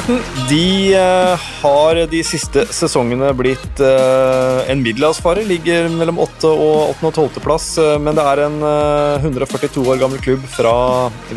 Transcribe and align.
Everton 0.00 0.20
de 0.48 0.96
uh, 0.96 1.48
har 1.60 1.98
de 2.08 2.20
siste 2.24 2.62
sesongene 2.72 3.30
blitt 3.36 3.80
uh, 3.84 4.64
en 4.70 4.80
middelhavsfarer. 4.80 5.44
Ligger 5.44 5.90
mellom 5.92 6.20
8. 6.24 6.48
og 6.48 6.94
8. 6.94 7.10
og 7.10 7.34
12. 7.36 7.42
plass, 7.44 7.66
uh, 7.76 7.98
men 8.00 8.16
det 8.16 8.24
er 8.24 8.44
en 8.46 8.56
142 9.20 9.84
år 9.84 10.00
gammel 10.00 10.22
klubb 10.24 10.46
fra 10.48 10.72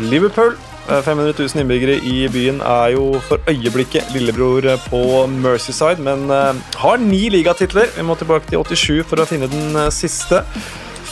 Liverpool. 0.00 0.56
500 0.84 1.32
000 1.38 1.62
innbyggere 1.62 1.94
i 2.04 2.26
byen 2.28 2.58
er 2.60 2.90
jo 2.92 3.20
for 3.24 3.40
øyeblikket 3.48 4.10
lillebror 4.12 4.66
på 4.90 5.00
Mercyside, 5.32 5.96
men 6.04 6.28
har 6.28 6.98
ni 7.00 7.22
ligatitler. 7.32 7.88
Vi 7.96 8.04
må 8.04 8.18
tilbake 8.20 8.50
til 8.50 8.60
87 8.60 9.08
for 9.08 9.22
å 9.22 9.28
finne 9.28 9.48
den 9.48 9.78
siste 9.96 10.42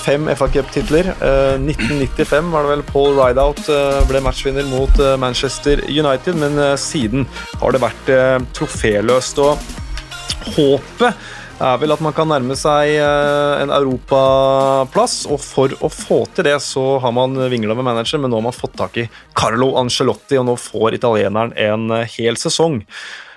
fem 0.02 0.26
FA 0.36 0.48
Cup-titler. 0.48 1.12
Uh, 1.22 1.58
1995 1.62 2.50
var 2.52 2.64
det 2.64 2.72
vel 2.72 2.86
Paul 2.88 3.14
Rideout 3.18 3.62
uh, 3.70 4.00
ble 4.08 4.22
matchvinner 4.24 4.66
mot 4.70 4.98
uh, 5.02 5.14
Manchester 5.20 5.84
United, 5.88 6.38
men 6.38 6.58
siden 6.80 7.26
har 7.60 7.74
det 7.74 7.82
vært 7.82 8.10
troféløst. 8.56 9.38
Og 9.42 10.52
håpet 10.56 11.28
er 11.62 11.78
vel 11.78 11.94
at 11.94 12.02
man 12.02 12.14
kan 12.16 12.26
nærme 12.26 12.56
seg 12.58 12.96
en 12.98 13.70
europaplass, 13.70 15.20
og 15.30 15.38
for 15.42 15.74
å 15.84 15.90
få 15.92 16.24
til 16.34 16.48
det 16.48 16.56
så 16.64 16.96
har 17.02 17.14
man 17.14 17.36
vingla 17.52 17.76
med 17.78 17.86
manager, 17.86 18.18
men 18.18 18.32
nå 18.32 18.40
har 18.40 18.48
man 18.48 18.56
fått 18.56 18.74
tak 18.80 18.98
i 18.98 19.06
Carlo 19.38 19.76
Angelotti, 19.78 20.40
og 20.40 20.48
nå 20.48 20.56
får 20.58 20.98
italieneren 20.98 21.54
en 21.54 21.94
hel 22.16 22.40
sesong. 22.40 22.80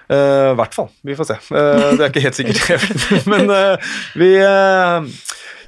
I 0.06 0.56
hvert 0.58 0.73
fall. 0.78 0.90
Vi 1.06 1.18
får 1.18 1.30
se. 1.30 1.38
det 1.52 2.02
er 2.02 2.09
ikke 2.09 2.25
helt 2.25 2.38
sikkert. 2.38 3.06
men 3.31 3.53
vi 4.18 4.34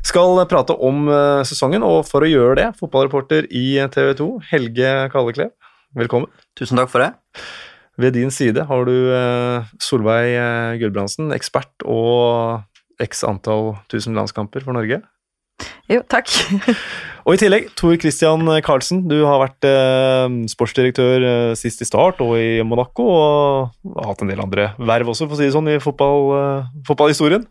skal 0.06 0.44
prate 0.50 0.76
om 0.76 1.08
uh, 1.10 1.46
sesongen, 1.48 1.86
og 1.86 2.04
for 2.10 2.26
å 2.26 2.30
gjøre 2.30 2.58
det, 2.60 2.68
fotballreporter 2.80 3.50
i 3.50 3.80
TV 3.94 4.14
2, 4.20 4.30
Helge 4.52 4.94
Kalleklev, 5.14 5.54
velkommen. 5.98 6.32
Tusen 6.60 6.80
takk 6.80 6.94
for 6.94 7.06
det. 7.06 7.12
Ved 7.98 8.14
din 8.14 8.30
side 8.34 8.68
har 8.70 8.86
du 8.86 8.96
uh, 9.10 9.68
Solveig 9.82 10.82
Gulbrandsen, 10.82 11.34
ekspert 11.36 11.86
og 11.86 12.64
x 13.02 13.24
antall 13.28 13.76
tusen 13.92 14.18
landskamper 14.18 14.66
for 14.66 14.78
Norge. 14.78 15.02
Jo, 15.90 16.02
takk. 16.12 16.30
og 17.26 17.34
i 17.34 17.40
tillegg 17.40 17.70
Tor 17.80 17.96
Christian 18.02 18.44
Karlsen, 18.66 19.06
du 19.10 19.22
har 19.26 19.40
vært 19.42 19.68
eh, 19.68 20.26
sportsdirektør 20.52 21.26
eh, 21.26 21.54
sist 21.58 21.82
i 21.82 21.88
Start 21.88 22.20
og 22.26 22.36
i 22.38 22.60
Monaco, 22.68 23.06
og 23.08 23.94
har 23.96 24.12
hatt 24.12 24.24
en 24.26 24.34
del 24.34 24.44
andre 24.44 24.72
verv 24.78 25.14
også, 25.14 25.30
for 25.30 25.38
å 25.38 25.40
si 25.40 25.48
det 25.48 25.56
sånn, 25.56 25.72
i 25.72 25.80
fotball, 25.84 26.28
eh, 26.38 26.68
fotballhistorien. 26.90 27.48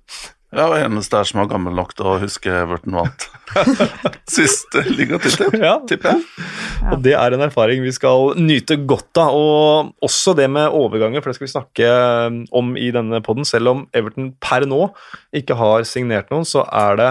Ja, 0.54 0.68
og 0.70 0.76
eneste 0.78 1.18
her 1.18 1.26
som 1.26 1.40
er 1.42 1.48
gammel 1.50 1.74
nok 1.74 1.90
til 1.98 2.06
å 2.06 2.18
huske 2.22 2.52
Everton 2.54 2.94
vant 2.94 3.24
siste 4.36 4.84
ligatittel, 4.86 5.56
ja. 5.58 5.74
tipper 5.88 6.14
jeg. 6.14 6.44
Ja. 6.78 6.92
Og 6.94 7.02
det 7.02 7.16
er 7.18 7.34
en 7.34 7.42
erfaring 7.48 7.82
vi 7.82 7.94
skal 7.94 8.36
nyte 8.38 8.78
godt 8.86 9.18
av. 9.18 9.34
Og 9.34 10.06
også 10.06 10.36
det 10.38 10.46
med 10.52 10.70
overganger, 10.70 11.22
for 11.22 11.32
det 11.32 11.38
skal 11.38 11.48
vi 11.48 11.54
snakke 11.54 11.90
um, 12.30 12.38
om 12.62 12.76
i 12.78 12.92
denne 12.94 13.20
poden. 13.26 13.48
Selv 13.48 13.72
om 13.72 13.82
Everton 13.96 14.30
per 14.42 14.68
nå 14.70 14.84
ikke 15.34 15.58
har 15.58 15.86
signert 15.88 16.30
noen, 16.30 16.46
så 16.46 16.62
er 16.70 17.02
det 17.02 17.10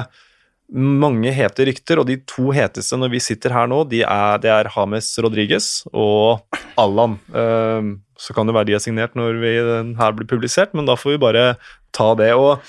mange 0.71 1.29
hete 1.35 1.67
rykter, 1.67 1.99
og 2.01 2.07
de 2.09 2.17
to 2.25 2.49
heteste 2.55 2.97
når 2.97 3.11
vi 3.13 3.21
sitter 3.21 3.53
her 3.53 3.67
nå, 3.69 3.83
de 3.91 4.01
er, 4.07 4.39
det 4.41 4.49
er 4.49 4.71
James 4.73 5.11
Rodriguez 5.21 5.69
og 5.91 6.41
Allan. 6.81 7.19
Um, 7.35 7.95
så 8.17 8.33
kan 8.33 8.47
det 8.47 8.55
være 8.55 8.71
de 8.71 8.79
er 8.79 8.81
signert 8.81 9.15
når 9.19 9.37
vi, 9.43 9.55
her 9.99 10.15
blir 10.15 10.31
publisert, 10.31 10.71
men 10.73 10.87
da 10.87 10.95
får 10.97 11.17
vi 11.17 11.23
bare 11.27 11.47
ta 11.95 12.13
det. 12.17 12.31
og 12.33 12.63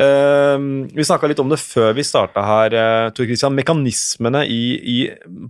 Uh, 0.00 0.88
vi 0.94 1.04
snakka 1.04 1.28
litt 1.28 1.40
om 1.42 1.50
det 1.52 1.60
før 1.60 1.92
vi 1.96 2.04
starta 2.06 2.44
her, 2.46 2.76
uh, 2.76 3.08
Tor 3.12 3.28
Christian. 3.28 3.56
Mekanismene 3.58 4.44
i, 4.48 4.62
i, 4.80 4.98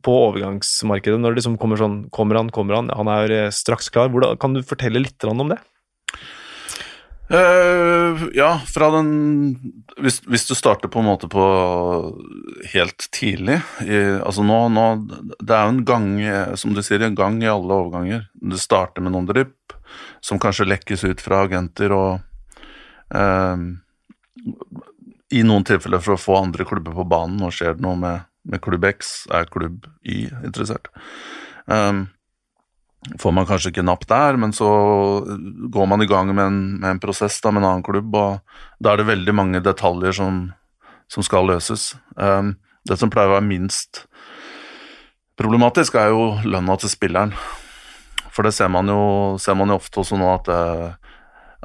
på 0.03 0.15
overgangsmarkedet 0.29 1.21
når 1.21 1.33
det 1.33 1.43
liksom 1.43 1.59
kommer 1.63 1.79
sånn 1.79 2.01
Kommer 2.13 2.41
han, 2.41 2.51
kommer 2.55 2.81
han? 2.81 2.91
Han 2.97 3.11
er 3.13 3.37
uh, 3.47 3.51
straks 3.55 3.93
klar. 3.93 4.11
Hvordan, 4.11 4.41
kan 4.43 4.57
du 4.57 4.65
fortelle 4.67 5.05
litt 5.05 5.29
om 5.29 5.53
det? 5.53 5.61
Uh, 7.33 8.27
ja, 8.37 8.57
fra 8.69 8.91
den 8.99 9.13
hvis, 10.03 10.19
hvis, 10.27 10.45
du 10.51 10.57
starter 10.59 10.91
på 10.93 11.01
en 11.01 11.07
måte 11.07 11.31
på 11.33 11.45
helt 12.75 13.07
tidlig 13.15 13.63
i, 13.87 14.01
Altså 14.19 14.45
nå, 14.45 14.59
nå, 14.75 14.85
Det 15.39 15.55
er 15.55 15.63
jo 15.63 15.71
en 15.71 15.85
gang, 15.89 16.11
som 16.61 16.75
du 16.75 16.83
sier, 16.85 17.01
en 17.07 17.17
gang 17.17 17.39
i 17.41 17.49
alle 17.49 17.79
overganger. 17.79 18.27
Du 18.35 18.59
starter 18.61 19.05
med 19.05 19.15
noen 19.15 19.31
drypp 19.31 19.79
som 20.25 20.41
kanskje 20.43 20.69
lekkes 20.69 21.07
ut 21.07 21.23
fra 21.23 21.45
agenter 21.47 21.95
og 21.95 22.21
uh, 23.15 23.57
i 25.32 25.43
noen 25.47 25.65
tilfeller 25.65 26.03
for 26.03 26.16
å 26.16 26.20
få 26.20 26.38
andre 26.41 26.66
klubber 26.69 26.94
på 26.97 27.06
banen. 27.09 27.38
Nå 27.41 27.50
skjer 27.54 27.76
det 27.76 27.84
noe 27.84 27.97
med, 27.98 28.26
med 28.48 28.62
klubb 28.65 28.84
X, 28.93 29.12
er 29.32 29.48
klubb 29.53 29.87
Y 30.04 30.26
interessert. 30.43 30.91
Um, 31.66 32.06
får 33.19 33.34
man 33.34 33.48
kanskje 33.48 33.72
ikke 33.72 33.87
napp 33.87 34.04
der, 34.10 34.38
men 34.38 34.53
så 34.54 34.69
går 35.72 35.88
man 35.91 36.04
i 36.04 36.10
gang 36.10 36.31
med 36.34 36.44
en, 36.44 36.60
med 36.82 36.91
en 36.91 37.03
prosess 37.03 37.41
da, 37.43 37.50
med 37.50 37.65
en 37.65 37.70
annen 37.70 37.87
klubb, 37.87 38.12
og 38.15 38.82
da 38.82 38.93
er 38.93 39.03
det 39.03 39.10
veldig 39.10 39.34
mange 39.34 39.62
detaljer 39.65 40.15
som, 40.20 40.44
som 41.10 41.26
skal 41.26 41.49
løses. 41.50 41.93
Um, 42.16 42.54
det 42.88 42.99
som 43.00 43.10
pleier 43.12 43.31
å 43.31 43.37
være 43.38 43.49
minst 43.49 44.04
problematisk, 45.41 45.97
er 45.97 46.12
jo 46.12 46.32
lønna 46.44 46.76
til 46.78 46.93
spilleren. 46.93 47.32
For 48.32 48.47
det 48.47 48.54
ser 48.56 48.70
man 48.72 48.88
jo, 48.88 49.03
ser 49.43 49.56
man 49.59 49.72
jo 49.72 49.78
ofte 49.81 50.03
også 50.03 50.19
nå, 50.20 50.28
at 50.37 50.49
det, 50.49 50.60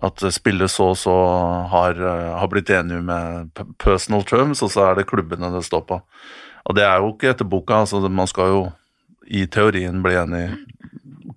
at 0.06 0.22
spillet 0.34 0.70
så 0.70 0.92
og 0.92 0.98
så 1.00 1.14
har, 1.72 1.98
eh, 1.98 2.34
har, 2.38 2.48
blitt 2.52 2.70
enige 2.70 3.02
med 3.02 3.50
personal 3.82 4.24
terms, 4.24 4.62
og 4.62 4.72
så 4.72 4.92
er 4.92 4.96
det 5.00 5.08
klubbene 5.10 5.50
det 5.54 5.64
står 5.66 5.86
på. 5.90 6.02
Og 6.68 6.76
det 6.76 6.84
er 6.86 7.00
jo 7.02 7.14
ikke 7.14 7.32
etter 7.32 7.48
boka. 7.48 7.82
altså 7.82 8.10
Man 8.10 8.28
skal 8.28 8.52
jo 8.54 8.62
i 9.28 9.46
teorien 9.46 10.04
bli 10.04 10.14
enig 10.16 10.44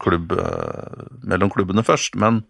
klubb, 0.00 0.32
eh, 0.32 1.06
mellom 1.22 1.50
klubbene 1.50 1.84
først, 1.84 2.16
men, 2.16 2.42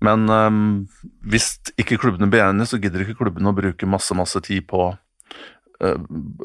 men 0.00 0.28
um, 0.30 0.88
hvis 1.24 1.58
ikke 1.80 1.98
klubbene 1.98 2.30
blir 2.30 2.44
enige, 2.44 2.66
så 2.66 2.80
gidder 2.80 3.04
ikke 3.04 3.24
klubbene 3.24 3.52
å 3.52 3.56
bruke 3.56 3.88
masse, 3.88 4.14
masse 4.14 4.40
tid 4.44 4.66
på, 4.68 4.90
uh, 5.80 5.98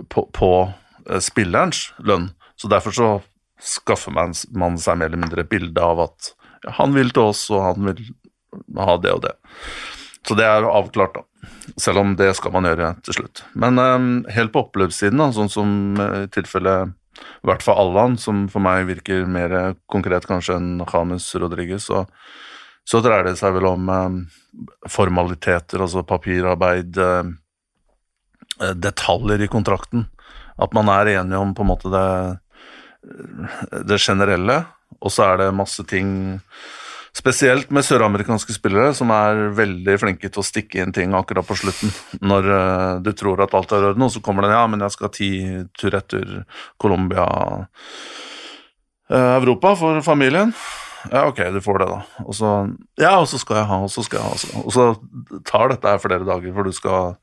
på, 0.10 0.26
på 0.36 0.52
uh, 0.68 1.20
spillerens 1.24 1.90
lønn. 2.00 2.32
Så 2.60 2.72
derfor 2.72 2.96
så 2.96 3.10
skaffer 3.60 4.16
man, 4.16 4.36
man 4.56 4.78
seg 4.80 5.00
mer 5.00 5.12
eller 5.12 5.24
mindre 5.24 5.44
et 5.44 5.52
bilde 5.52 5.84
av 5.84 6.06
at 6.08 6.34
ja, 6.64 6.76
han 6.80 6.96
vil 6.96 7.12
til 7.16 7.32
oss, 7.32 7.46
og 7.54 7.64
han 7.64 7.90
vil 7.92 8.04
ha 8.78 8.98
det 9.02 9.14
og 9.16 9.24
det. 9.26 9.36
Så 10.28 10.36
det 10.38 10.46
er 10.46 10.68
avklart, 10.68 11.16
da. 11.16 11.26
Selv 11.80 12.02
om 12.02 12.16
det 12.20 12.32
skal 12.38 12.54
man 12.54 12.68
gjøre 12.68 12.94
til 13.06 13.20
slutt. 13.20 13.44
Men 13.58 13.80
um, 13.80 14.10
helt 14.30 14.52
på 14.54 14.66
oppløpssiden, 14.66 15.22
da, 15.22 15.30
sånn 15.36 15.52
som 15.52 15.76
i 15.96 16.08
uh, 16.24 16.26
tilfellet 16.34 16.96
i 17.20 17.50
hvert 17.50 17.64
fall 17.66 17.80
Allan, 17.82 18.16
som 18.20 18.46
for 18.52 18.64
meg 18.64 18.86
virker 18.88 19.26
mer 19.28 19.74
konkret 19.92 20.28
kanskje 20.30 20.56
enn 20.56 20.84
James 20.88 21.26
Rodriguez, 21.42 21.88
så, 21.90 22.06
så, 22.88 23.02
dreier 23.04 23.28
det 23.28 23.36
seg 23.40 23.58
vel 23.58 23.68
om 23.68 23.90
um, 23.92 24.20
formaliteter, 24.88 25.84
altså 25.84 26.06
papirarbeid, 26.08 27.00
uh, 27.00 28.70
detaljer 28.76 29.44
i 29.44 29.52
kontrakten. 29.52 30.08
At 30.60 30.76
man 30.76 30.92
er 30.92 31.14
enige 31.18 31.40
om 31.40 31.56
på 31.56 31.64
en 31.64 31.72
måte 31.72 31.92
det, 31.92 32.08
det 33.88 34.00
generelle, 34.04 34.62
og 35.00 35.14
så 35.16 35.30
er 35.30 35.44
det 35.44 35.56
masse 35.56 35.86
ting 35.88 36.10
Spesielt 37.16 37.72
med 37.74 37.86
søramerikanske 37.86 38.54
spillere 38.54 38.94
som 38.94 39.10
er 39.14 39.48
veldig 39.58 39.96
flinke 39.98 40.30
til 40.30 40.44
å 40.44 40.46
stikke 40.46 40.84
inn 40.84 40.94
ting 40.94 41.16
akkurat 41.18 41.48
på 41.48 41.58
slutten. 41.58 41.92
Når 42.22 42.50
uh, 42.54 43.00
du 43.02 43.10
tror 43.18 43.42
at 43.44 43.56
alt 43.58 43.72
er 43.74 43.88
orden, 43.90 44.06
og 44.06 44.14
så 44.14 44.22
kommer 44.24 44.46
det 44.46 44.54
ja, 44.54 44.66
men 44.70 44.84
jeg 44.86 44.94
skal 44.94 45.12
ti 45.16 45.32
tur 45.80 45.98
etter 45.98 46.44
Colombia 46.82 47.26
uh, 47.66 49.34
Europa 49.40 49.74
for 49.80 50.04
familien. 50.06 50.54
Ja, 51.10 51.26
ok, 51.32 51.42
du 51.56 51.62
får 51.66 51.82
det, 51.82 51.88
da. 51.96 52.26
Og 52.28 52.38
så 52.38 52.54
Ja, 53.00 53.16
og 53.18 53.28
så 53.32 53.40
skal 53.42 53.62
jeg 53.62 53.70
ha, 53.72 53.82
og 53.88 53.92
så 53.92 54.06
skal 54.06 54.22
jeg 54.22 54.30
ha. 54.30 54.62
Og 54.62 54.76
så 54.76 54.86
tar 55.50 55.74
dette 55.74 55.90
her 55.90 56.04
flere 56.04 56.28
dager, 56.28 56.54
for 56.54 56.70
du 56.70 56.76
skal 56.76 57.16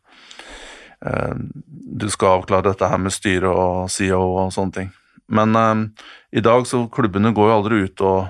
uh, 1.06 1.34
Du 1.70 2.08
skal 2.10 2.40
avklare 2.40 2.72
dette 2.72 2.90
her 2.90 2.98
med 2.98 3.14
styre 3.14 3.52
og 3.54 3.92
CEO 3.92 4.24
og 4.42 4.50
sånne 4.56 4.80
ting. 4.80 4.90
Men 5.26 5.56
i 6.30 6.38
dag 6.38 6.68
så 6.70 6.84
klubbene 6.86 7.32
går 7.34 7.48
jo 7.50 7.54
aldri 7.56 7.78
ut 7.88 8.02
og 8.06 8.28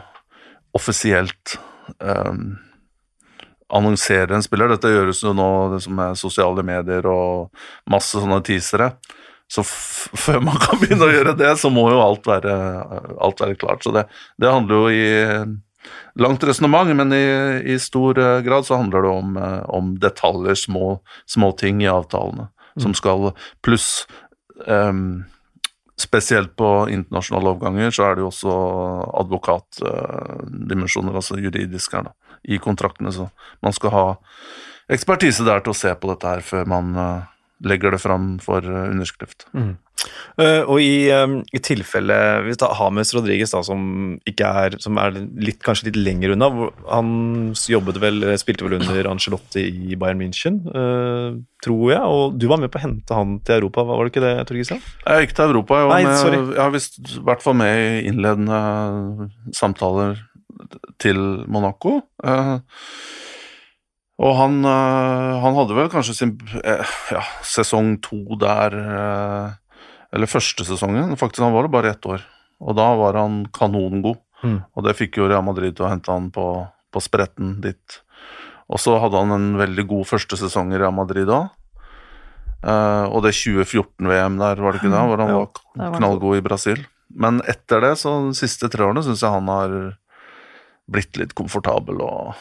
offisielt 0.76 1.56
um, 1.98 2.56
annonsere 3.72 4.36
en 4.36 4.44
spiller. 4.44 4.70
Dette 4.70 4.92
gjøres 4.92 5.22
jo 5.24 5.34
nå 5.36 5.50
det 5.74 5.82
som 5.86 6.02
er 6.02 6.18
sosiale 6.18 6.64
medier 6.66 7.06
og 7.10 7.48
masse 7.90 8.18
sånne 8.18 8.42
teasere. 8.46 8.92
Så 9.50 9.62
før 9.62 10.40
man 10.42 10.58
kan 10.62 10.80
begynne 10.80 11.06
å 11.06 11.12
gjøre 11.12 11.36
det, 11.38 11.52
så 11.60 11.70
må 11.70 11.86
jo 11.92 12.02
alt 12.02 12.26
være, 12.26 12.54
alt 13.22 13.42
være 13.42 13.58
klart. 13.60 13.84
Så 13.86 13.94
det, 13.94 14.06
det, 14.42 14.50
handler 14.50 14.74
jo 14.74 14.90
i 14.90 15.06
langt 16.18 16.46
resonnement, 16.46 16.90
men 16.98 17.14
i, 17.14 17.26
i, 17.74 17.78
stor 17.82 18.18
eh, 18.18 18.40
grad 18.46 18.66
så 18.66 18.80
handler 18.80 19.06
det 19.06 19.12
om, 19.12 19.36
eh, 19.38 19.62
om 19.78 19.94
detaljer, 20.02 20.58
små, 20.58 20.96
små, 21.30 21.52
ting 21.60 21.84
i 21.84 21.90
avtalene, 21.90 22.48
mm. 22.74 22.82
som 22.82 22.96
skal 22.98 23.30
Pluss 23.62 24.08
um, 24.66 25.22
Spesielt 25.96 26.52
på 26.60 26.88
internasjonale 26.92 27.54
overganger 27.54 27.94
så 27.94 28.04
er 28.04 28.16
det 28.16 28.24
jo 28.24 28.28
også 28.28 28.56
advokatdimensjoner, 29.22 31.14
altså 31.16 31.38
juridisk 31.40 31.94
her, 31.96 32.10
da, 32.10 32.12
i 32.44 32.58
kontraktene. 32.60 33.12
Så 33.14 33.30
man 33.64 33.72
skal 33.72 33.94
ha 33.94 34.04
ekspertise 34.92 35.46
der 35.46 35.64
til 35.64 35.72
å 35.72 35.78
se 35.78 35.94
på 35.96 36.10
dette 36.12 36.34
her 36.34 36.44
før 36.44 36.68
man, 36.68 36.92
legger 37.64 37.94
det 37.94 38.02
fram 38.02 38.36
for 38.42 38.64
eh, 38.64 38.88
underskrift. 38.92 39.46
Mm. 39.56 39.76
Uh, 40.36 40.62
og 40.68 40.76
i, 40.84 41.08
um, 41.16 41.38
i 41.56 41.58
tilfelle 41.64 42.14
Vi 42.44 42.52
tar 42.60 42.74
Hames 42.76 43.10
Rodriguez, 43.16 43.50
da, 43.50 43.62
som 43.64 43.80
ikke 44.28 44.46
er 44.60 44.76
Som 44.84 45.00
er 45.00 45.16
litt, 45.16 45.58
kanskje 45.64 45.88
litt 45.88 45.98
lenger 45.98 46.34
unna. 46.34 46.50
Han 46.92 47.08
jobbet 47.56 47.98
vel, 48.02 48.20
spilte 48.38 48.66
vel 48.66 48.76
under 48.76 49.08
Angelotti 49.10 49.64
i 49.64 49.98
Bayern 49.98 50.20
München, 50.20 50.60
uh, 50.68 51.40
tror 51.64 51.84
jeg. 51.94 52.04
Og 52.04 52.38
du 52.38 52.46
var 52.52 52.60
med 52.62 52.70
på 52.70 52.78
å 52.80 52.84
hente 52.84 53.18
han 53.18 53.38
til 53.46 53.58
Europa, 53.58 53.86
var 53.88 54.04
det 54.04 54.14
ikke 54.14 54.26
det, 54.26 54.34
Tor 54.46 54.60
Gisle? 54.60 54.80
Jeg 55.06 55.26
gikk 55.26 55.36
til 55.40 55.56
Europa. 55.56 55.82
Jeg, 55.82 55.92
Nei, 55.94 56.00
med, 56.06 56.20
sorry. 56.22 56.42
jeg 56.52 56.62
har 56.62 56.76
visst 56.76 57.00
i 57.02 57.26
hvert 57.26 57.44
fall 57.44 57.58
med 57.64 57.82
i 57.82 58.08
innledende 58.12 59.30
samtaler 59.56 60.20
til 61.02 61.22
Monaco. 61.50 61.98
Uh, 62.22 62.60
og 64.16 64.32
han, 64.38 64.62
uh, 64.64 65.36
han 65.42 65.56
hadde 65.58 65.76
vel 65.76 65.90
kanskje 65.92 66.14
sin 66.16 66.32
uh, 66.56 66.94
ja, 67.12 67.22
sesong 67.44 67.98
to 68.04 68.38
der 68.40 68.76
Eller 70.14 70.30
første 70.30 70.64
sesongen. 70.64 71.12
Faktisk, 71.20 71.42
han 71.44 71.52
var 71.52 71.66
det 71.66 71.74
bare 71.74 71.90
ett 71.92 72.06
år. 72.08 72.22
Og 72.62 72.76
da 72.78 72.86
var 72.96 73.18
han 73.18 73.44
kanongod. 73.52 74.16
Mm. 74.40 74.62
Og 74.72 74.84
det 74.86 74.96
fikk 74.96 75.18
jo 75.18 75.28
Real 75.28 75.44
Madrid 75.44 75.76
til 75.76 75.84
å 75.84 75.90
hente 75.90 76.12
han 76.12 76.30
på, 76.32 76.46
på 76.94 77.02
spretten 77.04 77.58
dit. 77.60 77.98
Og 78.72 78.80
så 78.80 78.94
hadde 79.02 79.20
han 79.20 79.34
en 79.34 79.48
veldig 79.60 79.84
god 79.90 80.08
første 80.08 80.38
sesong 80.40 80.72
i 80.72 80.80
Real 80.80 80.94
Madrid 80.94 81.28
da. 81.28 81.42
og 83.10 83.20
det 83.26 83.34
2014-VM 83.36 84.38
der, 84.40 84.62
var 84.62 84.72
det 84.72 84.80
ikke 84.80 84.94
det? 84.94 85.02
Hvor 85.10 85.22
han 85.22 85.34
var 85.36 85.98
knallgod 85.98 86.38
i 86.38 86.46
Brasil. 86.46 86.80
Men 87.12 87.42
etter 87.48 87.84
det, 87.84 87.92
så 88.00 88.16
de 88.28 88.34
siste 88.38 88.70
tre 88.72 88.86
årene, 88.86 89.04
syns 89.04 89.22
jeg 89.26 89.34
han 89.36 89.52
har 89.52 89.76
blitt 90.86 91.18
litt 91.18 91.34
komfortabel 91.38 92.02
og 92.04 92.36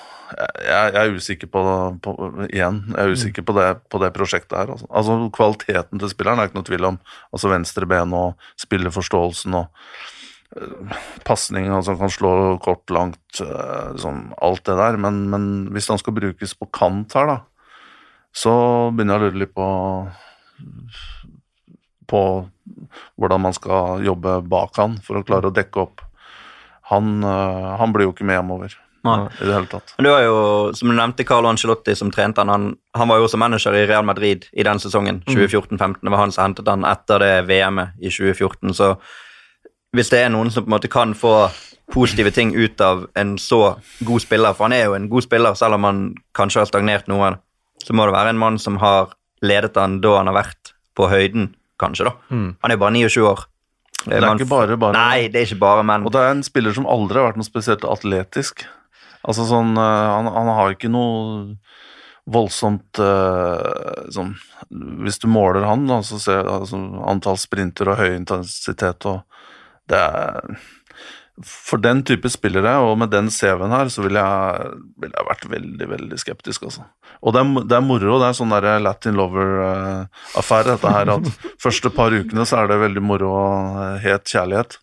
Jeg, 0.65 0.93
jeg 0.93 1.01
er 1.01 1.15
usikker 1.15 1.49
på, 1.53 1.61
på 2.01 2.13
Igjen, 2.47 2.79
jeg 2.89 2.97
er 3.01 3.13
usikker 3.13 3.45
på 3.45 3.53
det, 3.57 3.67
på 3.93 3.99
det 4.01 4.09
prosjektet 4.15 4.57
her. 4.57 4.71
Altså. 4.73 4.87
altså 4.89 5.17
Kvaliteten 5.33 6.01
til 6.01 6.11
spilleren 6.11 6.41
er 6.41 6.49
ikke 6.49 6.57
noe 6.57 6.67
tvil 6.67 6.87
om. 6.89 6.97
Altså 7.29 7.51
venstre 7.51 7.85
ben 7.89 8.15
og 8.17 8.47
spilleforståelsen 8.61 9.57
og 9.59 9.67
uh, 10.57 10.95
pasning, 11.29 11.69
altså 11.69 11.93
han 11.93 12.01
kan 12.01 12.15
slå 12.15 12.31
kort, 12.65 12.89
langt, 12.89 13.21
uh, 13.37 13.93
liksom 13.93 14.33
alt 14.49 14.65
det 14.65 14.79
der. 14.81 14.97
Men, 15.05 15.21
men 15.29 15.45
hvis 15.77 15.91
han 15.93 16.01
skal 16.01 16.17
brukes 16.17 16.57
på 16.57 16.69
kant 16.73 17.13
her, 17.17 17.29
da, 17.29 17.37
så 18.35 18.55
begynner 18.91 19.19
jeg 19.19 19.21
å 19.21 19.29
lure 19.29 19.43
litt 19.45 19.55
på 19.55 19.69
på 22.05 22.21
hvordan 23.17 23.41
man 23.41 23.55
skal 23.55 24.03
jobbe 24.05 24.39
bak 24.49 24.77
han 24.81 24.99
for 25.03 25.19
å 25.19 25.25
klare 25.25 25.49
å 25.49 25.55
dekke 25.55 25.81
opp. 25.85 26.03
Han, 26.91 27.23
øh, 27.23 27.69
han 27.79 27.93
blir 27.93 28.09
jo 28.09 28.13
ikke 28.13 28.27
med 28.27 28.37
hjemover 28.37 28.75
Nei. 29.05 29.19
i 29.41 29.45
det 29.45 29.53
hele 29.53 29.69
tatt. 29.69 29.93
Men 29.97 30.07
du 30.07 30.11
har 30.11 30.23
jo, 30.25 30.37
som 30.77 30.89
du 30.89 30.95
nevnte, 30.97 31.25
Carlo 31.27 31.49
Ancelotti 31.49 31.95
som 31.97 32.11
trente 32.13 32.41
han. 32.41 32.49
han. 32.49 32.67
Han 32.97 33.11
var 33.11 33.21
jo 33.21 33.27
også 33.27 33.39
manager 33.41 33.77
i 33.77 33.85
Real 33.85 34.05
Madrid 34.05 34.47
i 34.53 34.65
den 34.65 34.81
sesongen. 34.81 35.21
2014-15. 35.29 36.01
Det 36.01 36.13
var 36.13 36.23
han 36.23 36.33
som 36.33 36.47
hentet 36.47 36.71
han 36.71 36.87
etter 36.89 37.21
det 37.21 37.33
VM-et 37.49 38.01
i 38.01 38.09
2014. 38.09 38.73
Så 38.77 38.95
hvis 39.95 40.11
det 40.11 40.25
er 40.25 40.33
noen 40.33 40.51
som 40.51 40.65
på 40.65 40.69
en 40.69 40.75
måte 40.77 40.91
kan 40.91 41.13
få 41.17 41.35
positive 41.93 42.31
ting 42.33 42.55
ut 42.55 42.81
av 42.81 43.05
en 43.15 43.35
så 43.37 43.77
god 44.05 44.23
spiller, 44.23 44.55
for 44.57 44.67
han 44.67 44.73
er 44.73 44.87
jo 44.87 44.95
en 44.97 45.09
god 45.09 45.25
spiller, 45.25 45.53
selv 45.57 45.77
om 45.77 45.85
han 45.85 46.01
kanskje 46.37 46.63
har 46.63 46.69
stagnert 46.71 47.09
noe, 47.11 47.35
så 47.85 47.93
må 47.93 48.07
det 48.07 48.15
være 48.15 48.33
en 48.33 48.41
mann 48.41 48.57
som 48.61 48.79
har 48.81 49.13
ledet 49.45 49.77
han 49.77 49.99
da 50.01 50.17
han 50.17 50.31
har 50.31 50.39
vært 50.39 50.73
på 50.97 51.09
høyden, 51.11 51.51
kanskje. 51.79 52.09
da. 52.09 52.15
Mm. 52.33 52.55
Han 52.61 52.71
er 52.71 52.77
jo 52.77 52.81
bare 52.81 52.97
29 52.97 53.27
år. 53.29 53.45
Det 54.05 54.13
er 54.17 54.21
Man- 54.21 54.37
ikke 54.39 54.49
bare 54.49 54.77
bare 54.77 54.93
Nei, 54.93 55.27
det 55.33 55.41
er 55.41 55.45
ikke 55.49 55.59
bare, 55.65 55.83
men 55.83 56.05
Og 56.05 56.11
det 56.13 56.21
er 56.21 56.31
en 56.35 56.43
spiller 56.45 56.73
som 56.73 56.85
aldri 56.85 57.17
har 57.19 57.31
vært 57.31 57.39
noe 57.41 57.47
spesielt 57.47 57.83
atletisk. 57.89 58.65
Altså 59.25 59.45
sånn 59.49 59.71
øh, 59.77 60.09
Han, 60.13 60.27
han 60.29 60.51
har 60.53 60.75
ikke 60.75 60.91
noe 60.93 61.55
voldsomt 62.29 62.99
øh, 63.01 64.09
sånn 64.13 64.35
Hvis 65.05 65.19
du 65.21 65.27
måler 65.29 65.65
han, 65.65 65.87
da, 65.89 65.99
så 66.05 66.19
ser 66.21 66.45
altså, 66.45 66.77
antall 67.09 67.37
sprinter 67.41 67.89
og 67.93 67.97
høy 68.01 68.15
intensitet 68.15 69.05
og 69.09 69.23
Det 69.89 69.97
er 69.97 70.55
For 71.43 71.81
den 71.83 71.99
type 72.07 72.29
spillere, 72.31 72.77
og 72.79 72.93
med 73.01 73.11
den 73.11 73.27
CV-en 73.33 73.73
her, 73.75 73.89
så 73.91 74.05
ville 74.05 74.21
jeg, 74.21 74.69
vil 75.03 75.11
jeg 75.11 75.27
vært 75.27 75.47
veldig, 75.51 75.87
veldig 75.91 76.19
skeptisk, 76.21 76.63
altså. 76.69 76.85
Og 77.19 77.35
det 77.35 77.41
er, 77.41 77.65
det 77.67 77.75
er 77.75 77.83
moro, 77.83 78.19
det 78.21 78.29
er 78.29 78.37
sånn 78.37 78.53
der 78.55 78.69
Latin 78.79 79.19
Lover-affære, 79.19 80.77
dette 80.77 80.93
her. 80.95 81.11
At 81.17 81.27
første 81.65 81.91
par 81.91 82.15
ukene 82.15 82.47
så 82.47 82.61
er 82.61 82.71
det 82.71 82.79
veldig 82.85 83.03
moro 83.03 83.33
og 83.35 83.99
het 84.05 84.31
kjærlighet. 84.31 84.79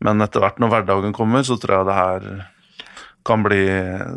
Men 0.00 0.24
etter 0.24 0.40
hvert 0.40 0.62
når 0.62 0.72
hverdagen 0.72 1.12
kommer, 1.16 1.44
så 1.44 1.58
tror 1.60 1.82
jeg 1.82 1.90
det 1.90 1.98
her 2.00 2.30
kan 3.28 3.42
bli 3.44 3.64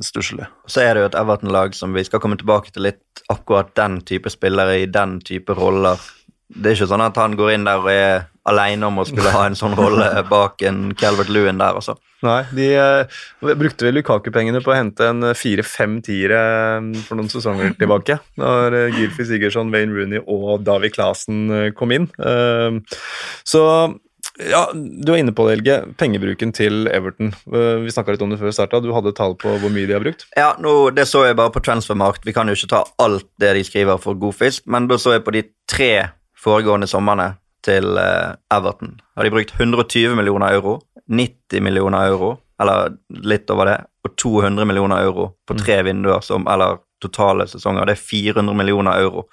stusslig. 0.02 0.46
så 0.68 0.82
er 0.82 0.94
det 0.94 1.02
jo 1.04 1.08
et 1.10 1.18
Everton-lag 1.20 1.76
som 1.76 1.92
vi 1.92 2.06
skal 2.08 2.22
komme 2.24 2.38
tilbake 2.40 2.72
til 2.72 2.88
litt 2.88 3.24
akkurat 3.32 3.74
den 3.76 4.00
type 4.08 4.32
spillere 4.32 4.80
i 4.80 4.88
den 4.88 5.18
type 5.28 5.54
roller. 5.58 6.00
Det 6.48 6.70
er 6.70 6.78
ikke 6.78 6.92
sånn 6.92 7.06
at 7.06 7.18
han 7.18 7.38
går 7.40 7.56
inn 7.56 7.68
der 7.68 7.82
og 7.82 7.90
er 7.92 8.26
alene 8.50 8.90
om 8.90 9.00
å 9.00 9.06
skulle 9.08 9.32
ha 9.32 9.46
en 9.48 9.56
sånn 9.56 9.76
rolle 9.78 10.08
bak 10.30 10.62
en 10.68 10.92
Calvert 11.00 11.32
Lewin 11.32 11.62
der, 11.62 11.78
altså. 11.80 11.96
Nei, 12.24 12.40
de 12.56 12.68
eh, 12.80 13.18
brukte 13.60 13.88
vel 13.88 13.98
Lukaku-pengene 14.00 14.62
på 14.64 14.72
å 14.72 14.78
hente 14.78 15.10
en 15.12 15.28
eh, 15.28 15.36
fire-fem 15.36 15.98
tiere 16.04 16.40
eh, 16.40 17.02
for 17.08 17.20
noen 17.20 17.32
sesonger 17.32 17.76
tilbake. 17.80 18.20
Når 18.40 18.78
uh, 18.78 18.96
Gylfi 18.96 19.28
Sigurdsson, 19.28 19.72
Wayne 19.74 19.96
Rooney 19.96 20.24
og 20.24 20.64
Davi 20.64 20.92
Klasen 20.94 21.46
eh, 21.52 21.70
kom 21.76 21.92
inn. 21.96 22.08
Eh, 22.24 22.80
så 23.48 23.64
ja, 24.40 24.64
du 24.74 25.12
er 25.14 25.20
inne 25.22 25.34
på 25.36 25.46
det, 25.46 25.58
Helge. 25.60 25.76
Pengebruken 26.00 26.54
til 26.56 26.88
Everton. 26.90 27.34
Eh, 27.54 27.84
vi 27.84 27.92
snakka 27.94 28.16
litt 28.16 28.24
om 28.26 28.32
det 28.34 28.40
før 28.40 28.50
vi 28.50 28.56
starta. 28.56 28.82
Du 28.82 28.90
hadde 28.96 29.14
tall 29.18 29.36
på 29.40 29.52
hvor 29.62 29.74
mye 29.74 29.86
de 29.90 29.94
har 29.94 30.04
brukt? 30.04 30.26
Ja, 30.40 30.54
nå, 30.64 30.90
Det 30.96 31.06
så 31.10 31.26
jeg 31.28 31.38
bare 31.38 31.54
på 31.54 31.62
Transfermarkt. 31.64 32.26
Vi 32.26 32.34
kan 32.34 32.50
jo 32.50 32.56
ikke 32.58 32.72
ta 32.72 32.84
alt 33.04 33.28
det 33.44 33.54
de 33.60 33.68
skriver 33.68 34.02
for 34.02 34.18
god 34.18 34.40
fisk, 34.40 34.66
men 34.66 34.88
da 34.90 34.98
så 34.98 35.18
jeg 35.18 35.26
på 35.28 35.36
de 35.36 35.44
tre 35.70 35.94
foregående 36.44 36.90
somrene 36.90 37.34
til 37.64 37.98
eh, 38.00 38.36
Everton. 38.54 38.98
Har 39.16 39.26
de 39.26 39.34
brukt 39.34 39.54
120 39.56 40.18
millioner 40.20 40.58
euro, 40.58 40.80
90 41.08 41.64
millioner 41.64 42.10
euro, 42.12 42.36
eller 42.62 42.98
litt 43.24 43.50
over 43.52 43.70
det, 43.72 43.78
og 44.04 44.16
200 44.20 44.68
millioner 44.68 45.04
euro 45.08 45.30
på 45.48 45.56
tre 45.60 45.80
vinduer, 45.88 46.22
som, 46.26 46.48
eller 46.52 46.82
totale 47.04 47.48
sesonger. 47.48 47.88
Det 47.88 47.96
er 47.98 48.04
400 48.04 48.58
millioner 48.58 49.00
euro. 49.04 49.28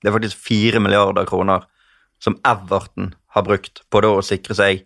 Det 0.00 0.10
er 0.10 0.16
faktisk 0.16 0.48
4 0.48 0.80
milliarder 0.80 1.28
kroner 1.28 1.64
som 2.22 2.38
Everton 2.48 3.14
har 3.36 3.44
brukt 3.44 3.82
på 3.90 4.00
da 4.00 4.14
å 4.16 4.24
sikre 4.24 4.56
seg 4.56 4.84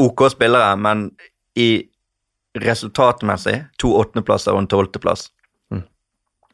OK 0.00 0.24
spillere, 0.32 0.76
men 0.80 1.10
i 1.58 1.84
resultatmessig 2.58 3.56
to 3.80 3.92
åttendeplasser 3.98 4.54
og 4.54 4.62
en 4.62 4.70
tolvteplass. 4.70 5.28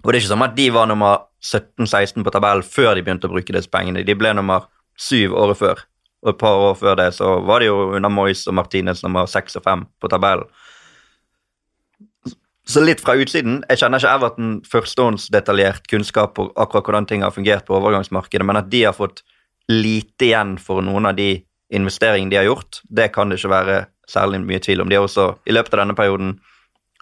Og 0.05 0.13
det 0.13 0.19
er 0.19 0.23
ikke 0.23 0.35
sånn 0.35 0.45
at 0.45 0.57
de 0.57 0.69
var 0.75 0.89
nummer 0.91 1.25
17-16 1.45 2.25
på 2.25 2.33
tabellen 2.33 2.65
før 2.67 2.93
de 2.95 3.05
begynte 3.05 3.29
å 3.29 3.33
bruke 3.33 3.57
disse 3.57 3.73
pengene. 3.73 4.05
De 4.05 4.17
ble 4.17 4.35
nummer 4.37 4.69
syv 5.01 5.33
året 5.41 5.61
før. 5.61 5.81
Og 6.25 6.35
et 6.35 6.41
par 6.41 6.61
år 6.61 6.77
før 6.81 6.99
det 7.01 7.11
så 7.17 7.39
var 7.45 7.61
det 7.61 7.71
jo 7.71 7.91
under 7.97 8.13
Moyes 8.13 8.45
og 8.49 8.57
Martinez 8.61 9.03
nummer 9.05 9.29
seks 9.29 9.57
og 9.61 9.65
fem 9.65 9.85
på 10.01 10.11
tabellen. 10.13 10.49
Så 12.65 12.81
litt 12.81 13.03
fra 13.05 13.13
utsiden 13.21 13.59
Jeg 13.69 13.83
kjenner 13.83 14.01
ikke 14.01 14.13
Everton 14.17 14.53
førstehåndsdetaljert 14.65 15.89
kunnskap 15.91 16.33
på 16.39 16.47
akkurat 16.57 16.87
hvordan 16.87 17.09
ting 17.11 17.25
har 17.25 17.35
fungert 17.35 17.67
på 17.69 17.77
overgangsmarkedet, 17.77 18.47
men 18.47 18.57
at 18.57 18.71
de 18.73 18.87
har 18.87 18.97
fått 18.97 19.21
lite 19.69 20.31
igjen 20.31 20.57
for 20.61 20.85
noen 20.85 21.11
av 21.11 21.17
de 21.17 21.45
investeringene 21.75 22.33
de 22.33 22.41
har 22.41 22.49
gjort, 22.49 22.81
det 22.89 23.11
kan 23.13 23.29
det 23.29 23.39
ikke 23.41 23.53
være 23.53 23.77
særlig 24.09 24.41
mye 24.45 24.61
tvil 24.65 24.85
om. 24.85 24.89
De 24.89 24.97
har 24.97 25.05
også 25.05 25.31
i 25.49 25.53
løpet 25.53 25.77
av 25.77 25.83
denne 25.83 25.97
perioden 25.97 26.35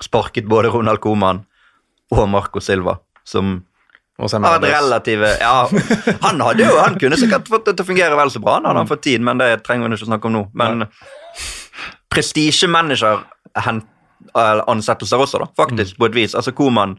sparket 0.03 0.51
både 0.51 0.71
Ronald 0.75 1.03
Koman 1.03 1.45
og 2.12 2.28
Marco 2.31 2.61
Silva, 2.61 2.99
som 3.25 3.61
har 4.23 4.61
relative 4.62 5.31
Ja, 5.40 5.69
han 6.21 6.40
hadde 6.45 6.66
jo 6.66 6.75
Han 6.78 6.99
kunne 7.00 7.16
sikkert 7.19 7.49
fått 7.50 7.64
det 7.66 7.73
til 7.78 7.87
å 7.87 7.88
fungere 7.88 8.19
vel 8.19 8.31
så 8.31 8.42
bra, 8.42 8.59
han 8.61 8.69
hadde 8.69 8.85
han 8.85 8.90
fått 8.90 9.07
tid, 9.09 9.25
men 9.25 9.40
det 9.40 9.49
trenger 9.66 9.88
vi 9.88 9.97
ikke 9.97 10.07
å 10.07 10.11
snakke 10.12 10.28
om 10.28 10.37
nå. 10.37 10.42
Men 10.59 10.87
prestisjemanager 12.12 13.25
eller 13.62 14.62
ansettelser 14.71 15.25
også, 15.25 15.40
da, 15.42 15.49
faktisk, 15.59 15.97
på 15.99 16.07
et 16.07 16.14
vis. 16.14 16.37
Altså 16.38 16.54
Koman 16.54 16.95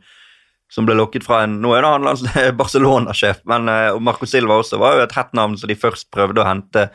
som 0.73 0.87
ble 0.87 0.95
lokket 0.97 1.25
fra 1.25 1.43
en 1.45 1.59
Nå 1.61 1.73
er 1.77 1.85
det 1.85 1.93
han 1.93 2.57
Barcelona-sjef, 2.61 3.43
men 3.49 3.69
eh, 3.69 3.93
Marco 4.01 4.27
Silva 4.29 4.57
også 4.61 4.79
var 4.81 4.97
jo 4.97 5.05
et 5.05 5.15
hett 5.17 5.33
navn 5.37 5.55
som 5.59 5.69
de 5.69 5.77
først 5.77 6.09
prøvde 6.13 6.41
å 6.41 6.47
hente 6.47 6.87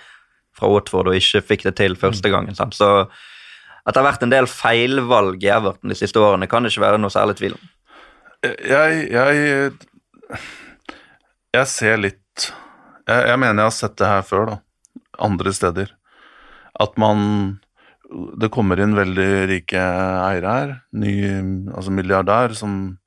fra 0.59 0.71
Watford 0.73 1.11
og 1.13 1.19
ikke 1.19 1.45
fikk 1.53 1.69
det 1.69 1.77
til 1.79 1.95
første 1.99 2.33
gangen. 2.33 2.57
Sant? 2.59 2.75
Så 2.75 3.07
at 3.09 3.95
det 3.95 4.01
har 4.03 4.09
vært 4.11 4.25
en 4.27 4.35
del 4.35 4.49
feilvalg 4.51 5.45
i 5.47 5.53
Everton 5.55 5.93
de 5.93 5.97
siste 5.97 6.21
årene, 6.21 6.49
kan 6.51 6.67
det 6.67 6.75
ikke 6.75 6.85
være 6.85 6.99
noe 7.01 7.15
særlig 7.15 7.39
tvil 7.39 7.55
om. 7.57 7.69
Jeg 8.45 9.09
Jeg, 9.11 9.73
jeg 11.57 11.67
ser 11.67 11.97
litt 11.99 12.51
jeg, 13.09 13.23
jeg 13.33 13.39
mener 13.41 13.65
jeg 13.65 13.71
har 13.71 13.75
sett 13.75 13.97
det 13.99 14.11
her 14.11 14.23
før, 14.27 14.45
da. 14.47 14.57
Andre 15.25 15.53
steder. 15.57 15.95
At 16.79 16.99
man 17.01 17.59
Det 18.41 18.49
kommer 18.53 18.81
inn 18.81 18.95
veldig 18.97 19.31
rike 19.51 19.81
eiere 19.81 20.53
her. 20.55 20.71
Ny 20.97 21.13
altså 21.75 21.93
milliardær 21.93 22.55
som, 22.57 22.99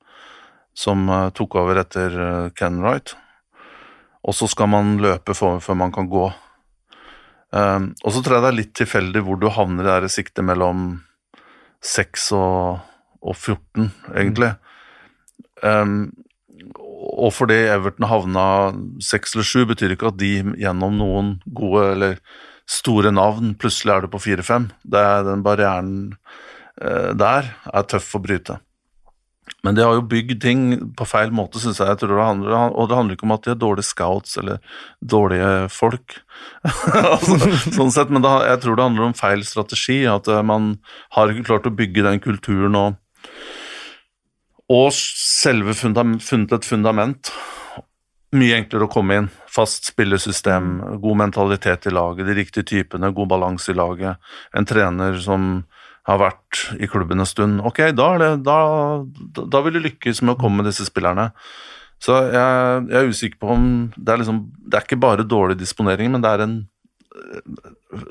som 0.74 1.08
eh, 1.10 1.30
tok 1.34 1.56
over 1.58 1.80
etter 1.80 2.14
eh, 2.14 2.50
Ken 2.54 2.78
Wright. 2.84 3.16
Og 4.22 4.36
så 4.38 4.46
skal 4.46 4.70
man 4.70 5.00
løpe 5.02 5.34
før 5.34 5.74
man 5.74 5.90
kan 5.90 6.06
gå. 6.06 6.28
Um, 7.50 7.90
og 8.04 8.14
så 8.14 8.22
tror 8.22 8.36
jeg 8.36 8.44
det 8.44 8.50
er 8.52 8.60
litt 8.60 8.74
tilfeldig 8.78 9.22
hvor 9.26 9.40
du 9.42 9.48
havner 9.50 9.90
i 9.90 9.96
det 10.04 10.12
siktet 10.14 10.46
mellom 10.46 11.02
6 11.82 12.28
og, 12.38 12.78
og 13.20 13.34
14, 13.34 13.90
egentlig. 14.14 14.52
Um, 15.62 16.12
og 17.12 17.32
fordi 17.34 17.58
Everton 17.70 18.08
havna 18.10 18.46
seks 19.02 19.34
eller 19.34 19.46
sju, 19.46 19.64
betyr 19.68 19.94
ikke 19.94 20.10
at 20.12 20.18
de 20.20 20.34
gjennom 20.60 20.98
noen 20.98 21.36
gode 21.46 21.86
eller 21.94 22.18
store 22.70 23.12
navn 23.14 23.54
plutselig 23.58 23.94
er 23.94 24.04
det 24.04 24.12
på 24.12 24.20
fire-fem. 24.22 24.68
Den 24.82 25.42
barrieren 25.44 25.94
eh, 26.80 27.10
der 27.18 27.50
er 27.72 27.88
tøff 27.90 28.14
å 28.16 28.22
bryte. 28.22 28.60
Men 29.66 29.76
de 29.76 29.82
har 29.84 29.94
jo 29.94 30.06
bygd 30.06 30.40
ting 30.42 30.62
på 30.98 31.06
feil 31.06 31.32
måte, 31.34 31.60
syns 31.62 31.80
jeg. 31.82 31.90
jeg 31.90 32.10
det 32.10 32.18
handler, 32.18 32.54
og 32.70 32.88
det 32.88 32.96
handler 32.98 33.16
ikke 33.16 33.26
om 33.26 33.34
at 33.34 33.44
de 33.46 33.52
er 33.52 33.58
dårlige 33.58 33.90
scouts 33.90 34.38
eller 34.38 34.58
dårlige 35.02 35.50
folk, 35.74 36.16
altså, 37.14 37.38
sånn 37.74 37.92
sett, 37.94 38.10
men 38.10 38.24
det, 38.24 38.32
jeg 38.48 38.62
tror 38.62 38.78
det 38.78 38.86
handler 38.88 39.08
om 39.08 39.18
feil 39.18 39.44
strategi. 39.46 40.02
At 40.10 40.30
eh, 40.30 40.42
man 40.46 40.76
har 41.18 41.30
ikke 41.30 41.46
klart 41.50 41.68
å 41.70 41.74
bygge 41.78 42.06
den 42.06 42.22
kulturen 42.22 42.78
og, 42.78 42.98
og 44.72 44.88
selve 44.96 45.74
fundament, 45.76 46.22
funnet 46.24 46.54
et 46.56 46.68
fundament. 46.68 47.32
Mye 48.32 48.56
enklere 48.56 48.86
å 48.86 48.92
komme 48.92 49.18
inn. 49.20 49.28
Fast 49.52 49.90
spillesystem, 49.90 50.78
god 51.02 51.18
mentalitet 51.20 51.90
i 51.90 51.92
laget, 51.92 52.24
de 52.28 52.36
riktige 52.38 52.68
typene, 52.68 53.12
god 53.12 53.28
balanse 53.34 53.74
i 53.74 53.76
laget. 53.76 54.32
En 54.56 54.68
trener 54.68 55.18
som 55.20 55.66
har 56.08 56.18
vært 56.18 56.62
i 56.82 56.88
klubben 56.90 57.22
en 57.22 57.28
stund. 57.28 57.60
Ok, 57.68 57.84
da, 57.94 58.08
det, 58.18 58.30
da, 58.46 58.56
da 59.44 59.62
vil 59.62 59.76
du 59.76 59.84
lykkes 59.84 60.22
med 60.24 60.34
å 60.34 60.40
komme 60.40 60.62
med 60.62 60.70
disse 60.70 60.88
spillerne. 60.88 61.28
Så 62.02 62.16
jeg, 62.32 62.88
jeg, 62.88 62.98
er 62.98 63.12
usikker 63.12 63.38
på 63.38 63.52
om 63.54 63.66
det 63.94 64.10
er 64.10 64.18
liksom 64.18 64.40
Det 64.58 64.74
er 64.74 64.82
ikke 64.82 64.98
bare 65.04 65.22
dårlig 65.22 65.54
disponering, 65.60 66.10
men 66.10 66.24
det 66.24 66.32
er 66.32 66.46
en 66.46 66.56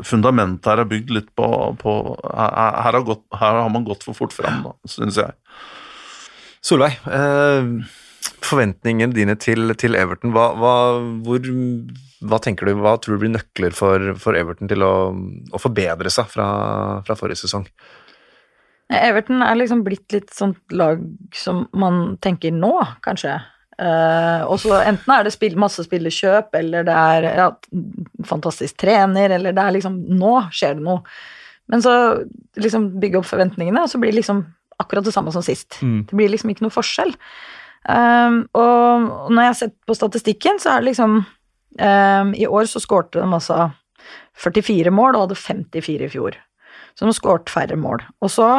Fundamentet 0.06 0.68
her 0.70 0.84
er 0.84 0.88
bygd 0.88 1.10
litt 1.12 1.30
på, 1.36 1.48
på 1.82 1.94
her, 2.22 2.94
har 2.94 3.00
gått, 3.04 3.24
her, 3.34 3.58
har 3.66 3.72
man 3.74 3.88
gått 3.88 4.06
for 4.06 4.14
fort 4.14 4.36
fram, 4.36 4.60
da, 4.62 4.76
syns 4.86 5.18
jeg. 5.18 5.34
Solveig, 6.62 7.00
eh, 7.10 7.72
forventningene 8.46 9.16
dine 9.16 9.36
til, 9.42 9.74
til 9.82 9.98
Everton, 9.98 10.34
hva, 10.36 10.52
hva, 10.58 10.76
hvor 11.26 11.42
hva 12.22 12.38
tenker 12.42 12.70
du, 12.70 12.76
hva 12.82 12.96
tror 13.02 13.18
du 13.18 13.24
blir 13.24 13.34
nøkler 13.34 13.74
for, 13.74 14.12
for 14.22 14.38
Everton 14.38 14.70
til 14.70 14.86
å, 14.86 14.94
å, 15.50 15.62
forbedre 15.62 16.12
seg 16.14 16.30
fra, 16.30 16.48
fra, 17.08 17.18
forrige 17.18 17.42
sesong? 17.42 17.66
Everton 18.92 19.42
er 19.46 19.58
liksom 19.58 19.82
blitt 19.86 20.14
litt 20.14 20.30
sånt 20.36 20.60
lag 20.76 21.02
som 21.34 21.64
man 21.74 22.20
tenker 22.22 22.54
nå, 22.54 22.76
kanskje. 23.06 23.40
Uh, 23.82 24.44
og 24.52 24.60
så 24.62 24.76
enten 24.84 25.14
er 25.16 25.26
det 25.26 25.34
spill, 25.34 25.56
masse 25.58 25.82
spillekjøp, 25.88 26.52
eller 26.60 26.86
det 26.86 26.98
er 27.16 27.30
ja, 27.40 27.48
fantastisk 28.28 28.78
trener, 28.84 29.34
eller 29.40 29.56
det 29.58 29.64
er 29.64 29.78
liksom 29.80 29.96
Nå 30.20 30.36
skjer 30.54 30.78
det 30.78 30.86
noe. 30.86 31.02
Men 31.72 31.82
så 31.82 31.94
liksom 32.60 32.92
bygge 33.02 33.22
opp 33.22 33.30
forventningene, 33.32 33.88
og 33.88 33.90
så 33.90 34.02
blir 34.02 34.14
liksom 34.14 34.44
akkurat 34.82 35.06
det 35.08 35.14
samme 35.16 35.34
som 35.34 35.46
sist. 35.46 35.80
Mm. 35.86 36.06
Det 36.10 36.18
blir 36.18 36.32
liksom 36.34 36.52
ikke 36.54 36.66
noe 36.66 36.74
forskjell. 36.74 37.14
Um, 37.90 38.44
og 38.54 39.30
når 39.34 39.40
jeg 39.42 39.52
har 39.52 39.60
sett 39.60 39.78
på 39.90 39.98
statistikken, 39.98 40.60
så 40.62 40.76
er 40.76 40.84
det 40.84 40.92
liksom 40.92 41.22
Um, 41.80 42.34
I 42.36 42.48
år 42.48 42.68
så 42.68 42.82
skårte 42.84 43.22
de 43.22 43.28
altså 43.32 43.70
44 44.44 44.92
mål 44.92 45.16
og 45.16 45.28
hadde 45.28 45.40
54 45.40 46.08
i 46.08 46.12
fjor. 46.12 46.36
Så 46.96 47.08
de 47.08 47.16
skåret 47.16 47.52
færre 47.52 47.78
mål. 47.80 48.04
Og 48.20 48.32
så 48.34 48.50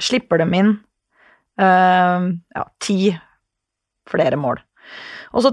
slipper 0.00 0.38
de 0.38 0.46
inn 0.54 0.70
um, 1.58 2.28
ja, 2.54 2.64
ti 2.82 3.10
flere 4.10 4.38
mål. 4.38 4.62
Og 5.30 5.44
så 5.44 5.52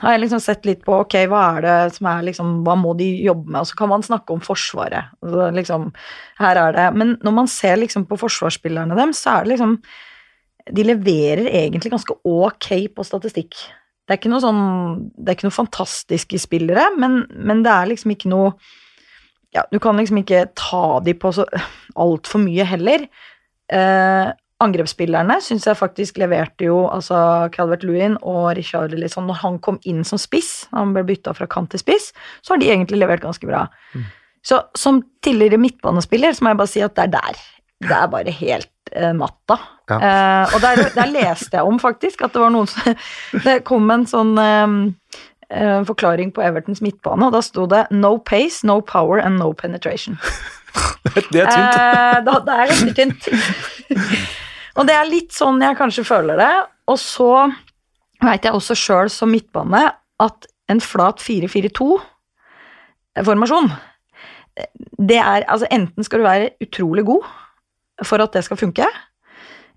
har 0.00 0.14
jeg 0.14 0.22
liksom 0.22 0.40
sett 0.40 0.64
litt 0.68 0.80
på 0.84 0.96
ok, 1.02 1.16
hva 1.28 1.42
er 1.56 1.64
det 1.64 1.76
som 1.98 2.08
er 2.08 2.24
liksom, 2.28 2.52
hva 2.64 2.76
må 2.78 2.94
de 2.96 3.08
jobbe 3.24 3.50
med, 3.50 3.60
og 3.60 3.68
så 3.68 3.76
kan 3.76 3.90
man 3.92 4.04
snakke 4.06 4.32
om 4.32 4.42
Forsvaret. 4.44 5.12
Altså, 5.24 5.48
liksom, 5.58 5.90
her 6.40 6.60
er 6.62 6.76
det, 6.76 6.86
Men 6.96 7.16
når 7.24 7.36
man 7.42 7.50
ser 7.50 7.76
liksom 7.80 8.06
på 8.08 8.18
forsvarsspillerne 8.20 8.96
deres, 8.96 9.20
så 9.20 9.38
er 9.38 9.44
det 9.44 9.54
liksom 9.54 9.78
De 10.64 10.84
leverer 10.84 11.50
egentlig 11.50 11.92
ganske 11.92 12.14
ok 12.24 12.70
på 12.96 13.04
statistikk. 13.04 13.52
Det 14.04 14.14
er 14.14 14.20
ikke 14.20 14.32
noe 14.32 14.44
sånn 14.44 14.62
Det 15.12 15.28
er 15.28 15.36
ikke 15.36 15.48
noe 15.50 15.58
fantastiske 15.58 16.40
spillere, 16.40 16.88
men, 16.96 17.26
men 17.36 17.62
det 17.64 17.72
er 17.72 17.92
liksom 17.92 18.14
ikke 18.14 18.32
noe 18.32 18.54
ja, 19.54 19.66
Du 19.70 19.78
kan 19.78 20.00
liksom 20.00 20.22
ikke 20.22 20.46
ta 20.56 21.00
de 21.04 21.14
på 21.14 21.30
så 21.36 21.44
altfor 21.94 22.40
mye 22.42 22.64
heller. 22.66 23.04
Eh, 23.70 24.32
angrepsspillerne 24.62 25.40
syns 25.42 25.66
jeg 25.66 25.78
faktisk 25.78 26.18
leverte 26.22 26.68
jo 26.68 26.84
altså 26.86 27.16
Calvert 27.54 27.82
Lewin 27.86 28.14
og 28.22 28.52
Richard 28.58 28.94
Lisson 28.94 29.26
Når 29.26 29.40
han 29.42 29.58
kom 29.64 29.80
inn 29.88 30.04
som 30.06 30.20
spiss, 30.20 30.68
han 30.74 30.94
ble 30.94 31.04
bytta 31.08 31.34
fra 31.36 31.48
kant 31.50 31.72
til 31.74 31.82
spiss, 31.82 32.12
så 32.42 32.54
har 32.54 32.62
de 32.62 32.70
egentlig 32.70 33.00
levert 33.00 33.24
ganske 33.24 33.48
bra. 33.48 33.66
Mm. 33.94 34.06
Så 34.44 34.60
som 34.78 35.02
tidligere 35.24 35.58
midtbanespiller 35.60 36.36
så 36.36 36.44
må 36.44 36.52
jeg 36.52 36.60
bare 36.60 36.72
si 36.74 36.84
at 36.84 36.94
det 36.96 37.06
er 37.08 37.12
der. 37.16 37.42
Det 37.84 37.96
er 37.96 38.10
bare 38.12 38.34
helt 38.38 38.92
eh, 38.92 39.12
natta. 39.16 39.58
Ja. 39.90 39.98
Eh, 39.98 40.54
og 40.54 40.62
der, 40.62 40.82
der, 40.94 41.12
leste 41.12 41.58
jeg 41.58 41.68
om, 41.68 41.80
faktisk, 41.80 42.22
at 42.24 42.36
det 42.36 42.44
var 42.44 42.52
noen 42.54 42.68
som 42.70 42.94
Det 43.46 43.62
kom 43.68 43.90
en 43.92 44.06
sånn 44.08 44.36
eh, 44.40 44.76
eh 45.50 45.80
forklaring 45.88 46.32
på 46.36 46.44
Evertons 46.44 46.80
midtbane, 46.84 47.26
og 47.26 47.34
da 47.34 47.42
sto 47.44 47.66
det 47.68 47.86
'no 47.90 48.16
pace, 48.18 48.64
no 48.64 48.80
power 48.80 49.20
and 49.20 49.40
no 49.40 49.52
penetration'. 49.52 50.20
det 51.32 51.42
er 51.42 51.50
tynt. 51.50 51.76
Eh, 51.76 52.16
det 52.24 52.54
er 52.54 52.72
ganske 52.72 52.94
tynt. 53.00 53.28
og 54.74 54.86
det 54.88 54.94
er 54.96 55.10
litt 55.10 55.32
sånn 55.34 55.62
jeg 55.62 55.76
kanskje 55.78 56.04
føler 56.06 56.36
det. 56.40 56.66
Og 56.90 56.98
så 57.00 57.52
veit 58.24 58.44
jeg 58.44 58.52
også 58.56 58.74
sjøl 58.78 59.10
som 59.12 59.30
midtbane 59.32 59.92
at 60.22 60.46
en 60.72 60.80
flat 60.82 61.18
4-4-2-formasjon 61.22 63.68
det 65.02 65.18
er 65.18 65.42
Altså, 65.50 65.66
enten 65.74 66.04
skal 66.06 66.20
du 66.20 66.24
være 66.28 66.52
utrolig 66.62 67.04
god 67.06 67.22
for 68.06 68.18
at 68.22 68.32
det 68.34 68.44
skal 68.46 68.58
funke. 68.58 68.86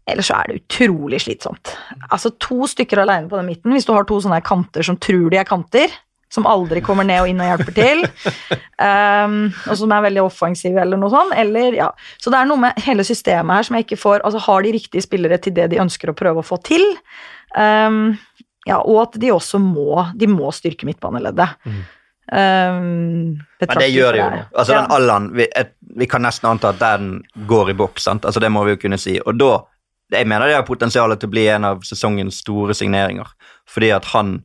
Eller 0.08 0.24
så 0.26 0.34
er 0.40 0.44
det 0.48 0.60
utrolig 0.62 1.20
slitsomt. 1.22 1.66
Altså 2.12 2.30
To 2.42 2.68
stykker 2.70 2.98
alene 3.04 3.30
på 3.30 3.38
den 3.38 3.46
midten, 3.50 3.72
hvis 3.76 3.86
du 3.86 3.94
har 3.94 4.04
to 4.08 4.18
sånne 4.24 4.42
kanter 4.46 4.82
som 4.86 4.98
tror 4.98 5.30
de 5.34 5.38
er 5.38 5.50
kanter, 5.50 5.88
som 6.34 6.48
aldri 6.50 6.82
kommer 6.84 7.08
ned 7.08 7.24
og 7.24 7.32
inn 7.32 7.40
og 7.40 7.48
hjelper 7.48 7.76
til, 7.76 8.04
um, 8.88 9.38
og 9.48 9.76
som 9.80 9.94
er 9.96 10.06
veldig 10.10 10.24
offensive 10.26 10.82
eller 10.84 11.00
noe 11.00 11.12
sånt, 11.14 11.36
eller 11.40 11.78
ja. 11.78 11.92
Så 12.20 12.34
det 12.34 12.42
er 12.42 12.50
noe 12.50 12.62
med 12.68 12.82
hele 12.84 13.06
systemet 13.08 13.60
her 13.60 13.68
som 13.68 13.78
jeg 13.78 13.88
ikke 13.88 14.00
får 14.02 14.26
Altså 14.28 14.42
har 14.44 14.66
de 14.66 14.74
riktige 14.76 15.06
spillere 15.06 15.38
til 15.42 15.56
det 15.56 15.70
de 15.72 15.80
ønsker 15.82 16.12
å 16.12 16.18
prøve 16.18 16.44
å 16.44 16.48
få 16.48 16.60
til, 16.68 16.84
um, 17.56 18.18
ja, 18.68 18.82
og 18.82 19.06
at 19.06 19.22
de 19.22 19.32
også 19.32 19.62
må 19.64 20.04
De 20.20 20.28
må 20.28 20.52
styrke 20.52 20.88
midtbaneleddet. 20.90 21.56
Mm. 21.64 21.86
Um, 22.28 23.40
Men 23.64 23.80
det 23.80 23.88
gjør 23.94 24.18
de 24.18 24.20
jo. 24.20 24.28
Altså, 24.52 24.74
ja. 24.74 24.82
den 24.82 24.92
Allan 24.92 25.30
vi, 25.32 25.46
vi, 25.96 26.08
kan 26.12 26.26
nesten 26.28 26.50
anta 26.50 26.74
at 26.74 26.82
den 26.82 27.22
går 27.48 27.72
i 27.72 27.78
boks. 27.80 28.04
sant? 28.04 28.28
Altså, 28.28 28.44
det 28.44 28.52
må 28.52 28.66
vi 28.68 28.76
jo 28.76 28.82
kunne 28.84 29.00
si. 29.00 29.16
Og 29.24 29.40
da 29.40 29.64
Jeg 30.12 30.28
mener 30.28 30.48
det 30.48 30.56
har 30.56 30.64
potensial 30.64 31.12
til 31.20 31.28
å 31.28 31.32
bli 31.32 31.48
en 31.52 31.66
av 31.68 31.82
sesongens 31.84 32.38
store 32.40 32.76
signeringer. 32.76 33.28
Fordi 33.68 33.90
at 33.92 34.06
han 34.14 34.38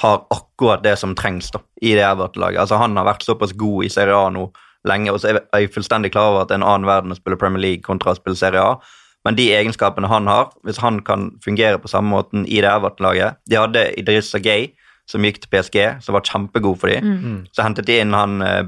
har 0.00 0.22
akkurat 0.32 0.82
det 0.84 0.96
som 0.96 1.14
trengs 1.14 1.50
da, 1.52 1.60
i 1.82 1.94
det 1.94 2.04
Everton-laget. 2.06 2.60
Altså, 2.64 2.78
han 2.80 2.96
har 2.96 3.06
vært 3.06 3.26
såpass 3.26 3.52
god 3.52 3.84
i 3.84 3.90
Serie 3.92 4.16
A 4.16 4.30
nå 4.32 4.48
lenge, 4.88 5.12
og 5.12 5.20
så 5.20 5.30
er 5.30 5.40
jeg 5.60 5.72
fullstendig 5.74 6.12
klar 6.14 6.32
over 6.32 6.42
at 6.42 6.50
det 6.50 6.56
er 6.56 6.62
en 6.62 6.70
annen 6.70 6.88
verden 6.88 7.14
å 7.14 7.18
spille 7.18 7.38
Premier 7.38 7.62
League 7.62 7.84
kontra 7.86 8.14
å 8.14 8.18
spille 8.18 8.38
Serie 8.38 8.62
A. 8.62 8.78
Men 9.22 9.36
de 9.38 9.52
egenskapene 9.54 10.10
han 10.10 10.26
har, 10.26 10.50
hvis 10.66 10.80
han 10.82 10.98
kan 11.06 11.30
fungere 11.44 11.78
på 11.78 11.90
samme 11.90 12.10
måten 12.10 12.46
i 12.46 12.58
det 12.64 12.70
Everton-laget 12.72 13.38
De 13.46 13.60
hadde 13.60 13.84
Idrissa 14.00 14.40
Gay, 14.42 14.72
som 15.06 15.22
gikk 15.22 15.42
til 15.42 15.52
PSG, 15.52 15.78
som 16.02 16.16
var 16.16 16.26
kjempegod 16.26 16.80
for 16.80 16.90
dem. 16.90 17.12
Mm. 17.22 17.38
Så 17.54 17.62
hentet 17.62 17.86
de 17.86 18.00
inn 18.02 18.16
han 18.16 18.42
eh, 18.42 18.64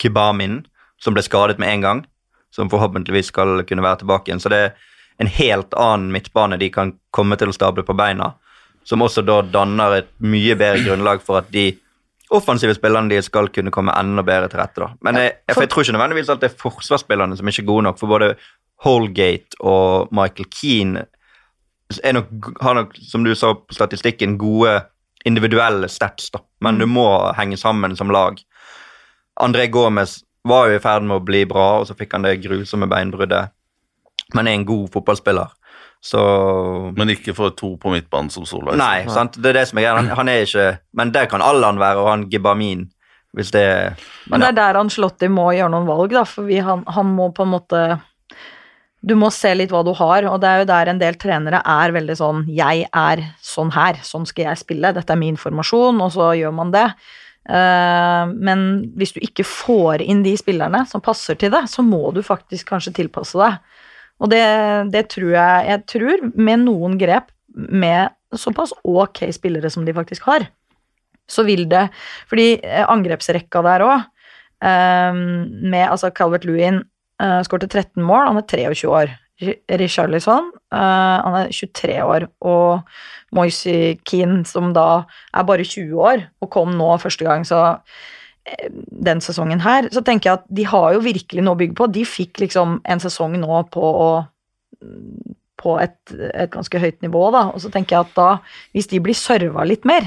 Kibamin, 0.00 0.62
som 1.02 1.16
ble 1.16 1.24
skadet 1.26 1.58
med 1.60 1.74
en 1.74 1.84
gang. 1.84 2.04
Som 2.54 2.70
forhåpentligvis 2.72 3.28
skal 3.32 3.64
kunne 3.68 3.84
være 3.84 4.02
tilbake 4.02 4.30
igjen. 4.30 4.40
Så 4.40 4.52
det 4.52 4.60
er 4.62 4.76
en 5.20 5.30
helt 5.32 5.74
annen 5.76 6.12
midtbane 6.14 6.56
de 6.60 6.70
kan 6.72 6.94
komme 7.14 7.36
til 7.36 7.50
å 7.50 7.56
stable 7.56 7.84
på 7.84 7.96
beina. 7.98 8.32
Som 8.88 9.04
også 9.04 9.22
da 9.26 9.42
danner 9.44 9.98
et 9.98 10.10
mye 10.24 10.56
bedre 10.56 10.80
grunnlag 10.86 11.20
for 11.24 11.42
at 11.42 11.50
de 11.52 11.70
offensive 12.32 12.74
spillerne 12.76 13.12
de 13.12 13.20
skal 13.24 13.50
kunne 13.52 13.72
komme 13.72 13.92
enda 13.96 14.24
bedre 14.24 14.48
til 14.48 14.60
rette. 14.60 14.80
da. 14.80 14.88
Men 15.04 15.20
jeg, 15.20 15.34
jeg, 15.48 15.60
jeg 15.60 15.68
tror 15.68 15.84
ikke 15.84 15.96
nødvendigvis 15.96 16.32
at 16.32 16.40
det 16.40 16.50
er 16.50 16.62
forsvarsspillerne 16.62 17.36
som 17.36 17.48
ikke 17.48 17.62
er 17.64 17.68
gode 17.68 17.86
nok. 17.88 18.00
For 18.00 18.10
både 18.10 18.34
Holgate 18.84 19.60
og 19.60 20.08
Michael 20.14 20.48
Keane 20.52 21.06
nok, 22.12 22.52
har 22.60 22.74
nok, 22.74 22.96
som 23.10 23.24
du 23.24 23.34
sa 23.34 23.54
på 23.54 23.74
statistikken, 23.74 24.38
gode 24.38 24.80
individuelle 25.24 25.88
stats, 25.88 26.30
da. 26.30 26.40
men 26.60 26.74
mm. 26.74 26.80
du 26.80 26.86
må 26.86 27.08
henge 27.36 27.56
sammen 27.56 27.96
som 27.96 28.10
lag. 28.10 28.38
André 29.40 29.66
Gomez 29.66 30.20
var 30.48 30.68
jo 30.68 30.76
i 30.76 30.82
ferd 30.82 31.02
med 31.06 31.18
å 31.18 31.24
bli 31.24 31.44
bra, 31.48 31.80
og 31.80 31.88
så 31.88 31.96
fikk 31.98 32.14
han 32.14 32.26
det 32.26 32.38
grusomme 32.44 32.88
beinbruddet. 32.90 33.52
Men 34.34 34.46
er 34.46 34.58
en 34.58 34.66
god 34.68 34.88
fotballspiller. 34.92 35.52
Så 36.00 36.20
Men 36.96 37.10
ikke 37.10 37.34
for 37.34 37.50
to 37.58 37.72
på 37.80 37.90
midtbanen 37.90 38.30
som 38.30 38.46
Solveig? 38.46 38.78
Nei, 38.78 39.08
sant? 39.10 39.34
det 39.34 39.50
er 39.50 39.60
det 39.60 39.64
som 39.70 39.80
er 39.80 39.88
greia. 39.88 39.96
Han, 39.98 40.12
han, 40.20 40.30
er 40.30 40.44
ikke 40.46 40.68
Men 40.94 41.10
der 41.14 41.26
kan 41.30 41.42
Allan 41.42 41.80
være, 41.80 42.04
og 42.04 42.12
han 42.12 42.28
Gibamin 42.30 42.86
hvis 43.36 43.50
det 43.52 43.64
Men, 44.26 44.38
men 44.38 44.40
det 44.40 44.48
er 44.48 44.56
der 44.56 44.78
han 44.78 44.86
Anslotti 44.86 45.28
må 45.28 45.50
gjøre 45.52 45.72
noen 45.74 45.88
valg, 45.88 46.14
da, 46.14 46.22
for 46.24 46.48
vi, 46.48 46.62
han, 46.64 46.84
han 46.88 47.10
må 47.12 47.28
på 47.36 47.44
en 47.44 47.52
måte 47.52 47.82
du 49.00 49.14
må 49.14 49.28
se 49.30 49.52
litt 49.54 49.70
hva 49.70 49.84
du 49.86 49.92
har, 49.94 50.26
og 50.26 50.40
det 50.42 50.48
er 50.48 50.60
jo 50.60 50.68
der 50.72 50.88
en 50.90 50.98
del 50.98 51.16
trenere 51.22 51.60
er 51.62 51.92
veldig 51.94 52.16
sånn 52.18 52.40
'Jeg 52.50 52.88
er 52.90 53.22
sånn 53.38 53.70
her, 53.70 54.00
sånn 54.02 54.26
skal 54.26 54.48
jeg 54.48 54.62
spille, 54.64 54.90
dette 54.92 55.14
er 55.14 55.20
min 55.20 55.38
formasjon', 55.38 56.02
og 56.02 56.10
så 56.12 56.32
gjør 56.34 56.54
man 56.54 56.72
det. 56.74 56.88
Eh, 57.48 58.24
men 58.34 58.90
hvis 58.98 59.14
du 59.14 59.20
ikke 59.22 59.46
får 59.46 60.02
inn 60.02 60.24
de 60.26 60.34
spillerne 60.36 60.82
som 60.90 61.00
passer 61.00 61.38
til 61.38 61.54
det, 61.54 61.62
så 61.70 61.84
må 61.86 62.10
du 62.12 62.24
faktisk 62.26 62.74
kanskje 62.74 62.96
tilpasse 62.98 63.38
deg. 63.38 63.62
Og 64.18 64.30
det, 64.32 64.42
det 64.92 65.04
tror 65.14 65.30
jeg 65.30 65.66
Jeg 65.68 65.82
tror 65.90 66.22
med 66.34 66.64
noen 66.66 66.96
grep 66.98 67.30
med 67.54 68.10
såpass 68.34 68.74
ok 68.84 69.24
spillere 69.34 69.70
som 69.70 69.86
de 69.86 69.94
faktisk 69.96 70.26
har, 70.28 70.44
så 71.28 71.44
vil 71.46 71.64
det 71.70 71.88
Fordi 72.28 72.58
eh, 72.60 72.84
angrepsrekka 72.84 73.62
der 73.66 73.84
òg, 73.86 74.06
med 74.58 75.84
altså 75.86 76.10
Calvert 76.10 76.42
Lewin 76.42 76.80
uh, 77.22 77.40
skårte 77.46 77.68
13 77.68 78.02
mål, 78.02 78.26
han 78.26 78.40
er 78.40 78.46
23 78.74 78.90
år. 78.90 79.16
Richarlison, 79.78 80.48
uh, 80.74 81.18
han 81.22 81.36
er 81.44 81.52
23 81.54 81.98
år, 82.02 82.26
og 82.42 82.80
Moise 83.30 83.94
Keane, 84.02 84.42
som 84.48 84.72
da 84.74 85.04
er 85.30 85.46
bare 85.46 85.66
20 85.66 85.94
år, 85.94 86.24
og 86.42 86.50
kom 86.50 86.74
nå 86.74 86.96
første 86.98 87.26
gang, 87.26 87.46
så 87.46 87.78
den 89.08 89.22
sesongen 89.24 89.62
her, 89.64 89.88
så 89.94 90.02
tenker 90.04 90.30
jeg 90.30 90.40
at 90.40 90.46
de 90.60 90.66
har 90.68 90.94
jo 90.94 91.04
virkelig 91.04 91.44
noe 91.44 91.56
å 91.56 91.60
bygge 91.60 91.76
på. 91.78 91.90
De 91.94 92.04
fikk 92.08 92.42
liksom 92.44 92.78
en 92.84 93.02
sesong 93.02 93.36
nå 93.40 93.64
på 93.72 93.82
å 93.82 94.10
på 95.58 95.74
et, 95.82 95.96
et, 96.14 96.50
ganske 96.52 96.78
høyt 96.78 97.00
nivå, 97.02 97.22
da. 97.34 97.48
Og 97.50 97.62
så 97.64 97.70
tenker 97.74 97.96
jeg 97.96 98.06
at 98.06 98.12
da, 98.14 98.26
hvis 98.76 98.86
de 98.92 99.00
blir 99.02 99.16
serva 99.18 99.64
litt 99.66 99.82
mer, 99.88 100.06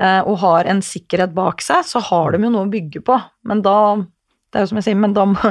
eh, 0.00 0.22
og 0.24 0.38
har 0.40 0.70
en 0.70 0.80
sikkerhet 0.80 1.34
bak 1.36 1.60
seg, 1.60 1.84
så 1.84 2.00
har 2.08 2.32
de 2.32 2.40
jo 2.40 2.52
noe 2.54 2.64
å 2.64 2.72
bygge 2.72 3.02
på. 3.04 3.18
Men 3.44 3.60
da 3.66 3.76
det 4.56 4.60
er 4.60 4.64
jo 4.64 4.70
som 4.70 4.78
jeg 4.80 4.86
sier, 4.86 4.96
men 4.96 5.12
da 5.12 5.26
må, 5.28 5.50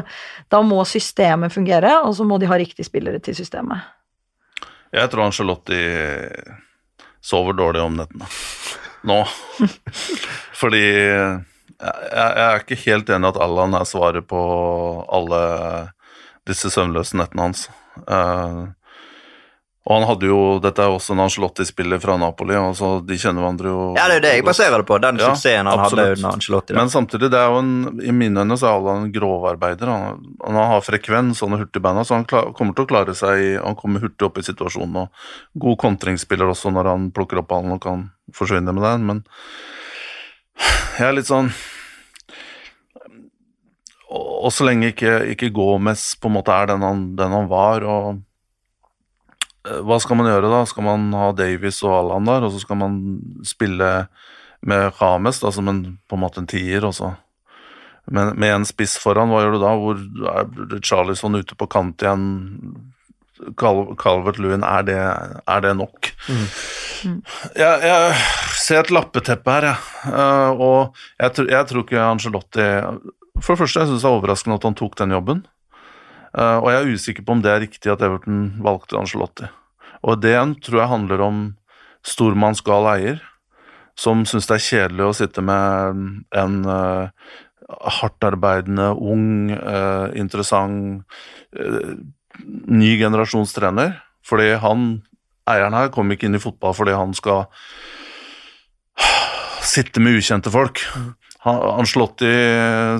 da 0.49 0.61
må 0.65 0.79
systemet 0.89 1.53
fungere, 1.53 1.91
og 2.07 2.15
så 2.17 2.25
må 2.25 2.39
de 2.41 2.49
ha 2.49 2.57
riktige 2.57 2.87
spillere 2.87 3.19
til 3.21 3.37
systemet. 3.37 3.83
Jeg 4.95 5.11
tror 5.11 5.27
Angelotti 5.27 5.81
sover 7.25 7.57
dårlig 7.57 7.83
om 7.83 7.99
nettene 7.99 8.29
nå. 9.05 9.19
Fordi 10.61 10.85
jeg, 11.75 11.91
jeg, 12.13 12.45
er 12.45 12.63
ikke 12.63 12.81
helt 12.85 13.11
enig 13.11 13.27
i 13.27 13.33
at 13.33 13.41
Allan 13.43 13.75
er 13.77 13.89
svaret 13.89 14.27
på 14.29 14.39
alle 15.11 15.43
disse 16.47 16.71
søvnløse 16.73 17.17
nettene 17.19 17.49
hans. 17.49 17.67
Uh, 18.05 18.69
og 19.85 19.99
han 19.99 20.05
hadde 20.09 20.29
jo, 20.31 20.37
Dette 20.63 20.81
er 20.81 20.89
også 20.89 21.13
en 21.13 21.21
Angelotti-spiller 21.21 21.99
fra 22.01 22.15
Napoli, 22.17 22.55
altså 22.57 22.95
de 23.05 23.17
kjenner 23.21 23.43
hverandre 23.43 23.69
jo 23.69 23.83
Ja, 23.93 24.07
det 24.09 24.15
er 24.15 24.17
jo 24.17 24.23
det 24.23 24.31
jeg 24.33 24.45
baserer 24.47 24.81
det 24.81 24.87
på, 24.89 24.97
den 25.03 25.21
ja, 25.21 25.27
suksessen 25.29 25.69
han 25.69 25.83
absolutt. 25.83 26.01
hadde 26.01 26.15
under 26.17 26.39
Angelotti. 26.39 26.73
Da. 26.73 26.79
Men 26.79 26.93
samtidig, 26.93 27.29
det 27.33 27.41
er 27.41 27.53
jo 27.53 27.59
en, 27.61 27.75
i 28.01 28.15
mine 28.15 28.41
øyne 28.41 28.57
så 28.57 28.71
er 28.71 28.79
Allan 28.79 29.03
en 29.03 29.13
grovarbeider. 29.13 29.91
Han, 29.93 30.25
han 30.41 30.59
har 30.73 30.81
frekvens 30.85 31.43
og 31.45 31.53
hurtig 31.53 31.83
så 31.85 32.17
han 32.17 32.25
klar, 32.25 32.49
kommer 32.57 32.73
til 32.73 32.87
å 32.87 32.89
klare 32.89 33.13
seg 33.17 33.61
Han 33.61 33.77
kommer 33.77 34.01
hurtig 34.01 34.25
opp 34.25 34.41
i 34.41 34.47
situasjonen, 34.47 35.05
og 35.05 35.61
god 35.67 35.77
kontringsspiller 35.85 36.49
også 36.49 36.73
når 36.73 36.89
han 36.89 37.07
plukker 37.13 37.43
opp 37.43 37.51
ballen 37.53 37.77
og 37.77 37.83
kan 37.85 38.09
forsvinne 38.33 38.73
med 38.73 38.83
den, 38.89 39.05
men 39.05 39.23
jeg 40.59 41.07
er 41.07 41.17
litt 41.17 41.31
sånn 41.31 41.51
og 44.15 44.51
så 44.53 44.63
lenge 44.67 44.93
ikke, 44.93 45.17
ikke 45.33 45.49
Gomez 45.51 46.13
på 46.21 46.29
en 46.29 46.35
måte 46.37 46.53
er 46.53 46.69
den 46.69 46.83
han, 46.85 46.99
den 47.17 47.33
han 47.33 47.47
var, 47.51 47.83
og 47.83 48.21
Eh, 49.65 49.81
hva 49.85 49.97
skal 50.01 50.19
man 50.19 50.29
gjøre 50.29 50.51
da? 50.51 50.63
Skal 50.69 50.85
man 50.85 51.09
ha 51.17 51.29
Davies 51.35 51.81
og 51.85 51.93
Allan 51.99 52.29
der, 52.29 52.45
og 52.45 52.53
så 52.53 52.61
skal 52.61 52.79
man 52.79 52.97
spille 53.47 53.91
med 54.65 54.97
Rames 54.99 55.41
da, 55.41 55.51
som 55.53 55.69
en, 55.71 55.83
på 56.09 56.17
en 56.17 56.23
måte 56.23 56.41
en 56.41 56.49
tier, 56.49 56.85
og 56.85 56.95
så 56.97 57.13
med, 58.05 58.35
med 58.37 58.53
en 58.53 58.67
spiss 58.67 58.99
foran, 59.01 59.31
hva 59.33 59.41
gjør 59.41 59.55
du 59.55 59.63
da? 59.63 59.71
Hvor 59.81 60.01
er 60.35 60.83
Charlison 60.85 61.37
ute 61.39 61.57
på 61.57 61.67
kant 61.71 62.05
igjen? 62.05 62.27
Cal 63.59 63.81
Calvert 63.99 64.39
Lewin, 64.39 64.63
er 64.63 64.87
er 65.47 65.59
det 65.61 65.75
nok? 65.75 66.11
Mm. 66.29 66.45
Mm. 67.05 67.19
Jeg, 67.55 67.81
jeg, 67.83 68.15
ser 68.55 68.79
et 68.79 68.91
lappeteppe 68.91 69.51
her, 69.51 69.67
jeg. 69.69 69.77
Uh, 70.07 70.51
og 70.55 70.95
jeg, 71.19 71.47
jeg, 71.51 71.67
tror 71.67 71.83
ikke 71.83 71.99
Angelotti 71.99 72.69
For 73.41 73.53
det 73.53 73.59
første, 73.59 73.79
jeg 73.79 73.91
syns 73.91 74.01
det 74.01 74.09
er 74.09 74.15
overraskende 74.15 74.57
at 74.57 74.67
han 74.69 74.79
tok 74.79 74.97
den 74.97 75.11
jobben. 75.11 75.45
Uh, 76.35 76.59
og 76.63 76.71
jeg 76.71 76.81
er 76.81 76.95
usikker 76.95 77.25
på 77.25 77.35
om 77.35 77.43
det 77.43 77.51
er 77.51 77.63
riktig 77.63 77.91
at 77.91 78.03
Everton 78.03 78.55
valgte 78.63 78.97
Angelotti. 78.99 79.51
Og 80.03 80.21
det 80.21 80.35
tror 80.63 80.81
jeg 80.81 80.91
handler 80.91 81.23
om 81.23 81.45
stormannsgal 82.05 82.87
eier, 82.95 83.21
som 83.97 84.25
syns 84.27 84.47
det 84.47 84.57
er 84.57 84.65
kjedelig 84.65 85.05
å 85.05 85.15
sitte 85.15 85.43
med 85.43 86.01
en 86.35 86.57
uh, 86.67 87.07
hardtarbeidende, 87.99 88.91
ung, 88.93 89.51
uh, 89.55 90.11
interessant 90.15 91.05
ny 92.43 92.95
generasjons 92.99 93.53
trener. 93.55 93.99
Fordi 94.25 94.55
han, 94.61 94.87
eieren 95.49 95.77
her, 95.77 95.91
kom 95.93 96.11
ikke 96.11 96.29
inn 96.29 96.39
i 96.39 96.41
fotball 96.41 96.73
fordi 96.77 96.95
han 96.97 97.13
skal 97.17 97.45
sitte 99.65 100.01
med 100.01 100.19
ukjente 100.19 100.51
folk. 100.53 100.81
Han, 101.45 101.59
Anslotti 101.81 102.31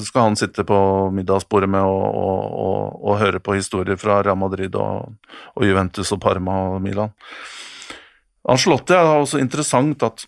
skal 0.06 0.28
han 0.28 0.38
sitte 0.38 0.66
på 0.68 0.78
middagsbordet 1.16 1.70
med 1.72 1.82
og, 1.82 2.04
og, 2.06 2.44
og, 2.66 3.00
og, 3.02 3.18
høre 3.22 3.42
på 3.42 3.58
historier 3.58 3.98
fra 3.98 4.20
Real 4.22 4.38
Madrid 4.38 4.76
og, 4.78 5.16
Juventus 5.66 6.14
og 6.14 6.22
Parma 6.22 6.60
og 6.76 6.82
Milan. 6.86 7.14
Anslotti 8.46 8.94
er 8.94 9.10
også 9.16 9.42
interessant 9.42 10.06
at 10.06 10.28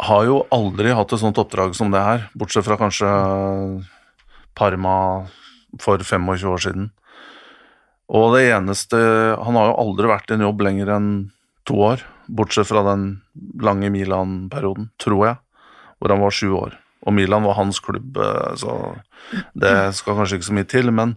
har 0.00 0.24
jo 0.28 0.42
aldri 0.52 0.92
hatt 0.96 1.12
et 1.12 1.20
sånt 1.20 1.40
oppdrag 1.40 1.74
som 1.76 1.92
det 1.92 2.00
her, 2.04 2.28
bortsett 2.36 2.64
fra 2.64 2.76
kanskje 2.80 3.08
Parma 4.56 4.94
for 5.80 6.02
25 6.04 6.52
år 6.52 6.62
siden. 6.64 6.90
Og 8.10 8.32
det 8.34 8.48
eneste 8.50 8.98
Han 9.38 9.54
har 9.54 9.70
jo 9.70 9.80
aldri 9.84 10.08
vært 10.10 10.32
i 10.32 10.34
en 10.34 10.46
jobb 10.48 10.64
lenger 10.66 10.94
enn 10.96 11.10
to 11.68 11.76
år, 11.86 12.02
bortsett 12.26 12.66
fra 12.66 12.82
den 12.88 13.20
lange 13.62 13.92
Milan-perioden, 13.92 14.90
tror 14.98 15.26
jeg, 15.28 15.36
hvor 16.00 16.14
han 16.14 16.24
var 16.24 16.34
sju 16.34 16.48
år 16.56 16.78
og 17.06 17.14
Milan 17.16 17.46
var 17.46 17.56
hans 17.56 17.80
klubb, 17.80 18.16
eh, 18.16 18.54
så 18.56 18.96
det 19.54 19.94
skal 19.96 20.18
kanskje 20.18 20.38
ikke 20.38 20.48
så 20.50 20.56
mye 20.56 20.68
til. 20.68 20.92
Men 20.92 21.16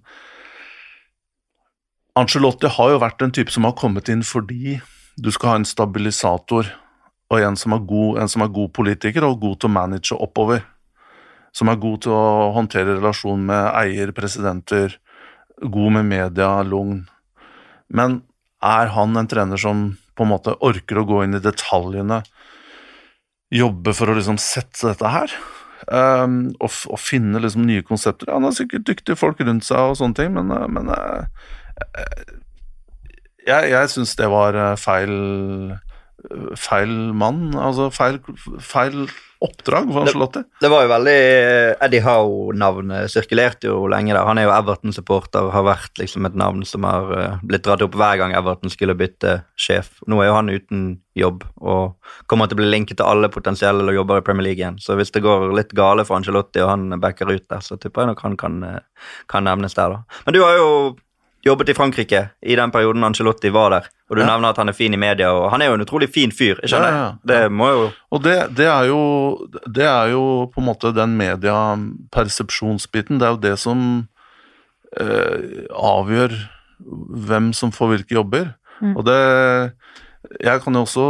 Angelotti 2.19 2.69
har 2.71 2.93
jo 2.93 3.01
vært 3.01 3.23
en 3.25 3.33
type 3.35 3.51
som 3.51 3.67
har 3.67 3.75
kommet 3.79 4.11
inn 4.13 4.23
fordi 4.23 4.79
du 5.17 5.31
skal 5.33 5.49
ha 5.49 5.55
en 5.59 5.67
stabilisator 5.67 6.69
og 7.33 7.41
en 7.41 7.57
som 7.57 7.73
er 7.73 7.83
god, 7.89 8.21
en 8.21 8.29
som 8.29 8.45
er 8.45 8.53
god 8.53 8.71
politiker 8.73 9.25
og 9.25 9.41
god 9.41 9.59
til 9.59 9.71
å 9.71 9.73
manage 9.73 10.15
oppover. 10.15 10.63
Som 11.53 11.69
er 11.69 11.81
god 11.81 12.05
til 12.05 12.13
å 12.15 12.53
håndtere 12.55 12.95
relasjon 12.97 13.43
med 13.45 13.67
eier, 13.77 14.13
presidenter, 14.15 14.95
god 15.63 15.97
med 15.97 16.09
media, 16.09 16.51
lugn. 16.67 17.03
Men 17.93 18.21
er 18.63 18.91
han 18.95 19.17
en 19.19 19.29
trener 19.29 19.59
som 19.59 19.89
på 20.17 20.25
en 20.25 20.31
måte 20.33 20.55
orker 20.63 21.01
å 21.01 21.07
gå 21.09 21.23
inn 21.25 21.37
i 21.37 21.43
detaljene, 21.43 22.21
jobbe 23.53 23.93
for 23.93 24.09
å 24.09 24.15
liksom 24.17 24.39
sette 24.41 24.91
dette 24.91 25.11
her? 25.13 25.33
Um, 25.83 26.53
og, 26.63 26.71
og, 26.87 26.99
finne 27.01 27.41
liksom 27.43 27.65
nye 27.67 27.83
konsepter. 27.83 28.31
Han 28.31 28.47
har 28.47 28.55
sikkert 28.55 28.85
dyktige 28.87 29.19
folk 29.19 29.41
rundt 29.43 29.67
seg 29.67 29.91
og 29.91 29.97
sånne 29.99 30.15
ting, 30.15 30.31
men, 30.37 30.51
eh, 30.55 30.67
men 30.71 30.87
uh, 30.93 31.25
jeg, 33.43 33.73
jeg 33.73 33.89
syns 33.91 34.15
det 34.15 34.29
var 34.31 34.55
feil 34.79 35.11
feil 36.59 37.13
mann, 37.17 37.51
altså 37.57 37.89
feil, 37.93 38.19
feil 38.63 39.05
oppdrag 39.43 39.89
for 39.91 40.05
Angelotti. 40.05 40.41
Det, 40.45 40.61
det, 40.63 40.69
var 40.71 40.85
jo 40.85 40.91
veldig 40.93 41.17
Eddie 41.83 42.03
Howe-navnet 42.05 43.11
sirkulerte 43.11 43.67
jo 43.67 43.81
lenge 43.91 44.13
der. 44.13 44.23
Han 44.27 44.39
er 44.39 44.47
jo 44.47 44.53
Everton-supporter, 44.55 45.49
har 45.51 45.65
vært 45.67 45.99
liksom 45.99 46.27
et 46.29 46.37
navn 46.39 46.63
som 46.67 46.87
har 46.87 47.11
uh, 47.11 47.43
blitt 47.43 47.65
dratt 47.67 47.83
opp 47.83 47.97
hver 47.99 48.21
gang 48.21 48.35
Everton 48.37 48.71
skulle 48.71 48.95
bytte 48.99 49.41
sjef. 49.59 49.97
Nå 50.07 50.21
er 50.21 50.31
jo 50.31 50.37
han 50.37 50.53
uten 50.53 50.85
jobb 51.19 51.43
og 51.61 52.13
kommer 52.31 52.49
til 52.49 52.57
å 52.57 52.63
bli 52.63 52.71
linket 52.71 53.01
til 53.01 53.09
alle 53.09 53.29
potensielle 53.33 53.93
jobber 53.93 54.21
i 54.21 54.25
Premier 54.25 54.47
League 54.47 54.63
igjen. 54.63 54.79
Så 54.81 54.95
hvis 54.99 55.11
det 55.13 55.25
går 55.25 55.51
litt 55.57 55.75
gale 55.75 56.07
for 56.07 56.17
Angelotti 56.17 56.63
og 56.63 56.71
han 56.71 56.99
backer 57.03 57.29
ut 57.33 57.45
der, 57.49 57.63
så 57.65 57.77
tipper 57.77 58.05
jeg 58.05 58.13
nok 58.13 58.23
han 58.25 58.39
kan, 58.39 58.61
eh, 58.69 59.09
kan 59.29 59.45
nevnes 59.45 59.75
der, 59.77 59.97
da. 59.97 60.21
Men 60.25 60.37
du 60.37 60.41
har 60.45 60.55
jo 60.57 60.69
jobbet 61.43 61.69
i 61.69 61.75
Frankrike 61.75 62.29
i 62.41 62.55
den 62.55 62.71
perioden 62.71 63.03
Angelotti 63.03 63.51
var 63.53 63.73
der. 63.73 63.89
Og 64.09 64.15
du 64.15 64.23
ja. 64.23 64.29
nevner 64.29 64.53
at 64.53 64.61
han 64.61 64.71
er 64.71 64.77
fin 64.77 64.93
i 64.93 64.99
media, 64.99 65.31
og 65.35 65.49
han 65.51 65.61
er 65.61 65.71
jo 65.71 65.77
en 65.77 65.85
utrolig 65.85 66.09
fin 66.13 66.31
fyr. 66.31 66.61
Jeg 66.61 66.71
skjønner. 66.71 66.93
Ja, 66.93 67.03
ja, 67.03 67.11
det 67.31 67.51
må 67.51 67.69
jo 67.71 67.83
Og 68.13 68.23
det, 68.23 68.37
det, 68.57 68.67
er 68.71 68.87
jo, 68.87 69.01
det 69.67 69.87
er 69.89 70.13
jo 70.13 70.23
på 70.53 70.61
en 70.61 70.69
måte 70.69 70.93
den 70.95 71.17
mediepersepsjonsbiten. 71.19 73.19
Det 73.19 73.27
er 73.27 73.35
jo 73.35 73.43
det 73.43 73.55
som 73.59 73.79
eh, 74.99 75.67
avgjør 75.73 76.37
hvem 77.27 77.51
som 77.55 77.73
får 77.75 77.93
hvilke 77.93 78.19
jobber. 78.19 78.53
Mm. 78.79 78.97
Og 78.97 79.05
det 79.07 79.21
Jeg 80.41 80.61
kan 80.63 80.73
jo 80.73 80.81
også 80.81 81.03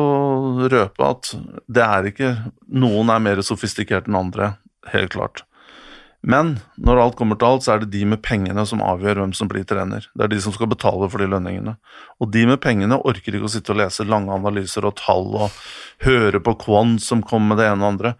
røpe 0.73 1.05
at 1.05 1.35
det 1.69 1.83
er 1.83 2.07
ikke 2.09 2.29
Noen 2.67 3.11
er 3.13 3.21
mer 3.21 3.41
sofistikert 3.45 4.09
enn 4.09 4.17
andre, 4.17 4.55
helt 4.91 5.13
klart. 5.13 5.43
Men 6.23 6.53
når 6.79 7.01
alt 7.03 7.17
kommer 7.19 7.35
til 7.35 7.49
alt, 7.49 7.65
så 7.65 7.73
er 7.73 7.81
det 7.81 7.91
de 7.91 8.05
med 8.07 8.21
pengene 8.23 8.63
som 8.67 8.81
avgjør 8.83 9.19
hvem 9.19 9.33
som 9.35 9.49
blir 9.51 9.65
trener. 9.67 10.05
Det 10.15 10.23
er 10.23 10.31
de 10.31 10.39
som 10.43 10.55
skal 10.55 10.69
betale 10.71 11.09
for 11.11 11.19
de 11.19 11.27
lønningene. 11.27 11.75
Og 12.23 12.31
de 12.31 12.45
med 12.47 12.61
pengene 12.63 12.95
orker 12.95 13.35
ikke 13.35 13.49
å 13.49 13.51
sitte 13.51 13.73
og 13.75 13.81
lese 13.81 14.07
lange 14.07 14.31
analyser 14.31 14.87
og 14.87 14.95
tall 15.01 15.27
og 15.35 15.57
høre 16.05 16.39
på 16.43 16.55
Kwan 16.63 16.95
som 17.03 17.25
kommer 17.27 17.51
med 17.51 17.59
det 17.59 17.67
ene 17.73 17.83
og 17.83 17.91
andre. 17.91 18.13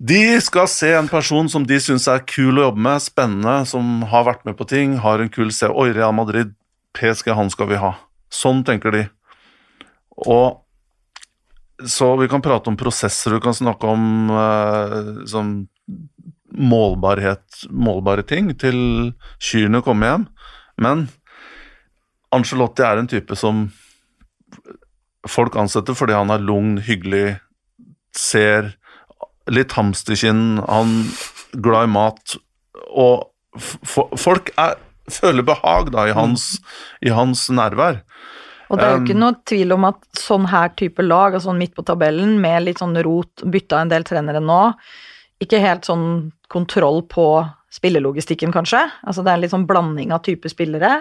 De 0.00 0.40
skal 0.42 0.66
se 0.72 0.90
en 0.96 1.10
person 1.12 1.46
som 1.52 1.66
de 1.68 1.76
syns 1.80 2.08
er 2.10 2.24
kul 2.26 2.56
å 2.56 2.70
jobbe 2.70 2.82
med, 2.88 3.04
spennende, 3.04 3.60
som 3.68 4.00
har 4.10 4.24
vært 4.26 4.48
med 4.48 4.56
på 4.58 4.66
ting, 4.72 4.96
har 5.04 5.20
en 5.20 5.30
kul 5.32 5.52
se 5.54 5.68
Oi, 5.68 5.92
Real 5.94 6.16
Madrid, 6.16 6.56
PSG, 6.96 7.30
han 7.36 7.52
skal 7.52 7.68
vi 7.70 7.78
ha. 7.84 7.92
Sånn 8.32 8.64
tenker 8.66 8.96
de. 8.96 9.04
Og 10.24 10.64
så 11.84 12.10
vi 12.16 12.30
kan 12.32 12.42
prate 12.42 12.72
om 12.72 12.80
prosesser, 12.80 13.36
vi 13.36 13.44
kan 13.44 13.54
snakke 13.56 13.92
om 13.92 14.34
eh, 14.34 14.98
sånn 15.30 15.54
målbarhet, 16.54 17.64
målbare 17.70 18.24
ting 18.26 18.52
til 18.60 19.12
kyrne 19.42 19.82
kommer 19.84 20.10
hjem. 20.10 20.26
Men 20.80 21.08
Angelotti 22.34 22.84
er 22.86 23.00
en 23.00 23.10
type 23.10 23.36
som 23.38 23.68
folk 25.30 25.56
ansetter 25.58 25.96
fordi 25.96 26.16
han 26.16 26.32
er 26.34 26.42
lugn, 26.44 26.76
hyggelig, 26.84 27.38
ser 28.14 28.74
litt 29.50 29.74
hamsterkinn, 29.76 30.62
han 30.64 30.96
glad 31.62 31.88
i 31.88 31.92
mat, 31.94 32.36
og 32.90 33.30
folk 34.18 34.50
er, 34.60 34.78
føler 35.10 35.46
behag 35.46 35.92
da 35.94 36.08
i 36.08 36.14
hans, 36.16 36.54
i 37.04 37.12
hans 37.14 37.46
nærvær. 37.52 38.00
Og 38.72 38.80
det 38.80 38.86
er 38.86 38.94
jo 38.94 39.02
ikke 39.04 39.18
noe 39.20 39.36
tvil 39.46 39.74
om 39.76 39.84
at 39.90 40.00
sånn 40.18 40.46
her 40.50 40.72
type 40.78 41.04
lag, 41.04 41.36
altså 41.36 41.52
midt 41.54 41.74
på 41.76 41.84
tabellen, 41.86 42.38
med 42.42 42.64
litt 42.64 42.80
sånn 42.80 42.96
rot, 43.04 43.44
bytta 43.44 43.82
en 43.82 43.92
del 43.92 44.06
trenere 44.08 44.40
nå, 44.42 44.62
ikke 45.44 45.60
helt 45.62 45.86
sånn 45.86 46.06
kontroll 46.54 47.02
på 47.10 47.28
spillelogistikken, 47.74 48.54
kanskje. 48.54 48.84
Altså 49.02 49.24
det 49.26 49.32
er 49.32 49.42
litt 49.42 49.54
sånn 49.54 49.66
blanding 49.68 50.14
av 50.14 50.22
type 50.26 50.50
spillere. 50.50 51.00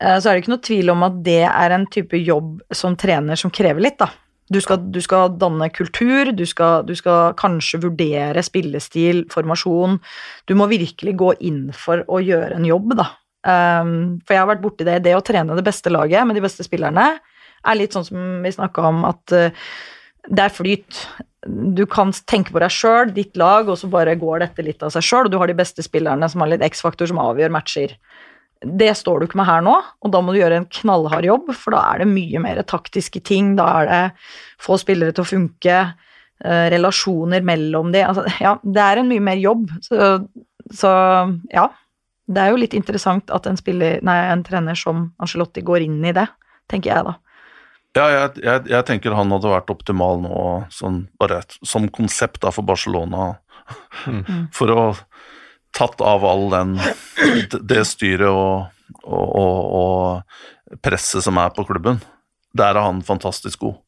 Eh, 0.00 0.16
så 0.18 0.30
er 0.30 0.36
det 0.36 0.44
ikke 0.44 0.54
noe 0.54 0.66
tvil 0.66 0.92
om 0.94 1.06
at 1.06 1.20
det 1.26 1.44
er 1.50 1.76
en 1.76 1.86
type 1.90 2.18
jobb 2.18 2.60
som 2.74 2.96
trener 2.98 3.38
som 3.40 3.52
krever 3.52 3.84
litt, 3.84 3.98
da. 4.00 4.10
Du 4.50 4.58
skal, 4.58 4.80
du 4.90 4.98
skal 4.98 5.36
danne 5.38 5.68
kultur, 5.70 6.32
du 6.34 6.42
skal, 6.48 6.82
du 6.82 6.96
skal, 6.98 7.36
kanskje 7.38 7.78
vurdere 7.84 8.42
spillestil, 8.42 9.22
formasjon. 9.30 10.00
Du 10.50 10.56
må 10.58 10.66
virkelig 10.72 11.14
gå 11.20 11.34
inn 11.46 11.68
for 11.76 12.02
å 12.10 12.18
gjøre 12.18 12.58
en 12.58 12.66
jobb, 12.66 12.96
da. 12.98 13.06
Um, 13.46 14.18
for 14.26 14.34
jeg 14.34 14.42
har 14.42 14.50
vært 14.50 14.64
borti 14.64 14.86
det. 14.88 14.98
Det 15.06 15.14
å 15.16 15.22
trene 15.24 15.54
det 15.56 15.64
beste 15.64 15.92
laget 15.92 16.26
med 16.26 16.36
de 16.36 16.42
beste 16.44 16.66
spillerne 16.66 17.06
er 17.60 17.78
litt 17.78 17.94
sånn 17.94 18.08
som 18.08 18.42
vi 18.42 18.50
snakka 18.52 18.88
om, 18.90 19.04
at 19.06 19.36
uh, 19.36 19.70
det 20.28 20.44
er 20.44 20.52
flyt. 20.52 21.04
Du 21.46 21.86
kan 21.88 22.12
tenke 22.28 22.52
på 22.52 22.60
deg 22.60 22.72
sjøl, 22.74 23.12
ditt 23.16 23.38
lag, 23.40 23.68
og 23.70 23.78
så 23.80 23.88
bare 23.90 24.18
går 24.20 24.42
dette 24.44 24.64
litt 24.66 24.82
av 24.84 24.92
seg 24.94 25.06
sjøl. 25.06 25.28
Og 25.28 25.32
du 25.32 25.38
har 25.40 25.50
de 25.50 25.56
beste 25.56 25.84
spillerne 25.84 26.28
som 26.30 26.44
har 26.44 26.52
litt 26.52 26.64
X-faktor, 26.66 27.08
som 27.10 27.22
avgjør 27.22 27.54
matcher. 27.54 27.96
Det 28.60 28.90
står 28.96 29.20
du 29.20 29.26
ikke 29.26 29.40
med 29.40 29.48
her 29.48 29.62
nå, 29.64 29.72
og 30.04 30.12
da 30.12 30.20
må 30.20 30.34
du 30.34 30.42
gjøre 30.42 30.58
en 30.60 30.68
knallhard 30.68 31.24
jobb, 31.24 31.48
for 31.56 31.72
da 31.72 31.80
er 31.94 32.02
det 32.02 32.10
mye 32.10 32.42
mer 32.44 32.60
taktiske 32.68 33.22
ting. 33.24 33.54
Da 33.56 33.70
er 33.78 33.88
det 33.88 34.02
få 34.60 34.76
spillere 34.80 35.16
til 35.16 35.24
å 35.24 35.30
funke, 35.30 35.78
uh, 36.44 36.66
relasjoner 36.74 37.44
mellom 37.46 37.94
de 37.94 38.04
altså, 38.04 38.26
Ja, 38.42 38.58
det 38.60 38.84
er 38.84 39.00
en 39.00 39.08
mye 39.08 39.24
mer 39.30 39.40
jobb. 39.40 39.70
Så, 39.86 40.10
så 40.76 40.92
ja. 41.54 41.70
Det 42.30 42.42
er 42.44 42.52
jo 42.52 42.60
litt 42.60 42.76
interessant 42.78 43.32
at 43.34 43.48
en, 43.48 43.56
spiller, 43.58 43.96
nei, 44.06 44.20
en 44.30 44.44
trener 44.46 44.76
som 44.78 45.08
Angelotti 45.18 45.64
går 45.66 45.88
inn 45.88 45.98
i 46.06 46.12
det, 46.14 46.28
tenker 46.70 46.92
jeg 46.92 47.08
da. 47.08 47.16
Ja, 47.98 48.06
jeg, 48.06 48.42
jeg, 48.44 48.66
jeg, 48.70 48.86
tenker 48.86 49.16
han 49.18 49.32
hadde 49.34 49.50
vært 49.50 49.70
optimal 49.72 50.20
nå, 50.22 50.40
sånn, 50.70 51.02
bare 51.18 51.40
som 51.66 51.88
konsept 51.90 52.38
da, 52.44 52.52
for 52.54 52.66
Barcelona. 52.66 53.32
Mm. 54.06 54.46
For 54.54 54.70
å 54.70 54.82
tatt 55.74 56.02
av 56.02 56.24
all 56.26 56.48
den 56.50 56.76
det 57.70 57.84
styret 57.86 58.30
og, 58.30 58.70
og, 59.04 59.26
og, 59.38 59.58
og, 59.80 60.78
presset 60.82 61.26
som 61.26 61.38
er 61.42 61.50
på 61.54 61.66
klubben. 61.66 61.98
Der 62.54 62.74
er 62.74 62.82
han 62.82 63.02
fantastisk 63.06 63.62
god. 63.62 63.78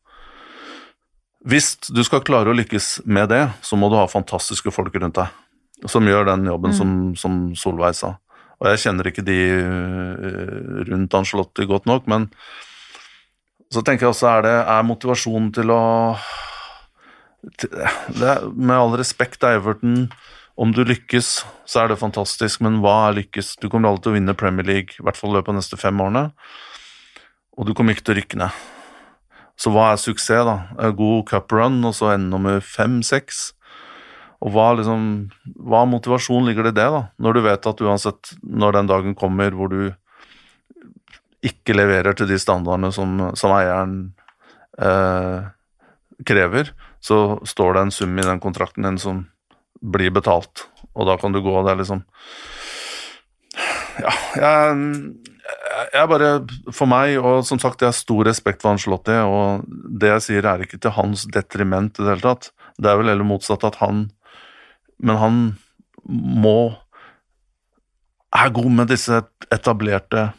Hvis 1.47 1.75
du 1.91 2.03
skal 2.07 2.23
klare 2.27 2.51
å 2.51 2.59
lykkes 2.59 3.01
med 3.07 3.31
det, 3.35 3.45
så 3.67 3.79
må 3.79 3.91
du 3.91 3.99
ha 3.99 4.07
fantastiske 4.11 4.71
folk 4.75 4.95
rundt 4.99 5.19
deg 5.19 5.89
som 5.91 6.07
gjør 6.07 6.29
den 6.29 6.47
jobben 6.47 6.71
mm. 6.71 6.77
som, 6.79 6.91
som 7.19 7.39
Solveig 7.59 7.97
sa. 7.99 8.17
Og 8.63 8.69
jeg 8.71 8.83
kjenner 8.85 9.09
ikke 9.11 9.25
de 9.27 9.39
eh, 9.57 10.83
rundt 10.87 11.17
Angelotti 11.19 11.67
godt 11.67 11.89
nok, 11.91 12.07
men 12.11 12.29
så 13.73 13.83
tenker 13.85 14.07
jeg 14.07 14.15
også 14.15 14.29
er 14.29 14.47
det 14.47 14.57
er 14.61 14.87
motivasjonen 14.87 15.51
til 15.57 15.73
å 15.73 15.83
til, 17.59 17.73
det, 18.21 18.35
Med 18.55 18.77
all 18.77 18.93
respekt 19.01 19.43
Everton, 19.43 20.07
om 20.55 20.75
du 20.77 20.85
lykkes, 20.85 21.31
så 21.67 21.83
er 21.83 21.91
det 21.91 21.99
fantastisk, 21.99 22.61
men 22.63 22.81
hva 22.85 23.09
er 23.09 23.17
lykkes? 23.23 23.57
Du 23.59 23.67
kommer 23.73 23.91
alltid 23.91 24.05
til 24.05 24.13
å 24.13 24.19
vinne 24.19 24.37
Premier 24.39 24.69
League, 24.69 24.99
i 24.99 25.07
hvert 25.07 25.19
fall 25.19 25.33
i 25.33 25.39
løpet 25.39 25.51
av 25.51 25.57
de 25.57 25.63
neste 25.63 25.81
fem 25.81 26.05
årene, 26.05 26.29
og 27.57 27.67
du 27.67 27.73
kommer 27.75 27.97
ikke 27.97 28.07
til 28.07 28.15
å 28.15 28.19
rykke 28.21 28.43
ned. 28.45 28.61
Så 29.59 29.73
hva 29.73 29.91
er 29.93 30.01
suksess, 30.01 30.45
da? 30.47 30.57
God 30.77 30.97
god 31.01 31.27
cuprun, 31.33 31.81
og 31.89 31.97
så 31.97 32.13
ende 32.13 32.31
nummer 32.33 32.63
fem-seks? 32.65 33.51
Og 34.43 34.55
hva, 34.55 34.73
liksom, 34.79 35.03
hva 35.71 35.85
motivasjon 35.87 36.49
ligger 36.49 36.67
det 36.67 36.75
i 36.75 36.79
det, 36.81 36.89
da? 36.95 37.03
Når 37.23 37.37
du 37.37 37.43
vet 37.45 37.69
at 37.71 37.83
uansett, 37.85 38.33
når 38.43 38.79
den 38.79 38.91
dagen 38.91 39.19
kommer 39.19 39.55
hvor 39.55 39.71
du 39.71 39.93
ikke 41.43 41.75
leverer 41.75 42.15
til 42.17 42.31
de 42.31 42.39
standardene 42.41 42.93
som, 42.95 43.19
som 43.39 43.55
eieren 43.57 43.97
eh, 44.79 45.49
krever, 46.27 46.71
så 47.03 47.41
står 47.49 47.75
det 47.75 47.83
en 47.83 47.95
sum 47.95 48.19
i 48.19 48.27
den 48.27 48.41
kontrakten 48.43 48.87
din 48.87 49.01
som 49.03 49.25
blir 49.83 50.13
betalt, 50.15 50.69
og 50.95 51.09
da 51.09 51.17
kan 51.19 51.35
du 51.35 51.43
gå. 51.43 51.55
Det 51.65 51.73
er 51.73 51.83
liksom 51.83 52.05
Ja, 54.01 54.13
jeg, 54.39 54.77
jeg 55.93 56.09
bare 56.09 56.29
For 56.73 56.89
meg, 56.89 57.19
og 57.21 57.43
som 57.45 57.59
sagt, 57.61 57.83
jeg 57.83 57.91
har 57.91 57.97
stor 57.97 58.25
respekt 58.29 58.63
for 58.63 58.73
Angelotti, 58.73 59.19
og 59.27 59.67
det 60.01 60.15
jeg 60.15 60.27
sier, 60.29 60.47
er 60.47 60.63
ikke 60.63 60.79
til 60.81 60.95
hans 60.97 61.27
detriment 61.35 61.99
i 61.99 62.05
det 62.05 62.15
hele 62.15 62.25
tatt. 62.29 62.53
Det 62.79 62.89
er 62.89 63.01
vel 63.01 63.11
heller 63.13 63.27
motsatt 63.27 63.67
at 63.69 63.81
han 63.83 64.07
Men 65.03 65.19
han 65.19 65.43
må 66.07 66.79
er 68.33 68.49
god 68.55 68.71
med 68.73 68.89
disse 68.89 69.19
etablerte 69.53 70.31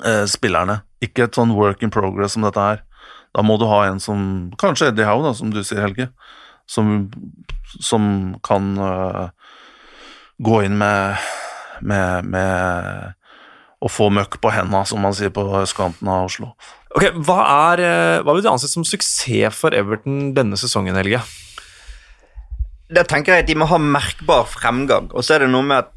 eh, 0.00 0.24
spillerne. 0.30 0.80
Ikke 1.04 1.26
et 1.26 1.36
sånn 1.36 1.54
work 1.56 1.82
in 1.84 1.92
progress 1.92 2.36
som 2.36 2.46
dette 2.46 2.62
her. 2.62 2.82
Da 3.32 3.44
må 3.44 3.56
du 3.60 3.66
ha 3.68 3.84
en 3.88 4.00
som 4.02 4.52
Kanskje 4.60 4.90
Eddie 4.92 5.08
Howe, 5.08 5.24
da, 5.24 5.32
som 5.36 5.52
du 5.52 5.62
sier, 5.64 5.82
Helge. 5.84 6.10
Som, 6.68 7.10
som 7.82 8.04
kan 8.46 8.68
uh, 8.78 9.32
gå 10.40 10.60
inn 10.66 10.76
med, 10.78 11.18
med, 11.82 12.28
med 12.30 13.82
å 13.82 13.90
få 13.90 14.08
møkk 14.14 14.38
på 14.42 14.52
henda, 14.54 14.84
som 14.86 15.02
man 15.02 15.14
sier 15.16 15.32
på 15.34 15.42
østkanten 15.58 16.08
av 16.08 16.28
Oslo. 16.28 16.52
Ok, 16.92 17.08
Hva, 17.24 17.38
er, 17.72 17.82
eh, 17.82 18.18
hva 18.22 18.34
vil 18.36 18.44
du 18.44 18.50
anse 18.52 18.68
som 18.70 18.84
suksess 18.86 19.56
for 19.56 19.74
Everton 19.74 20.30
denne 20.36 20.58
sesongen, 20.60 20.98
Helge? 21.00 21.22
Da 22.92 23.02
tenker 23.08 23.34
jeg 23.34 23.46
at 23.46 23.50
de 23.50 23.56
må 23.58 23.66
ha 23.70 23.80
merkbar 23.80 24.46
fremgang. 24.52 25.08
Og 25.16 25.24
så 25.24 25.34
er 25.36 25.44
det 25.44 25.52
noe 25.54 25.66
med 25.66 25.82
at 25.82 25.90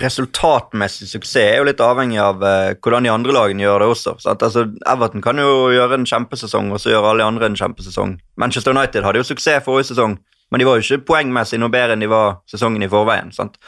resultatmessig 0.00 1.08
suksess 1.10 1.36
er 1.42 1.58
jo 1.60 1.66
litt 1.68 1.80
avhengig 1.84 2.20
av 2.22 2.40
uh, 2.40 2.72
hvordan 2.80 3.04
de 3.04 3.12
andre 3.12 3.34
lagene 3.36 3.64
gjør 3.64 3.82
det 3.82 3.88
også. 3.92 4.14
Altså, 4.32 4.66
Everton 4.88 5.24
kan 5.24 5.40
jo 5.40 5.68
gjøre 5.74 5.98
en 5.98 6.08
kjempesesong, 6.08 6.70
og 6.72 6.80
så 6.80 6.94
gjør 6.94 7.10
alle 7.10 7.24
de 7.24 7.28
andre 7.28 7.50
en 7.50 7.58
kjempesesong. 7.58 8.16
Manchester 8.40 8.72
United 8.72 9.04
hadde 9.04 9.20
jo 9.20 9.28
suksess 9.28 9.64
forrige 9.66 9.90
sesong, 9.92 10.16
men 10.52 10.62
de 10.62 10.68
var 10.68 10.78
jo 10.78 10.86
ikke 10.86 11.06
poengmessig 11.12 11.60
noe 11.60 11.72
bedre 11.72 11.96
enn 11.96 12.04
de 12.04 12.08
var 12.12 12.40
sesongen 12.48 12.84
i 12.84 12.90
forveien. 12.92 13.32
Sant? 13.36 13.60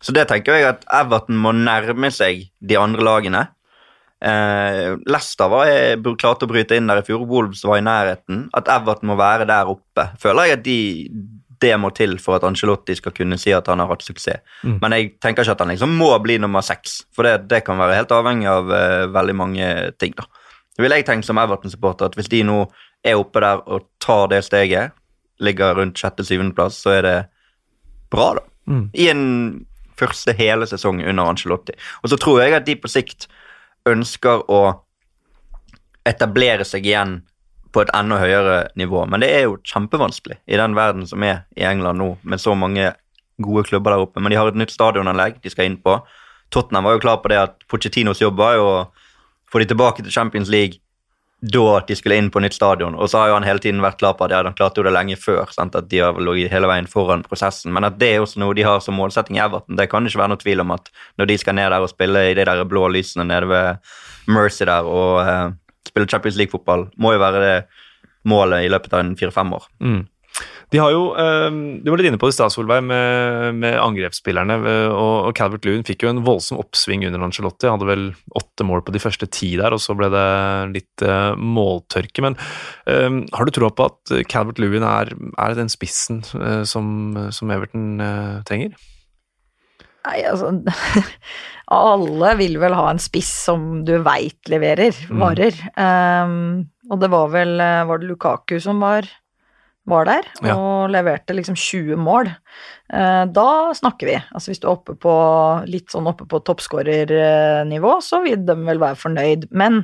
Så 0.00 0.14
det 0.14 0.28
tenker 0.30 0.56
jeg 0.56 0.68
at 0.70 0.84
Everton 0.94 1.38
må 1.42 1.52
nærme 1.56 2.10
seg 2.14 2.46
de 2.60 2.78
andre 2.80 3.04
lagene. 3.04 3.46
Uh, 4.18 4.96
Leicester 5.06 5.50
var, 5.52 5.68
jeg, 5.70 6.00
klarte 6.18 6.48
å 6.48 6.50
bryte 6.50 6.78
inn 6.78 6.88
der 6.90 7.02
i 7.02 7.06
fjor, 7.06 7.26
Wolves 7.28 7.60
var 7.66 7.78
i 7.78 7.84
nærheten. 7.84 8.46
At 8.56 8.70
Everton 8.72 9.12
må 9.12 9.18
være 9.20 9.46
der 9.50 9.70
oppe. 9.70 10.08
Føler 10.22 10.48
jeg 10.48 10.58
at 10.58 10.64
de 10.64 10.78
det 11.60 11.74
må 11.80 11.90
til 11.96 12.16
for 12.22 12.38
at 12.38 12.44
Angelotti 12.46 12.96
skal 12.98 13.14
kunne 13.16 13.38
si 13.40 13.52
at 13.54 13.68
han 13.70 13.82
har 13.82 13.90
hatt 13.90 14.04
suksess. 14.06 14.42
Mm. 14.62 14.76
Men 14.82 14.96
jeg 14.96 15.08
tenker 15.22 15.44
ikke 15.44 15.56
at 15.56 15.64
han 15.64 15.72
liksom 15.72 15.96
må 15.98 16.10
bli 16.24 16.38
nummer 16.42 16.64
seks, 16.64 17.00
for 17.14 17.26
det, 17.26 17.48
det 17.50 17.64
kan 17.66 17.80
være 17.80 17.96
helt 18.00 18.14
avhengig 18.14 18.48
av 18.50 18.70
uh, 18.70 19.06
veldig 19.14 19.36
mange 19.36 19.70
ting. 19.98 20.14
da. 20.18 20.26
Det 20.76 20.84
vil 20.84 20.94
jeg 20.94 21.08
tenke 21.08 21.26
som 21.26 21.40
Everton-supporter 21.42 22.10
at 22.10 22.18
hvis 22.18 22.30
de 22.30 22.44
nå 22.46 22.60
er 23.06 23.18
oppe 23.18 23.42
der 23.42 23.62
og 23.66 23.88
tar 24.02 24.28
det 24.30 24.44
steget, 24.46 24.94
ligger 25.42 25.78
rundt 25.78 25.98
sjette-syvendeplass, 25.98 26.78
så 26.82 26.96
er 26.98 27.02
det 27.06 27.16
bra, 28.10 28.32
da. 28.38 28.44
Mm. 28.68 28.84
I 28.94 29.08
en 29.10 29.24
første 29.98 30.34
hele 30.38 30.66
sesong 30.70 31.00
under 31.02 31.30
Angelotti. 31.32 31.74
Og 32.02 32.12
så 32.12 32.18
tror 32.20 32.42
jeg 32.42 32.54
at 32.54 32.66
de 32.66 32.76
på 32.78 32.90
sikt 32.90 33.26
ønsker 33.88 34.44
å 34.50 34.62
etablere 36.08 36.66
seg 36.66 36.86
igjen 36.86 37.18
på 37.72 37.82
et 37.82 37.92
enda 37.96 38.18
høyere 38.20 38.56
nivå. 38.78 39.04
Men 39.10 39.22
det 39.24 39.28
er 39.34 39.46
jo 39.46 39.58
kjempevanskelig 39.66 40.38
i 40.46 40.58
den 40.60 40.76
verden 40.78 41.06
som 41.08 41.22
er 41.26 41.44
i 41.58 41.66
England 41.68 42.00
nå, 42.00 42.14
med 42.22 42.42
så 42.42 42.54
mange 42.58 42.92
gode 43.42 43.66
klubber 43.68 43.94
der 43.94 44.04
oppe. 44.06 44.20
Men 44.20 44.32
de 44.32 44.40
har 44.40 44.50
et 44.50 44.58
nytt 44.58 44.74
stadionanlegg 44.74 45.38
de 45.44 45.52
skal 45.52 45.70
inn 45.70 45.78
på. 45.82 45.98
Tottenham 46.54 46.88
var 46.88 46.96
jo 46.96 47.04
klar 47.04 47.22
på 47.22 47.30
det 47.32 47.40
at 47.40 47.56
Pochettinos 47.68 48.22
jobb 48.22 48.38
var 48.40 48.56
jo 48.56 48.68
å 48.68 48.78
få 49.52 49.62
de 49.62 49.68
tilbake 49.70 50.04
til 50.04 50.12
Champions 50.12 50.50
League 50.52 50.80
da 51.40 51.80
de 51.86 51.94
skulle 51.94 52.16
inn 52.18 52.32
på 52.34 52.40
nytt 52.42 52.56
stadion. 52.56 52.96
Og 52.98 53.10
så 53.10 53.20
har 53.20 53.28
jo 53.30 53.36
han 53.36 53.46
hele 53.46 53.62
tiden 53.62 53.82
vært 53.82 54.00
klar 54.00 54.16
på 54.18 54.26
at 54.26 54.32
ja, 54.34 54.40
de 54.42 54.50
klarte 54.58 54.80
jo 54.80 54.86
det 54.88 54.94
lenge 54.96 55.14
før. 55.20 55.46
Sant? 55.54 55.76
At 55.78 55.86
de 55.90 56.00
har 56.02 56.18
ligget 56.18 56.50
hele 56.50 56.66
veien 56.70 56.88
foran 56.90 57.22
prosessen. 57.22 57.70
Men 57.74 57.86
at 57.86 58.00
det 58.00 58.10
er 58.10 58.24
også 58.24 58.42
noe 58.42 58.56
de 58.58 58.66
har 58.66 58.82
som 58.82 58.98
målsetting 58.98 59.38
i 59.38 59.44
Everton. 59.44 59.78
Det 59.78 59.86
kan 59.92 60.06
ikke 60.06 60.18
være 60.18 60.32
noe 60.34 60.42
tvil 60.42 60.64
om 60.64 60.74
at 60.74 60.90
når 61.20 61.30
de 61.30 61.38
skal 61.38 61.54
ned 61.54 61.70
der 61.70 61.86
og 61.86 61.92
spille 61.92 62.24
i 62.32 62.34
de 62.34 62.46
der 62.48 62.64
blå 62.66 62.88
lysene 62.90 63.28
nede 63.28 63.50
ved 63.52 63.94
Mercy 64.26 64.66
der 64.66 64.88
og 64.90 65.22
eh, 65.22 65.54
spille 65.88 66.08
Champions 66.10 66.38
League-fotball 66.40 66.88
må 67.00 67.14
jo 67.14 67.24
være 67.24 67.42
det 67.42 67.56
målet 68.28 68.66
i 68.66 68.70
løpet 68.72 68.94
av 68.94 69.04
en 69.04 69.16
fire-fem 69.18 69.52
år. 69.56 69.68
Mm. 69.84 70.00
De 70.68 70.80
har 70.80 70.92
jo, 70.92 71.14
eh, 71.16 71.48
Du 71.82 71.88
var 71.90 71.98
litt 71.98 72.10
inne 72.10 72.20
på 72.20 72.28
det 72.28 72.34
i 72.34 72.38
stad, 72.38 72.52
Solveig, 72.52 72.82
med, 72.84 73.56
med, 73.56 73.78
angrepsspillerne. 73.80 74.58
Eh, 74.68 74.92
og, 74.92 75.32
Calvert 75.38 75.64
Lewin 75.64 75.86
fikk 75.86 76.04
jo 76.04 76.12
en 76.12 76.22
voldsom 76.26 76.60
oppsving 76.60 77.06
under 77.08 77.24
Angelotti. 77.24 77.70
Hadde 77.70 77.88
vel 77.88 78.04
åtte 78.36 78.66
mål 78.68 78.84
på 78.84 78.92
de 78.94 79.02
første 79.02 79.28
ti 79.32 79.54
der, 79.56 79.72
og 79.72 79.80
så 79.82 79.96
ble 79.98 80.10
det 80.12 80.26
litt 80.74 81.06
uh, 81.06 81.32
måltørke. 81.38 82.24
Men 82.24 82.36
um, 82.84 83.22
har 83.32 83.48
du 83.48 83.54
troa 83.54 83.72
på 83.72 83.88
at 83.88 84.14
Calvert 84.28 84.60
Lewin 84.60 84.84
er, 84.86 85.14
er 85.40 85.56
den 85.56 85.72
spissen 85.72 86.20
uh, 86.36 86.64
som, 86.68 87.16
som, 87.32 87.54
Everton 87.54 87.96
trenger? 88.48 88.76
Nei, 90.08 90.20
altså 90.28 90.52
Alle 91.68 92.30
vil 92.38 92.56
vel 92.62 92.72
ha 92.72 92.86
en 92.90 93.00
spiss 93.02 93.30
som 93.44 93.82
du 93.84 93.98
veit 94.00 94.48
leverer 94.48 94.94
mm. 95.10 95.18
varer. 95.20 95.56
Mm. 95.76 96.28
Um, 96.28 96.92
og 96.92 97.00
det 97.02 97.10
var 97.12 97.26
vel 97.34 97.58
eh, 97.60 97.82
var 97.84 98.00
det 98.00 98.08
Lukaku 98.08 98.54
som 98.64 98.80
var, 98.80 99.04
var 99.88 100.06
der, 100.08 100.28
Ja. 100.44 100.54
og 100.56 100.88
leverte 100.94 101.34
liksom 101.36 101.56
20 101.60 101.98
mål. 102.00 102.30
Uh, 102.88 103.26
Da 103.28 103.74
snakker 103.76 104.08
vi. 104.08 104.16
Altså 104.32 104.48
hvis 104.52 104.62
du 104.62 104.68
er 104.68 104.72
oppe 104.72 104.94
på 104.96 105.12
litt 105.68 105.92
sånn 105.92 106.08
oppe 106.08 106.24
på 106.28 106.40
toppskårernivå, 106.48 107.98
så 108.04 108.22
vil 108.24 108.44
de 108.48 108.56
vel 108.64 108.80
være 108.80 108.96
fornøyd. 109.02 109.48
Men 109.52 109.82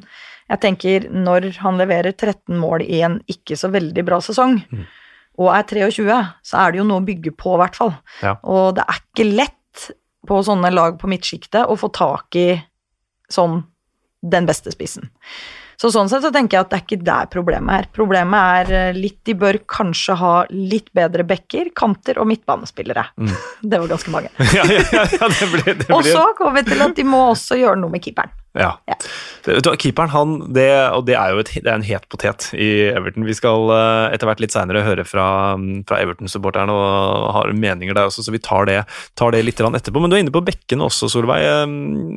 jeg 0.48 0.60
tenker, 0.60 1.08
når 1.12 1.50
han 1.60 1.76
leverer 1.80 2.12
13 2.16 2.56
mål 2.60 2.84
i 2.84 3.02
en 3.04 3.18
ikke 3.28 3.56
så 3.60 3.68
veldig 3.72 4.04
bra 4.08 4.20
sesong, 4.24 4.62
Mm. 4.72 4.86
og 5.38 5.52
er 5.56 5.62
23, 5.68 6.18
så 6.44 6.58
er 6.64 6.72
det 6.72 6.78
jo 6.78 6.84
noe 6.88 7.00
å 7.00 7.06
bygge 7.06 7.32
på, 7.36 7.54
i 7.56 7.60
hvert 7.62 7.76
fall. 7.76 7.94
Ja. 8.22 8.36
Og 8.44 8.74
det 8.76 8.84
er 8.88 9.00
ikke 9.04 9.28
lett 9.36 9.60
på 10.28 10.40
sånne 10.46 10.70
lag 10.74 10.96
på 11.00 11.10
midtsjiktet 11.10 11.68
og 11.68 11.80
få 11.82 11.90
tak 11.94 12.38
i 12.40 12.48
sånn 13.32 13.62
den 14.24 14.48
beste 14.48 14.72
spissen. 14.72 15.10
Så 15.80 15.90
sånn 15.90 16.08
sett 16.08 16.22
så 16.22 16.30
tenker 16.32 16.56
jeg 16.56 16.64
at 16.64 16.70
det 16.70 16.76
er 16.78 16.84
ikke 16.84 17.06
der 17.06 17.30
problemet 17.32 17.74
er. 17.74 17.88
Problemet 17.92 18.60
er 18.60 18.72
eh, 18.78 18.96
litt 18.96 19.18
De 19.26 19.34
bør 19.38 19.58
kanskje 19.70 20.14
ha 20.20 20.34
litt 20.52 20.92
bedre 20.94 21.26
bekker, 21.26 21.72
kanter 21.76 22.20
og 22.22 22.28
midtbanespillere. 22.30 23.08
Mm. 23.18 23.34
Det 23.72 23.80
var 23.82 23.90
ganske 23.90 24.14
mange. 24.14 24.30
ja, 24.56 24.64
ja, 24.70 24.84
ja, 25.02 25.28
det 25.28 25.50
blir, 25.50 25.74
det 25.80 25.90
Og 25.90 26.06
så 26.06 26.28
kommer 26.38 26.60
vi 26.60 26.68
til 26.70 26.84
at 26.84 26.94
de 26.96 27.06
må 27.08 27.24
også 27.32 27.58
gjøre 27.58 27.80
noe 27.80 27.92
med 27.92 28.04
keeperen. 28.04 28.32
Ja. 28.54 28.76
Ja. 28.86 28.94
Det- 29.44 29.74
Keeperen, 29.82 30.08
han, 30.14 30.34
det, 30.54 30.68
og 30.94 31.04
det 31.08 31.16
er 31.18 31.32
jo 31.34 31.40
et, 31.42 31.50
det 31.58 31.66
er 31.68 31.74
en 31.74 31.82
het 31.84 32.04
potet 32.08 32.46
i 32.54 32.68
Everton. 32.94 33.26
Vi 33.26 33.34
skal 33.36 33.66
eh, 33.74 34.14
etter 34.14 34.28
hvert 34.30 34.40
litt 34.40 34.54
seinere 34.54 34.84
høre 34.86 35.04
fra, 35.04 35.24
fra 35.88 35.98
Everton-supporterne 36.00 36.72
og 36.72 37.26
har 37.34 37.52
meninger 37.52 37.96
der 37.98 38.06
også, 38.08 38.22
så 38.24 38.32
vi 38.32 38.38
tar 38.38 38.68
det, 38.70 38.78
tar 39.18 39.34
det 39.34 39.42
litt 39.44 39.58
etterpå. 39.60 40.00
Men 40.00 40.10
du 40.12 40.16
er 40.16 40.22
inne 40.24 40.32
på 40.34 40.44
bekkene 40.46 40.86
også, 40.86 41.10
Solveig. 41.12 41.42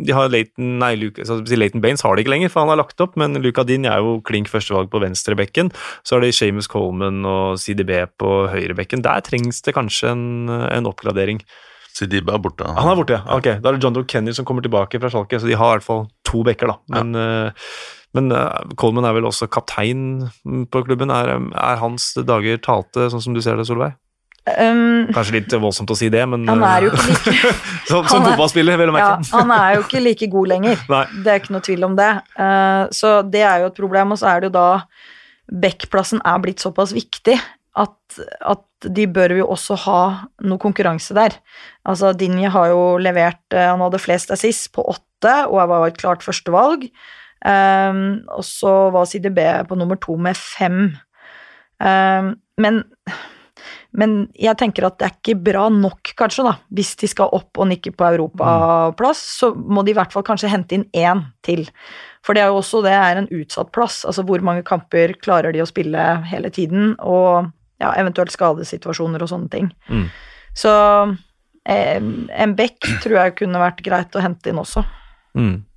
De 0.08 0.14
har 0.16 0.30
Leighton, 0.32 0.78
nei, 0.80 0.94
Luke, 1.02 1.26
så 1.28 1.40
Leighton 1.58 1.82
Baines 1.84 2.06
har 2.06 2.16
de 2.16 2.24
ikke 2.24 2.36
lenger, 2.36 2.54
for 2.54 2.64
han 2.64 2.72
har 2.72 2.80
lagt 2.84 3.02
opp, 3.04 3.18
men 3.20 3.34
Luka 3.44 3.66
Din 3.68 3.90
er 3.90 4.00
jo 4.06 4.20
klink 4.28 4.48
førstevalg 4.54 4.92
på 4.94 5.02
venstrebekken. 5.04 5.74
Så 6.06 6.16
har 6.18 6.24
de 6.26 6.32
Seamus 6.36 6.70
Coleman 6.72 7.26
og 7.28 7.58
CDB 7.60 8.06
på 8.22 8.36
høyrebekken. 8.54 9.02
Der 9.06 9.26
trengs 9.26 9.64
det 9.66 9.74
kanskje 9.76 10.14
en, 10.14 10.28
en 10.70 10.88
oppgradering. 10.90 11.42
Sidibe 11.98 12.34
er 12.36 12.42
borte. 12.44 12.68
Han 12.78 12.92
er 12.92 12.98
borte, 13.00 13.18
ja. 13.18 13.38
Ok, 13.38 13.48
Da 13.62 13.72
er 13.72 13.78
det 13.78 13.84
John 13.84 13.96
Doe 13.96 14.08
Kenny 14.10 14.34
som 14.38 14.46
kommer 14.46 14.66
tilbake 14.66 15.02
fra 15.02 15.10
Schalke, 15.14 15.40
så 15.42 15.50
de 15.50 15.58
har 15.58 15.76
i 15.76 15.80
hvert 15.80 15.88
fall 15.88 16.04
to 16.28 16.44
bekker, 16.46 16.70
da. 16.70 16.78
Men, 16.94 17.16
ja. 17.18 17.52
men 18.18 18.34
eh, 18.38 18.74
Coleman 18.78 19.08
er 19.10 19.16
vel 19.18 19.30
også 19.30 19.50
kaptein 19.50 20.28
på 20.72 20.84
klubben. 20.86 21.14
Er, 21.14 21.34
er 21.58 21.82
hans 21.82 22.12
dager 22.18 22.62
talte, 22.62 23.10
sånn 23.14 23.24
som 23.26 23.38
du 23.38 23.42
ser 23.42 23.58
det, 23.58 23.66
Solveig? 23.70 23.98
Um, 24.48 25.10
Kanskje 25.12 25.42
litt 25.42 25.54
voldsomt 25.60 25.92
å 25.92 25.96
si 25.98 26.08
det, 26.12 26.22
men 26.30 26.46
han 26.48 26.62
er 26.64 26.86
jo 26.86 26.94
eh, 26.94 27.02
ikke 27.02 27.34
like 27.34 27.50
Som, 27.90 28.06
som 28.08 28.22
er- 28.22 28.32
fotballspiller, 28.32 28.80
vel 28.80 28.94
å 28.94 28.96
ja, 28.96 29.10
merke. 29.18 29.34
Han 29.34 29.52
er 29.58 29.76
jo 29.76 29.84
ikke 29.84 30.04
like 30.06 30.30
god 30.32 30.52
lenger. 30.54 30.86
Nei. 30.94 31.04
Det 31.26 31.34
er 31.34 31.42
ikke 31.42 31.56
noe 31.58 31.68
tvil 31.68 31.88
om 31.90 31.98
det. 32.00 32.10
Uh, 32.40 32.84
så 32.96 33.20
det 33.28 33.44
er 33.44 33.66
jo 33.66 33.72
et 33.72 33.80
problem, 33.82 34.16
og 34.16 34.22
så 34.22 34.32
er 34.32 34.44
det 34.44 34.52
jo 34.52 34.58
da 34.60 34.70
Bekkplassen 35.48 36.20
er 36.28 36.42
blitt 36.44 36.60
såpass 36.60 36.92
viktig 36.92 37.38
at, 37.78 38.20
at 38.42 38.90
de 38.98 39.06
bør 39.10 39.36
jo 39.40 39.48
også 39.54 39.78
ha 39.86 40.02
noe 40.48 40.62
konkurranse 40.62 41.16
der. 41.18 41.38
Altså, 41.88 42.14
Dinje 42.18 42.52
har 42.54 42.72
jo 42.74 42.82
levert 43.02 43.42
eh, 43.54 43.70
Han 43.70 43.84
hadde 43.86 44.02
flest 44.02 44.34
assist 44.34 44.72
på 44.76 44.86
åtte, 44.86 45.34
og 45.48 45.60
jeg 45.62 45.72
var 45.72 45.82
jo 45.82 45.92
et 45.92 46.02
klart 46.02 46.26
førstevalg. 46.26 46.90
Um, 47.46 48.26
og 48.34 48.44
så 48.46 48.74
var 48.94 49.06
CDB 49.06 49.40
på 49.70 49.78
nummer 49.78 49.98
to 50.02 50.18
med 50.18 50.38
fem. 50.38 50.96
Um, 51.78 52.34
men 52.58 52.82
men 53.98 54.28
jeg 54.38 54.58
tenker 54.60 54.86
at 54.86 54.98
det 55.00 55.08
er 55.08 55.16
ikke 55.16 55.38
bra 55.48 55.64
nok, 55.74 56.12
kanskje, 56.20 56.46
da. 56.46 56.54
Hvis 56.76 56.94
de 57.02 57.10
skal 57.10 57.32
opp 57.34 57.58
og 57.58 57.70
nikke 57.72 57.94
på 57.98 58.06
europaplass, 58.12 59.24
så 59.40 59.52
må 59.56 59.82
de 59.86 59.94
i 59.94 59.98
hvert 59.98 60.14
fall 60.14 60.26
kanskje 60.28 60.52
hente 60.52 60.78
inn 60.78 60.86
én 60.94 61.24
til. 61.46 61.66
For 62.26 62.38
det 62.38 62.44
er 62.44 62.52
jo 62.52 62.60
også 62.60 62.84
det 62.86 62.94
er 62.94 63.22
en 63.22 63.30
utsatt 63.40 63.72
plass. 63.74 64.04
Altså 64.06 64.26
hvor 64.28 64.44
mange 64.46 64.66
kamper 64.68 65.16
klarer 65.24 65.56
de 65.56 65.64
å 65.64 65.70
spille 65.70 66.06
hele 66.30 66.52
tiden, 66.54 66.94
og 67.00 67.50
ja, 67.82 67.94
eventuelt 68.00 68.34
skadesituasjoner 68.34 69.24
og 69.24 69.32
sånne 69.32 69.52
ting. 69.54 69.72
Mm. 69.90 70.08
Så 70.58 70.74
eh, 71.70 71.98
en 72.02 72.58
bekk 72.58 72.90
tror 73.04 73.20
jeg 73.22 73.38
kunne 73.44 73.62
vært 73.62 73.84
greit 73.86 74.18
å 74.18 74.24
hente 74.24 74.52
inn 74.52 74.62
også. 74.62 74.86
Mm. 75.38 75.68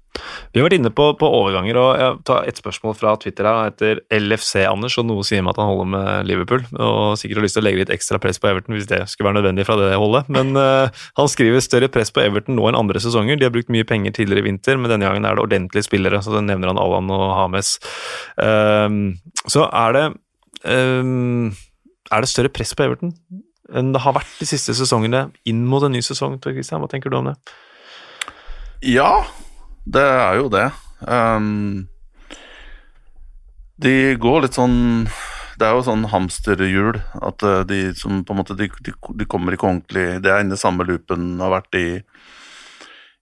Vi 0.50 0.58
har 0.58 0.66
vært 0.66 0.76
inne 0.80 0.90
på, 0.94 1.04
på 1.18 1.28
overganger, 1.38 1.78
og 1.78 1.90
jeg 2.00 2.16
tar 2.26 2.48
et 2.48 2.58
spørsmål 2.58 2.96
fra 2.98 3.12
Twitter 3.22 3.46
her. 3.46 3.70
etter 3.70 4.00
LFC-Anders, 4.12 4.96
og 5.00 5.06
noe 5.08 5.24
sier 5.26 5.44
meg 5.44 5.54
at 5.54 5.60
han 5.62 5.70
holder 5.70 5.90
med 5.92 6.28
Liverpool. 6.28 6.64
Og 6.74 7.14
sikkert 7.20 7.40
har 7.40 7.46
lyst 7.46 7.56
til 7.58 7.62
å 7.62 7.66
legge 7.68 7.82
litt 7.84 7.94
ekstra 7.94 8.20
press 8.22 8.40
på 8.42 8.50
Everton 8.50 8.76
hvis 8.76 8.88
det 8.90 9.00
skulle 9.12 9.30
være 9.30 9.38
nødvendig 9.40 9.66
fra 9.68 9.78
det 9.78 9.92
holdet. 9.94 10.30
Men 10.32 10.52
uh, 10.58 10.90
han 11.20 11.30
skriver 11.30 11.64
større 11.64 11.90
press 11.92 12.12
på 12.14 12.24
Everton 12.24 12.58
nå 12.58 12.66
enn 12.68 12.80
andre 12.80 13.02
sesonger. 13.02 13.38
De 13.38 13.46
har 13.46 13.54
brukt 13.54 13.72
mye 13.72 13.86
penger 13.86 14.16
tidligere 14.18 14.44
i 14.44 14.48
vinter, 14.50 14.80
men 14.80 14.92
denne 14.92 15.06
gangen 15.06 15.28
er 15.28 15.38
det 15.38 15.46
ordentlige 15.46 15.86
spillere. 15.86 16.22
Så 16.24 16.34
det 16.34 16.44
nevner 16.48 16.72
han 16.72 16.82
Allan 16.82 17.14
og 17.14 17.26
Hames. 17.38 17.76
Um, 18.36 19.00
så 19.46 19.68
er 19.70 19.96
det 19.96 20.06
ehm, 20.68 21.52
Er 22.10 22.24
det 22.24 22.30
større 22.30 22.52
press 22.52 22.74
på 22.74 22.86
Everton 22.88 23.14
enn 23.70 23.92
det 23.94 24.00
har 24.02 24.16
vært 24.16 24.40
de 24.40 24.48
siste 24.48 24.74
sesongene 24.74 25.28
inn 25.46 25.62
mot 25.70 25.84
en 25.86 25.92
ny 25.94 26.00
sesong? 26.02 26.40
Christian, 26.42 26.82
hva 26.82 26.90
tenker 26.90 27.12
du 27.12 27.20
om 27.20 27.28
det? 27.30 27.36
Ja, 28.82 29.22
det 29.86 30.02
er 30.02 30.40
jo 30.40 30.48
det. 30.50 30.66
Um, 31.06 31.86
de 33.80 34.16
går 34.20 34.42
litt 34.44 34.58
sånn 34.58 35.06
Det 35.56 35.64
er 35.64 35.76
jo 35.76 35.84
sånn 35.86 36.08
hamsterhjul. 36.10 36.98
At 37.24 37.44
eh, 37.46 37.62
de 37.68 37.80
som 37.96 38.20
på 38.24 38.34
en 38.34 38.40
måte 38.42 38.56
De, 38.58 38.68
de, 38.84 38.92
de 38.92 39.26
kommer 39.28 39.56
ikke 39.56 39.68
ordentlig 39.70 40.20
Det 40.20 40.28
er 40.28 40.44
inne 40.44 40.58
i 40.58 40.60
samme 40.60 40.84
loopen 40.88 41.38
har 41.40 41.54
vært 41.60 41.78
i 41.80 41.86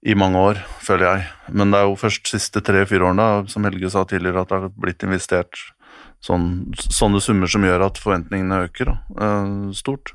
i 0.07 0.15
mange 0.15 0.39
år, 0.39 0.59
føler 0.79 1.05
jeg. 1.09 1.23
Men 1.59 1.73
det 1.73 1.81
er 1.81 1.89
jo 1.89 1.97
først 1.99 2.29
siste 2.31 2.61
tre-fire 2.63 3.09
årene, 3.09 3.49
som 3.51 3.65
Helge 3.67 3.91
sa 3.91 4.05
tidligere, 4.07 4.45
at 4.45 4.53
det 4.53 4.61
har 4.63 4.77
blitt 4.79 5.03
investert 5.03 5.59
sånn, 6.25 6.73
sånne 6.77 7.21
summer 7.25 7.51
som 7.51 7.65
gjør 7.67 7.87
at 7.89 8.01
forventningene 8.03 8.65
øker 8.69 8.93
da, 8.93 8.97
eh, 9.21 9.53
stort. 9.79 10.15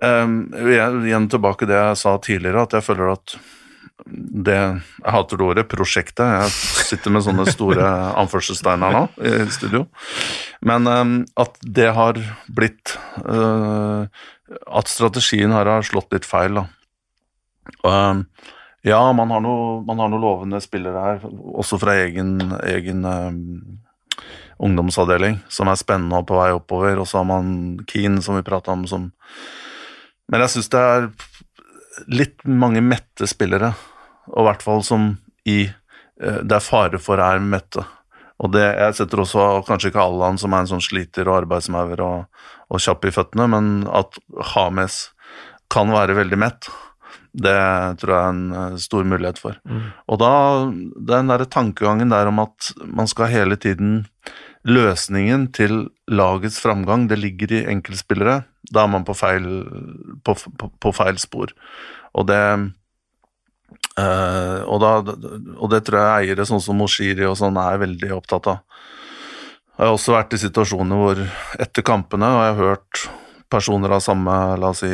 Um, 0.00 0.46
igjen 0.56 1.26
tilbake 1.28 1.66
det 1.68 1.76
jeg 1.76 1.96
sa 2.00 2.14
tidligere, 2.24 2.62
at 2.64 2.72
jeg 2.78 2.86
føler 2.86 3.10
at 3.12 3.34
det 4.10 4.54
Jeg 4.56 5.12
hater 5.12 5.36
det 5.36 5.44
ordet, 5.44 5.64
prosjektet. 5.68 6.24
Jeg 6.24 6.50
sitter 6.88 7.12
med 7.12 7.22
sånne 7.22 7.44
store 7.52 7.84
anførselstegn 8.22 8.80
her 8.86 8.94
nå 8.96 9.02
i 9.28 9.44
studio. 9.52 9.82
Men 10.64 10.88
um, 10.88 11.12
at 11.38 11.58
det 11.62 11.90
har 11.94 12.16
blitt 12.48 12.94
uh, 13.26 14.08
At 14.66 14.88
strategien 14.90 15.52
her 15.52 15.68
har 15.68 15.84
slått 15.86 16.16
litt 16.16 16.24
feil, 16.26 16.62
da. 16.62 16.64
Um, 17.84 18.24
ja, 18.88 19.02
man 19.12 19.30
har 19.30 19.44
noe- 19.44 19.84
man 19.84 20.00
har 20.00 20.08
noen 20.08 20.24
lovende 20.24 20.62
spillere 20.64 21.04
her, 21.04 21.28
også 21.60 21.76
fra 21.78 21.98
egen, 22.00 22.38
egen 22.64 23.04
ungdomsavdeling, 24.60 25.40
som 25.48 25.70
er 25.70 25.78
spennende 25.80 26.20
og 26.20 26.28
på 26.28 26.38
vei 26.38 26.50
oppover. 26.54 27.00
Og 27.00 27.08
så 27.08 27.20
har 27.20 27.28
man 27.28 27.78
Keane, 27.88 28.22
som 28.24 28.36
vi 28.38 28.46
prata 28.46 28.74
om, 28.74 28.86
som 28.86 29.10
Men 30.30 30.44
jeg 30.44 30.52
syns 30.54 30.68
det 30.70 30.80
er 30.80 31.08
litt 32.06 32.44
mange 32.46 32.80
mette 32.84 33.26
spillere, 33.26 33.72
og 34.30 34.44
i 34.44 34.46
hvert 34.46 34.62
fall 34.62 34.84
som 34.86 35.08
i 35.48 35.64
eh, 35.66 36.38
det 36.46 36.54
er 36.54 36.62
fare 36.62 37.00
for 37.02 37.18
er 37.18 37.42
mette. 37.42 37.82
Og 38.40 38.52
det, 38.54 38.62
jeg 38.62 38.96
setter 38.96 39.24
også 39.24 39.46
kanskje 39.66 39.90
ikke 39.90 40.04
Allan, 40.04 40.38
som 40.40 40.54
er 40.54 40.62
en 40.62 40.70
sånn 40.70 40.84
sliter 40.84 41.28
og 41.28 41.42
arbeidsmaur 41.42 42.04
og, 42.04 42.44
og 42.70 42.84
kjapp 42.84 43.08
i 43.08 43.12
føttene, 43.12 43.48
men 43.52 43.72
at 43.90 44.20
Hames 44.54 45.08
kan 45.70 45.90
være 45.92 46.16
veldig 46.18 46.38
mett. 46.40 46.70
Det 47.30 47.58
tror 48.00 48.14
jeg 48.14 48.20
er 48.20 48.30
en 48.32 48.54
eh, 48.58 48.78
stor 48.82 49.04
mulighet 49.06 49.42
for. 49.42 49.58
Og 50.10 50.22
da, 50.22 50.32
den 51.10 51.30
derre 51.30 51.50
tankegangen 51.50 52.10
der 52.14 52.30
om 52.30 52.40
at 52.42 52.72
man 52.86 53.10
skal 53.10 53.30
hele 53.30 53.58
tiden 53.60 54.06
Løsningen 54.68 55.46
til 55.56 55.86
lagets 56.10 56.58
framgang, 56.60 57.06
det 57.08 57.18
ligger 57.20 57.52
i 57.56 57.64
enkeltspillere. 57.72 58.42
Da 58.68 58.84
er 58.84 58.90
man 58.92 59.06
på 59.08 59.16
feil, 59.16 59.46
på, 60.24 60.34
på, 60.36 60.68
på 60.76 60.92
feil 60.92 61.16
spor. 61.22 61.54
Og 62.12 62.26
det 62.28 62.42
øh, 64.00 64.60
og, 64.66 64.76
da, 64.82 64.92
og 65.56 65.70
det 65.72 65.84
tror 65.86 66.02
jeg 66.02 66.28
eiere 66.28 66.48
sånn 66.48 66.60
som 66.60 66.76
Moshiri 66.80 67.24
og 67.28 67.38
sånn 67.40 67.56
er 67.60 67.80
veldig 67.80 68.12
opptatt 68.18 68.50
av. 68.52 68.60
Jeg 69.80 69.86
har 69.88 69.96
også 69.96 70.12
vært 70.12 70.36
i 70.36 70.42
situasjoner 70.42 70.98
hvor 71.00 71.24
etter 71.56 71.86
kampene 71.86 72.28
og 72.28 72.42
jeg 72.44 72.56
har 72.58 72.74
hørt 72.74 73.04
personer 73.50 73.94
av 73.96 74.02
samme 74.04 74.34
la 74.60 74.70
oss 74.74 74.82
si, 74.84 74.90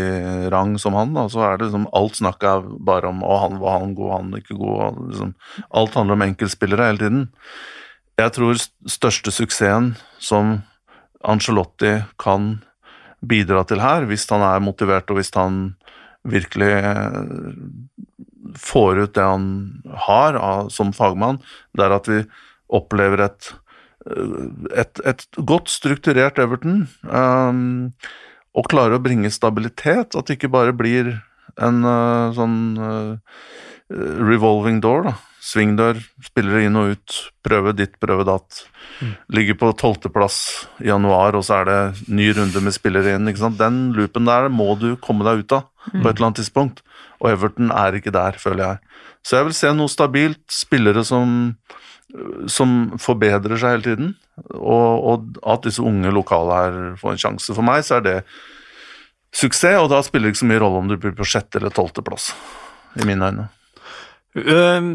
rang 0.53 0.77
som 0.81 0.95
han, 0.97 1.11
da, 1.17 1.27
så 1.33 1.43
er 1.45 1.59
det 1.59 1.67
liksom 1.67 1.89
alt 1.97 2.17
snakket 2.19 2.47
er 2.53 2.69
bare 2.89 3.11
om 3.11 3.25
å, 3.27 3.41
han 3.43 3.59
var 3.61 3.81
han 3.83 3.97
god, 3.99 4.13
han 4.15 4.39
ikke 4.39 4.57
god. 4.57 4.77
Og 4.77 5.01
liksom, 5.11 5.35
alt 5.83 5.99
handler 5.99 6.17
om 6.17 6.25
enkeltspillere 6.29 6.87
hele 6.89 7.03
tiden. 7.03 7.27
Jeg 8.17 8.33
tror 8.33 8.57
største 8.89 9.33
suksessen 9.35 9.91
som 10.23 10.61
Angelotti 11.27 11.99
kan 12.21 12.57
bidra 13.21 13.65
til 13.69 13.83
her, 13.83 14.07
hvis 14.09 14.25
han 14.31 14.45
er 14.47 14.63
motivert 14.65 15.11
og 15.11 15.19
hvis 15.19 15.33
han 15.37 15.75
virkelig 16.27 16.73
eh, 16.81 17.21
får 18.57 19.03
ut 19.05 19.15
det 19.17 19.27
han 19.27 19.47
har 20.09 20.39
av, 20.41 20.73
som 20.73 20.95
fagmann, 20.97 21.43
det 21.77 21.87
er 21.87 21.97
at 21.97 22.11
vi 22.11 22.23
opplever 22.73 23.27
et, 23.27 23.51
eh, 24.09 24.49
et, 24.83 25.03
et 25.05 25.27
godt 25.37 25.71
strukturert 25.73 26.41
Everton. 26.43 26.87
Um, 27.05 27.93
og 28.57 28.71
klarer 28.73 28.97
å 28.97 29.05
bringe 29.05 29.29
stabilitet, 29.35 30.17
at 30.17 30.27
det 30.27 30.39
ikke 30.39 30.55
bare 30.55 30.73
blir 30.73 31.19
en 31.61 31.83
uh, 31.85 32.33
sånn 32.37 32.59
eh, 32.81 33.41
revolving 33.93 34.81
door, 34.85 35.11
da. 35.11 35.17
Svingdør, 35.47 36.01
spillere 36.27 36.65
inn 36.67 36.79
og 36.79 36.97
ut, 36.97 37.17
prøve 37.47 37.75
ditt, 37.79 37.95
prøve 38.03 38.25
datt. 38.27 38.65
Ligger 39.31 39.59
på 39.61 39.71
tolvteplass 39.79 40.39
i 40.83 40.89
januar, 40.89 41.37
og 41.39 41.45
så 41.47 41.61
er 41.61 41.69
det 41.69 42.09
ny 42.11 42.33
runde 42.35 42.63
med 42.65 42.75
spillere 42.75 43.15
inn. 43.15 43.31
ikke 43.31 43.45
sant? 43.45 43.61
Den 43.61 43.93
loopen 43.95 44.27
der 44.27 44.49
må 44.51 44.73
du 44.81 44.95
komme 44.99 45.27
deg 45.29 45.45
ut 45.45 45.55
av 45.55 45.69
på 45.93 46.03
et 46.03 46.17
eller 46.17 46.29
annet 46.29 46.41
tidspunkt, 46.41 46.83
og 47.21 47.31
Everton 47.31 47.71
er 47.71 47.95
ikke 47.95 48.15
der, 48.15 48.39
føler 48.43 48.65
jeg. 48.65 49.03
Så 49.27 49.39
jeg 49.39 49.47
vil 49.47 49.59
se 49.59 49.73
noe 49.75 49.93
stabilt, 49.93 50.43
spillere 50.51 51.05
som, 51.07 51.37
som 52.51 52.77
forbedrer 53.03 53.59
seg 53.61 53.77
hele 53.77 53.87
tiden, 53.87 54.13
og, 54.59 55.07
og 55.13 55.41
at 55.47 55.67
disse 55.69 55.85
unge 55.85 56.11
lokale 56.15 56.59
her 56.59 56.81
får 56.99 57.15
en 57.15 57.23
sjanse. 57.23 57.55
For 57.55 57.67
meg 57.67 57.87
så 57.87 58.01
er 58.01 58.07
det 58.07 58.17
suksess, 59.37 59.79
og 59.79 59.93
da 59.95 60.03
spiller 60.03 60.27
det 60.27 60.35
ikke 60.35 60.43
så 60.43 60.51
mye 60.51 60.65
rolle 60.65 60.83
om 60.83 60.91
du 60.91 60.99
blir 60.99 61.15
på 61.15 61.29
sjette 61.29 61.63
eller 61.63 61.75
tolvteplass, 61.75 62.33
i 62.99 63.07
mine 63.07 63.31
øyne. 63.31 63.47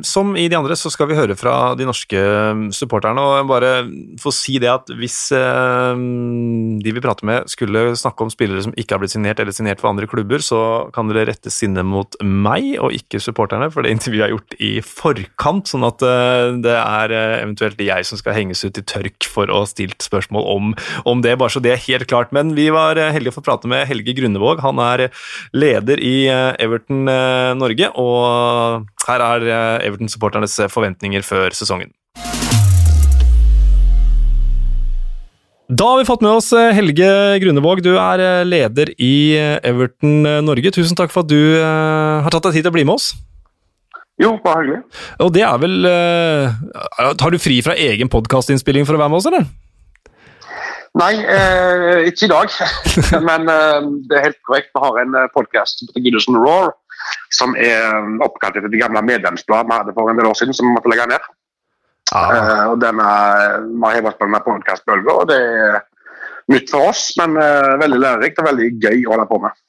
Som 0.06 0.36
i 0.38 0.48
de 0.52 0.58
andre 0.58 0.76
så 0.78 0.92
skal 0.94 1.10
vi 1.10 1.18
høre 1.18 1.36
fra 1.40 1.74
de 1.78 1.88
norske 1.88 2.20
supporterne, 2.76 3.22
og 3.22 3.50
bare 3.50 3.72
få 4.22 4.34
si 4.36 4.60
det 4.62 4.70
at 4.70 4.92
hvis 4.98 5.18
de 5.32 6.94
vi 6.94 7.02
prater 7.04 7.26
med 7.28 7.50
skulle 7.50 7.96
snakke 7.98 8.26
om 8.26 8.32
spillere 8.34 8.62
som 8.66 8.76
ikke 8.78 8.96
har 8.96 9.02
blitt 9.02 9.16
signert 9.16 9.42
eller 9.42 9.56
signert 9.56 9.82
for 9.82 9.92
andre 9.92 10.10
klubber, 10.10 10.44
så 10.46 10.62
kan 10.94 11.10
dere 11.10 11.28
rette 11.32 11.52
sinnet 11.54 11.88
mot 11.88 12.18
meg 12.22 12.76
og 12.78 12.94
ikke 12.96 13.22
supporterne, 13.24 13.72
for 13.74 13.86
det 13.86 13.96
intervjuet 13.96 14.28
er 14.28 14.34
gjort 14.36 14.58
i 14.62 14.72
forkant, 14.86 15.72
sånn 15.72 15.88
at 15.88 16.06
uh, 16.06 16.54
det 16.62 16.78
er 16.78 17.16
eventuelt 17.42 17.82
jeg 17.82 18.08
som 18.08 18.20
skal 18.22 18.38
henges 18.38 18.64
ut 18.66 18.78
i 18.78 18.86
tørk 18.86 19.28
for 19.30 19.50
å 19.50 19.64
ha 19.64 19.70
stilt 19.70 20.06
spørsmål 20.06 20.48
om, 20.54 20.72
om 21.10 21.26
det, 21.26 21.38
bare 21.42 21.54
så 21.54 21.64
det 21.64 21.76
er 21.76 21.86
helt 21.88 22.10
klart. 22.12 22.34
Men 22.36 22.54
vi 22.58 22.70
var 22.74 23.00
heldige 23.00 23.36
for 23.36 23.44
å 23.44 23.50
prate 23.52 23.72
med 23.72 23.88
Helge 23.90 24.16
Grunnevåg. 24.18 24.62
han 24.62 24.82
er 24.84 25.08
leder 25.56 26.02
i 26.02 26.16
Everton 26.30 27.06
Norge, 27.58 27.92
og 28.00 28.88
her 29.10 29.24
er 29.26 29.48
Everton-supporternes 29.88 30.60
forventninger 30.72 31.26
før 31.26 31.56
sesongen. 31.56 31.92
Da 35.72 35.88
har 35.88 36.02
vi 36.02 36.08
fått 36.10 36.24
med 36.26 36.36
oss 36.36 36.50
Helge 36.52 37.08
Grunevåg. 37.40 37.80
Du 37.86 37.94
er 37.96 38.44
leder 38.44 38.92
i 39.00 39.38
Everton 39.64 40.26
Norge. 40.44 40.74
Tusen 40.76 41.00
takk 41.00 41.14
for 41.14 41.24
at 41.24 41.32
du 41.32 41.40
har 41.64 42.28
tatt 42.28 42.50
deg 42.50 42.58
tid 42.58 42.66
til 42.68 42.74
å 42.74 42.76
bli 42.76 42.84
med 42.84 43.00
oss. 43.00 43.14
Jo, 44.20 44.36
bare 44.44 44.66
hyggelig. 44.66 44.82
Og 45.24 45.32
det 45.34 45.46
er 45.48 45.62
vel 45.64 45.88
Tar 47.24 47.32
du 47.32 47.40
fri 47.40 47.62
fra 47.64 47.80
egen 47.80 48.12
podkastinnspilling 48.12 48.84
for 48.84 49.00
å 49.00 49.02
være 49.06 49.14
med 49.16 49.22
oss, 49.22 49.32
eller? 49.32 49.48
Nei, 51.00 51.14
eh, 51.24 52.10
ikke 52.10 52.28
i 52.28 52.32
dag. 52.32 52.56
Men 53.28 53.48
eh, 53.48 53.78
det 54.10 54.18
er 54.18 54.26
helt 54.28 54.42
korrekt. 54.48 54.72
Vi 54.76 54.84
har 54.84 55.00
en 55.00 55.16
podkast 55.36 55.80
som 55.80 55.88
heter 55.88 56.04
Goodison 56.04 56.40
Roar, 56.40 56.74
som 57.32 57.56
er 57.60 58.22
oppkalt 58.24 58.60
etter 58.60 58.72
det 58.72 58.82
gamle 58.82 59.04
medlemsbladet 59.08 59.70
vi 59.70 59.78
hadde 59.80 59.96
for 59.96 60.12
en 60.12 60.20
del 60.20 60.30
år 60.30 60.38
siden, 60.40 60.56
som 60.58 60.68
vi 60.68 60.76
måtte 60.76 60.92
legge 60.92 61.08
ned. 61.12 61.30
Ah. 62.12 62.32
Uh, 62.36 62.66
og 62.74 62.80
denne, 62.82 63.08
Vi 63.68 63.82
har 63.86 64.00
hevet 64.00 64.20
på 64.20 64.28
denne 64.28 64.44
podkastbølga, 64.44 65.16
og 65.16 65.28
det 65.32 65.40
er 65.40 65.82
nytt 66.52 66.72
for 66.72 66.92
oss, 66.92 67.12
men 67.22 67.38
uh, 67.40 67.78
veldig 67.80 68.00
lærerikt 68.02 68.42
og 68.42 68.50
veldig 68.52 68.72
gøy 68.84 69.06
å 69.06 69.14
holde 69.14 69.28
på 69.30 69.40
med. 69.46 69.62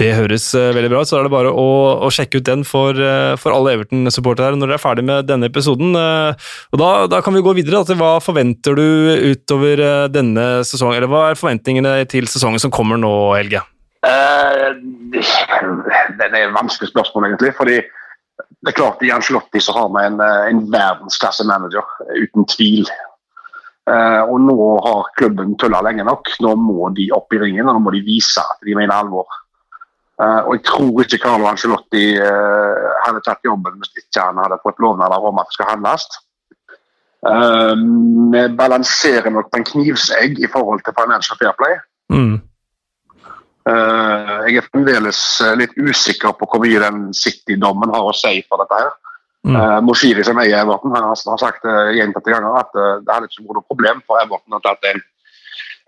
Det 0.00 0.08
høres 0.16 0.48
uh, 0.56 0.72
veldig 0.74 0.90
bra 0.90 1.04
ut, 1.04 1.10
så 1.10 1.20
er 1.20 1.28
det 1.28 1.34
bare 1.34 1.52
å, 1.54 1.68
å 2.02 2.10
sjekke 2.14 2.40
ut 2.40 2.48
den 2.48 2.64
for, 2.66 2.98
for 3.38 3.54
alle 3.54 3.76
Everton-supportere 3.76 4.58
når 4.58 4.72
dere 4.72 4.78
er 4.80 4.82
ferdig 4.82 5.06
med 5.06 5.28
denne 5.30 5.50
episoden. 5.50 5.94
Og 5.94 6.80
da, 6.80 6.90
da, 7.12 7.20
kan 7.22 7.36
vi 7.36 7.44
gå 7.44 7.54
videre 7.60 7.84
til 7.86 8.00
hva 8.00 8.16
forventer 8.24 8.74
du 8.74 8.86
utover 9.30 10.08
denne 10.10 10.48
sesongen, 10.66 10.98
eller 10.98 11.12
hva 11.12 11.28
er 11.28 11.38
forventningene 11.38 12.00
til 12.10 12.26
sesongen 12.32 12.62
som 12.62 12.74
kommer 12.74 12.98
nå, 12.98 13.12
Helge? 13.36 13.62
Det 14.00 15.20
er 16.26 16.36
et 16.40 16.56
vanskelig 16.56 16.88
spørsmål, 16.88 17.28
egentlig. 17.28 17.52
fordi 17.56 17.76
det 18.60 18.72
er 18.72 18.76
klart 18.76 19.02
I 19.04 19.12
Angelotti 19.12 19.60
så 19.60 19.72
har 19.76 19.88
vi 19.92 20.06
en, 20.06 20.20
en 20.20 20.62
verdensklasse 20.72 21.44
manager, 21.48 21.84
uten 22.16 22.46
tvil. 22.48 22.88
og 24.30 24.40
nå 24.40 24.56
har 24.86 25.12
klubben 25.18 25.58
tulla 25.58 25.82
lenge 25.84 26.04
nok. 26.04 26.28
Nå 26.40 26.54
må 26.56 26.88
de 26.96 27.10
opp 27.16 27.32
i 27.34 27.42
ringen 27.42 27.68
og 27.68 27.76
nå 27.76 27.84
må 27.84 27.94
de 27.94 28.02
vise 28.04 28.40
at 28.40 28.64
de 28.64 28.76
mener 28.76 28.94
alvor. 28.94 29.28
Uh, 30.20 30.42
og 30.44 30.56
jeg 30.58 30.64
tror 30.68 31.00
ikke 31.00 31.18
Carlo 31.22 31.46
Angelotti 31.48 32.02
uh, 32.20 32.88
hadde 33.06 33.22
tatt 33.24 33.46
jobben 33.46 33.78
hvis 33.80 34.02
ikke 34.02 34.26
han 34.26 34.40
hadde 34.42 34.58
fått 34.60 34.82
lovnader 34.84 35.28
om 35.30 35.38
at 35.40 35.48
det 35.48 35.56
skal 35.56 35.70
handles. 35.70 36.04
Uh, 37.24 37.72
vi 38.32 38.42
balanserer 38.58 39.32
nok 39.32 39.48
på 39.48 39.60
en 39.60 39.66
knivsegg 39.70 40.42
i 40.44 40.50
forhold 40.52 40.84
til 40.84 40.96
Financial 40.98 41.40
Fair 41.40 41.56
Play. 41.56 41.78
Mm. 42.12 42.36
Jeg 43.60 44.56
er 44.56 44.64
fremdeles 44.66 45.18
litt 45.60 45.74
usikker 45.76 46.32
på 46.38 46.46
hvor 46.48 46.62
mye 46.62 46.80
den 46.80 47.10
City-dommen 47.14 47.92
har 47.92 48.06
å 48.08 48.14
si 48.16 48.40
for 48.48 48.62
dette. 48.62 48.78
her. 48.80 48.94
Mm. 49.46 49.84
Moshiri 49.84 50.24
som 50.24 50.40
eier 50.40 50.62
Everton 50.62 50.96
han 50.96 51.10
har 51.10 51.40
sagt 51.40 51.64
gjentatte 51.96 52.32
ganger 52.32 52.56
at 52.60 52.72
det 52.74 53.12
hadde 53.12 53.28
ikke 53.28 53.44
vært 53.44 53.58
noe 53.58 53.68
problem 53.68 54.02
for 54.08 54.20
Everton 54.20 54.56
å 54.56 54.62
tatt 54.64 54.88
en, 54.90 55.04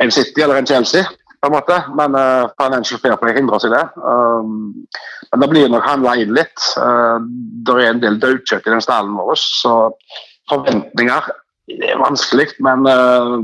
en 0.04 0.12
City 0.14 0.44
eller 0.44 0.60
en 0.60 0.68
Chelsea 0.68 1.08
på 1.42 1.48
en 1.50 1.56
måte. 1.56 1.78
Men 1.98 2.14
uh, 2.14 2.50
Financial 2.62 3.00
Fair 3.00 3.16
Play 3.16 3.34
hindrer 3.34 3.66
i 3.66 3.72
det. 3.72 3.82
Um, 3.98 4.86
men 5.32 5.42
det 5.42 5.50
blir 5.50 5.70
nok 5.72 5.86
handla 5.86 6.14
inn 6.22 6.34
litt. 6.36 6.54
Uh, 6.78 7.18
det 7.66 7.78
er 7.80 7.90
en 7.90 8.02
del 8.02 8.20
daukjøtt 8.22 8.68
i 8.68 8.74
den 8.74 8.84
stallen 8.84 9.16
vår, 9.18 9.34
så 9.40 9.74
forventninger 10.50 11.30
det 11.72 11.90
er 11.90 12.02
vanskelig. 12.02 12.52
Men 12.62 12.86
uh, 12.86 13.40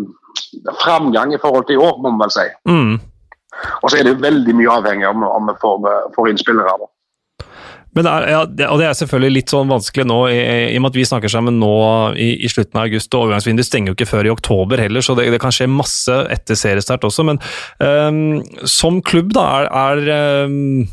framgang 0.85 1.35
i 1.35 1.41
forhold 1.43 1.67
til 1.67 1.79
i 1.79 1.85
år, 1.89 1.99
må 1.99 2.13
man 2.13 2.27
vel 2.27 2.37
si. 2.37 2.47
Mm. 2.71 2.99
Og 3.83 3.91
så 3.91 3.99
er 3.99 4.09
det 4.09 4.19
veldig 4.23 4.55
mye 4.59 4.79
avhengig 4.81 5.09
om, 5.09 5.27
om 5.27 5.51
vi 5.51 5.59
får, 5.63 5.91
får 6.15 6.31
inn 6.33 6.41
spillere. 6.41 6.79
da. 6.85 6.93
Men 7.97 8.05
det 8.05 8.11
er, 8.13 8.27
ja, 8.31 8.41
og 8.69 8.79
det 8.79 8.87
er 8.87 8.97
selvfølgelig 8.99 9.35
litt 9.35 9.53
sånn 9.53 9.71
vanskelig 9.73 10.05
nå, 10.07 10.19
i, 10.31 10.39
i 10.71 10.77
og 10.79 10.85
med 10.85 10.93
at 10.93 10.99
vi 11.01 11.07
snakker 11.09 11.33
sammen 11.33 11.57
nå 11.59 11.73
i, 12.21 12.29
i 12.45 12.51
slutten 12.51 12.79
av 12.79 12.87
august, 12.87 13.11
og 13.11 13.25
overgangsvinduet 13.25 13.67
stenger 13.67 13.91
jo 13.91 13.97
ikke 13.97 14.11
før 14.11 14.29
i 14.29 14.33
oktober 14.33 14.83
heller, 14.85 15.05
så 15.05 15.17
det, 15.19 15.27
det 15.33 15.41
kan 15.43 15.55
skje 15.55 15.71
masse 15.73 16.19
etter 16.31 16.59
seriestart 16.59 17.07
også. 17.09 17.25
Men 17.27 17.41
um, 17.81 18.39
som 18.69 19.01
klubb, 19.03 19.33
da, 19.35 19.47
er, 19.65 20.05
er, 20.05 20.47
um, 20.47 20.85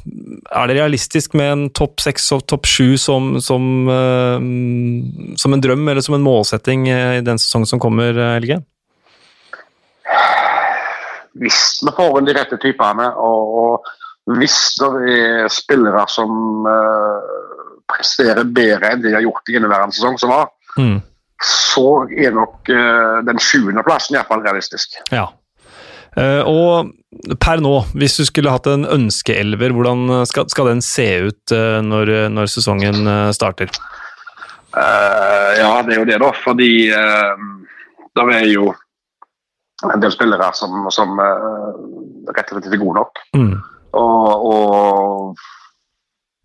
er, 0.47 0.71
det 0.71 0.80
realistisk 0.80 1.36
med 1.38 1.51
en 1.51 1.65
topp 1.78 2.01
seks 2.01 2.32
og 2.34 2.47
topp 2.49 2.69
sju 2.69 2.95
som, 3.01 3.36
som, 3.43 3.67
um, 3.91 5.36
som, 5.38 5.54
en 5.54 5.62
drøm 5.62 5.86
eller 5.86 6.06
som 6.06 6.17
en 6.17 6.25
målsetting 6.25 6.88
i 6.89 7.21
den 7.25 7.41
sesongen 7.41 7.69
som 7.69 7.84
kommer, 7.84 8.15
Helge? 8.38 8.63
Hvis 11.41 11.62
vi 11.84 11.93
får 11.95 12.19
inn 12.19 12.28
de 12.30 12.36
rette 12.38 12.58
typene 12.62 13.10
og, 13.19 13.56
og 13.60 13.93
hvis 14.39 14.58
det 14.80 14.91
er 15.13 15.50
spillere 15.54 16.06
som 16.10 16.65
uh, 16.65 17.21
presterer 17.89 18.45
bedre 18.50 18.95
enn 18.95 19.04
de 19.04 19.13
har 19.13 19.26
gjort 19.26 19.52
i 19.52 19.58
inneværende 19.60 19.93
sesong 19.93 20.17
som 20.17 20.34
var, 20.34 20.48
mm. 20.82 20.98
så 21.45 21.89
er 22.10 22.34
nok 22.34 22.71
uh, 22.74 23.21
den 23.28 23.41
sjuendeplassen 23.41 24.17
iallfall 24.17 24.41
realistisk. 24.45 24.98
Ja. 25.13 25.28
Uh, 26.15 26.41
og 26.48 27.38
per 27.43 27.62
nå, 27.62 27.76
hvis 27.93 28.17
du 28.17 28.24
skulle 28.26 28.54
hatt 28.54 28.69
en 28.71 28.88
ønskeelver, 28.89 29.76
hvordan 29.76 30.26
skal, 30.30 30.50
skal 30.50 30.71
den 30.71 30.82
se 30.86 31.06
ut 31.28 31.54
når, 31.86 32.12
når, 32.34 32.50
sesongen 32.50 33.06
starter? 33.36 33.69
ja, 34.76 35.69
det 35.88 35.93
er 35.95 36.00
jo 36.02 36.08
det, 36.08 36.17
da. 36.19 36.32
Fordi 36.43 36.71
det 36.91 38.26
er 38.36 38.48
jo 38.52 38.74
en 39.83 40.01
del 40.01 40.13
spillere 40.13 40.47
som, 40.55 40.85
som 40.93 41.19
rett 41.19 42.47
og 42.47 42.55
slett 42.55 42.69
ikke 42.69 42.77
er 42.77 42.85
gode 42.85 43.01
nok. 43.01 43.13
Mm. 43.35 43.55
Og, 43.95 44.51
og 44.51 45.35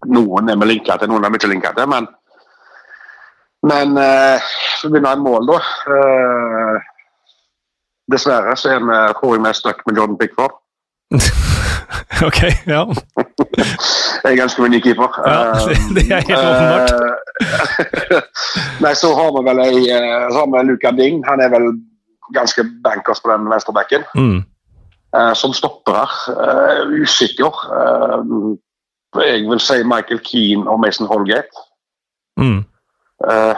noen 0.08 0.48
er 0.48 0.56
vi 0.60 0.66
linka 0.70 0.96
til, 0.98 1.08
noen 1.10 1.24
er 1.26 1.30
vi 1.32 1.36
ikke 1.40 1.52
linka 1.52 1.70
til. 1.76 1.86
Men, 1.90 2.04
men 3.66 3.88
uh, 3.98 4.38
så 4.81 4.88
begynner 4.88 5.12
en 5.18 5.26
mål, 5.26 5.42
da. 5.50 5.58
Uh, 5.90 6.76
dessverre 8.10 8.56
så 8.58 8.66
er 8.76 8.81
vi, 8.85 8.96
tror 9.18 9.37
jeg 9.37 9.44
vi 9.44 9.50
er 9.52 9.58
stuck 9.58 9.78
med 9.87 9.96
Jordan 10.00 10.18
Pickford. 10.20 10.54
ok, 12.28 12.40
ja. 12.70 12.83
jeg 14.22 14.33
er 14.33 14.38
ganske 14.38 14.62
unik 14.62 14.85
keeper. 14.88 15.10
Ja, 15.26 15.38
det, 15.96 16.02
er 16.06 16.10
helt 16.31 16.38
åpenbart. 16.38 16.90
Uh, 16.96 17.00
nei, 18.85 18.94
så 18.96 19.08
har 19.16 19.28
vi 19.37 19.40
vel 19.50 19.58
ei, 19.66 19.78
så 20.31 20.37
har 20.42 20.48
vi 20.54 20.58
Luca 20.70 20.90
Ding. 20.96 21.16
Han 21.28 21.38
er 21.44 21.50
vel 21.52 21.66
ganske 22.35 22.64
bankers 22.85 23.20
på 23.20 23.31
den 23.33 23.50
venstrebacken. 23.50 24.06
Mm. 24.14 24.40
Uh, 25.16 25.33
som 25.35 25.52
stoppere. 25.52 26.06
Uh, 26.28 27.02
usikker. 27.02 27.50
Uh, 27.50 28.56
jeg 29.24 29.42
vil 29.50 29.60
si 29.60 29.83
Michael 29.83 30.20
Keane 30.22 30.70
og 30.70 30.81
Mason 30.81 31.06
Holgate. 31.06 31.66
Mm. 32.40 32.64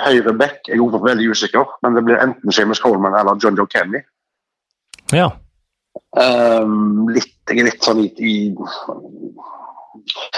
høyre 0.02 0.32
back 0.34 0.66
er 0.68 0.80
jo 0.80 0.88
veldig 0.90 1.28
usikker, 1.30 1.68
men 1.84 1.94
det 1.94 2.00
blir 2.02 2.18
enten 2.18 2.52
Seamus 2.52 2.80
Coleman 2.82 3.14
eller 3.14 3.36
John 3.38 3.54
Joe 3.54 3.68
Kenny. 3.70 4.00
Ja. 5.12 5.28
litt, 7.14 7.36
jeg 7.46 7.60
er 7.60 7.68
litt 7.68 7.84
sånn 7.84 8.00
i, 8.02 8.08
i 8.18 8.32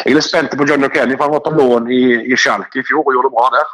Jeg 0.03 0.11
er 0.11 0.19
litt 0.19 0.27
spent 0.27 0.53
på 0.53 0.67
John 0.69 0.85
Joe 0.85 0.93
Kenny, 0.93 1.17
for 1.17 1.25
han 1.25 1.33
var 1.39 1.45
på 1.47 1.55
lån 1.57 1.89
i, 1.89 2.03
i 2.35 2.37
Schalke 2.37 2.83
i 2.83 2.85
fjor 2.85 3.01
og 3.07 3.17
gjorde 3.17 3.31
det 3.31 3.39
bra 3.39 3.49
der. 3.55 3.73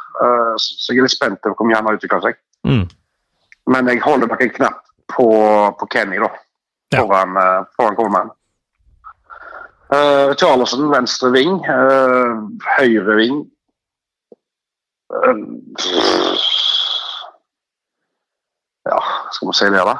så 0.61 0.93
jeg 0.93 1.01
er 1.01 1.09
litt 1.09 1.17
spent 1.17 1.41
på 1.43 1.51
hvor 1.51 1.67
mye 1.67 1.81
han 1.81 1.89
har 1.89 1.99
utvikla 1.99 2.21
seg. 2.29 2.39
Mm. 2.69 2.85
Men 3.69 3.87
jeg 3.87 4.01
holder 4.01 4.27
nok 4.27 4.41
en 4.41 4.55
knapp 4.55 4.79
på, 5.11 5.27
på 5.79 5.87
Kenny, 5.91 6.17
da 6.21 6.31
foran, 6.95 7.35
ja. 7.35 7.65
foran 7.77 7.95
Coleman. 7.95 8.31
Uh, 9.91 10.31
Charlesen, 10.39 10.87
venstre 10.91 11.31
ving. 11.35 11.59
Uh, 11.67 12.47
høyre 12.79 13.19
ving. 13.19 13.43
Uh, 15.11 16.39
Ja, 18.81 19.03
skal 19.31 19.47
vi 19.47 19.53
si 19.53 19.67
det, 19.69 19.83
da? 19.85 19.93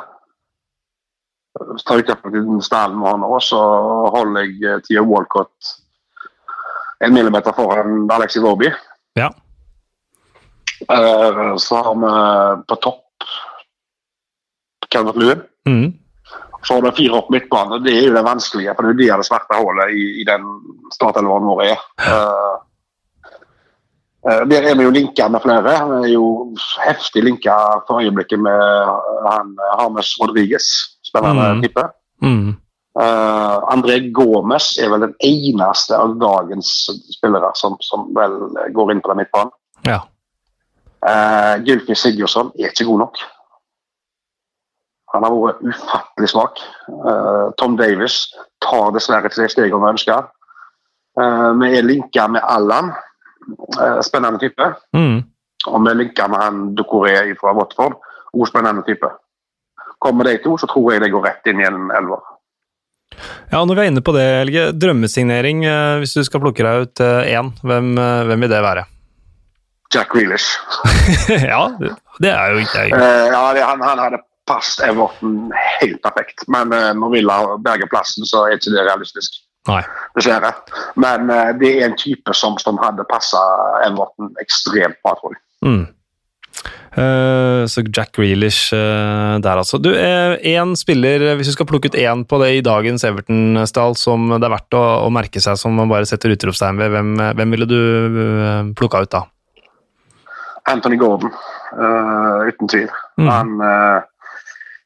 Hvis 1.62 1.84
jeg 1.84 1.88
tar 1.88 2.02
utgangspunkt 2.02 2.38
i 2.38 2.42
den 2.48 2.64
stallen 2.66 2.98
vi 2.98 3.06
har 3.06 3.20
nå, 3.22 3.30
så 3.44 3.60
holder 4.16 4.48
jeg 4.48 4.82
Tia 4.88 5.04
Walcott 5.06 5.76
en 7.06 7.14
millimeter 7.14 7.54
foran 7.54 8.10
Alexi 8.14 8.42
Vorby. 8.42 8.72
Ja. 9.20 9.30
Eh, 10.90 11.56
Så 11.62 11.76
har 11.78 11.96
vi 12.02 12.12
på 12.68 12.76
topp 12.82 13.06
Kenneth 14.92 15.18
Lewin. 15.20 15.44
Mm. 15.68 15.94
Har 16.70 16.82
du 16.82 16.92
fire 16.94 17.18
opp 17.18 17.30
midtbane. 17.34 17.80
Det 17.84 17.94
er 17.98 18.04
jo 18.08 18.16
det 18.16 18.26
vanskelige, 18.26 18.74
for 18.78 18.86
det 18.86 18.92
er 18.92 18.94
jo 18.94 19.00
det 19.00 19.24
det 19.24 19.28
svarte 19.30 19.58
hullet 19.58 19.96
i, 19.98 20.04
i 20.22 20.26
den 20.28 20.44
startelveren 20.94 21.48
vår 21.50 21.64
er. 21.66 21.86
Eh, 22.06 22.58
eh, 24.30 24.44
der 24.52 24.68
er 24.70 24.78
vi 24.78 24.86
jo 24.86 24.94
linka 24.94 25.28
med 25.34 25.42
flere. 25.42 25.74
Vi 25.90 26.12
er 26.12 26.14
jo 26.14 26.28
heftig 26.86 27.24
linka 27.26 27.56
for 27.88 28.04
øyeblikket 28.04 28.40
med 28.40 28.62
han 29.26 29.56
Harmes 29.80 30.14
Rodriguez, 30.22 30.68
spennende 31.08 31.50
Mm. 31.56 31.62
type. 31.66 31.88
Mm. 32.22 32.50
Uh, 32.92 33.58
André 33.72 34.12
Gomez 34.12 34.78
er 34.78 34.90
vel 34.92 35.06
den 35.06 35.14
eneste 35.24 35.96
av 35.96 36.18
dagens 36.20 36.90
spillere 37.16 37.54
som, 37.56 37.78
som 37.80 38.10
vel 38.14 38.34
går 38.76 38.92
inn 38.92 39.02
på 39.02 39.14
den 39.14 39.22
midtbanen. 39.24 39.54
Ja. 39.88 40.02
Uh, 41.02 41.56
Gylfi 41.66 41.96
Sigurdsson 41.96 42.52
er 42.60 42.70
ikke 42.70 42.86
god 42.86 43.00
nok. 43.06 43.22
Han 45.12 45.26
har 45.26 45.34
vært 45.36 45.64
ufattelig 45.68 46.30
svak. 46.32 46.62
Eh, 46.90 47.48
Tom 47.60 47.76
Davis 47.80 48.24
tar 48.64 48.94
dessverre 48.96 49.28
ikke 49.28 49.44
de 49.44 49.50
stegene 49.52 49.82
vi 49.84 49.94
ønsker. 49.96 50.30
Eh, 51.20 51.50
vi 51.60 51.72
er 51.78 51.88
linka 51.88 52.28
med 52.32 52.46
Allan, 52.48 52.94
eh, 53.80 54.00
spennende 54.08 54.40
type. 54.40 54.70
Mm. 54.96 55.24
Og 55.68 55.84
vi 55.84 55.92
er 55.92 56.00
linka 56.00 56.28
med 56.32 56.42
han 56.42 56.62
Ducoré 56.76 57.36
fra 57.40 57.54
Watford, 57.58 58.00
også 58.34 58.54
spennende 58.54 58.86
type. 58.88 59.10
Kommer 60.02 60.26
de 60.26 60.38
to, 60.44 60.56
så 60.58 60.70
tror 60.70 60.94
jeg 60.94 61.04
det 61.04 61.12
går 61.14 61.28
rett 61.28 61.52
inn 61.52 61.60
i 61.62 61.68
en 61.68 61.92
elver. 61.92 62.24
Ja, 63.52 63.60
når 63.66 63.76
vi 63.76 63.82
er 63.82 63.92
inne 63.92 64.02
på 64.02 64.16
det, 64.16 64.24
Helge. 64.24 64.72
Drømmesignering, 64.80 65.66
hvis 66.00 66.16
du 66.16 66.24
skal 66.24 66.42
plukke 66.42 66.64
deg 66.64 66.88
ut 66.88 67.04
én, 67.04 67.52
hvem, 67.62 67.94
hvem 68.00 68.48
vil 68.48 68.50
det 68.50 68.64
være? 68.64 68.88
Jack 69.94 70.10
Grealish. 70.10 70.56
ja, 71.52 71.68
det 72.24 72.32
er 72.32 72.54
jo 72.54 72.64
ikke 72.64 72.84
Eh, 72.96 73.26
ja, 73.28 73.42
han, 73.68 73.82
han 73.84 74.00
hadde 74.00 74.22
passet 74.50 74.88
Everton 74.90 75.52
helt 75.80 76.02
perfekt. 76.04 76.46
Men 76.52 76.74
uh, 76.74 76.92
når 76.98 77.16
Villa 77.18 77.38
berger 77.62 77.90
plassen, 77.92 78.26
så 78.28 78.48
er 78.48 78.58
ikke 78.58 78.74
det 78.74 78.86
realistisk. 78.90 79.42
Nei. 79.70 79.84
Dessverre. 80.18 80.56
Men 81.00 81.30
uh, 81.30 81.52
det 81.58 81.76
er 81.78 81.90
en 81.90 81.98
type 82.00 82.34
som, 82.38 82.58
som 82.62 82.80
hadde 82.82 83.06
passa 83.10 83.42
Everton 83.86 84.32
ekstremt 84.42 84.98
bra, 85.06 85.14
tror 85.20 85.36
jeg. 85.38 85.44
Mm. 85.68 85.84
Uh, 86.92 87.64
så 87.72 87.86
Jack 87.88 88.18
Grealish 88.18 88.74
uh, 88.76 89.38
der, 89.40 89.62
altså. 89.62 89.80
Du, 89.80 89.94
én 89.96 90.74
spiller, 90.76 91.24
hvis 91.40 91.48
du 91.48 91.56
skal 91.56 91.70
plukke 91.70 91.88
ut 91.88 91.96
én 91.96 92.26
på 92.28 92.42
det 92.42 92.50
i 92.58 92.64
dagens 92.66 93.06
Everton-stall 93.08 93.96
som 93.96 94.34
det 94.34 94.44
er 94.44 94.56
verdt 94.58 94.76
å, 94.76 94.84
å 95.06 95.14
merke 95.14 95.40
seg, 95.40 95.56
som 95.62 95.78
man 95.78 95.92
bare 95.94 96.10
setter 96.10 96.34
utropstegn 96.36 96.82
ved, 96.82 96.92
hvem, 96.98 97.14
hvem 97.40 97.56
ville 97.56 97.70
du 97.70 97.80
plukka 98.78 99.06
ut 99.06 99.14
da? 99.14 99.24
Anthony 100.70 101.00
Gordon, 101.02 101.32
uten 102.46 102.70
tvil. 102.70 102.92
Mm. 103.18 103.30
Han 103.32 103.56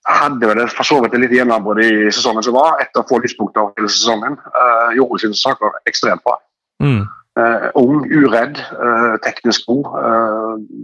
hadde 0.06 0.48
vel 0.48 0.68
for 0.70 0.86
så 0.86 1.00
vidt 1.02 1.16
et 1.16 1.24
lite 1.24 1.40
gjennombrudd 1.40 1.82
i 1.82 1.92
sesongen 2.14 2.46
som 2.46 2.56
var, 2.58 2.78
etter 2.84 3.02
å 3.02 3.08
få 3.10 3.20
lyspunkter 3.24 3.74
hele 3.78 3.90
sesongen. 3.90 4.38
Uh, 4.54 4.94
gjorde 4.98 5.24
sine 5.24 5.38
saker 5.40 5.80
ekstremt 5.90 6.24
bra. 6.26 6.38
Mm. 6.84 7.04
Uh, 7.36 7.68
ung, 7.82 8.06
uredd, 8.12 8.62
uh, 8.78 9.16
teknisk 9.26 9.66
god, 9.68 9.90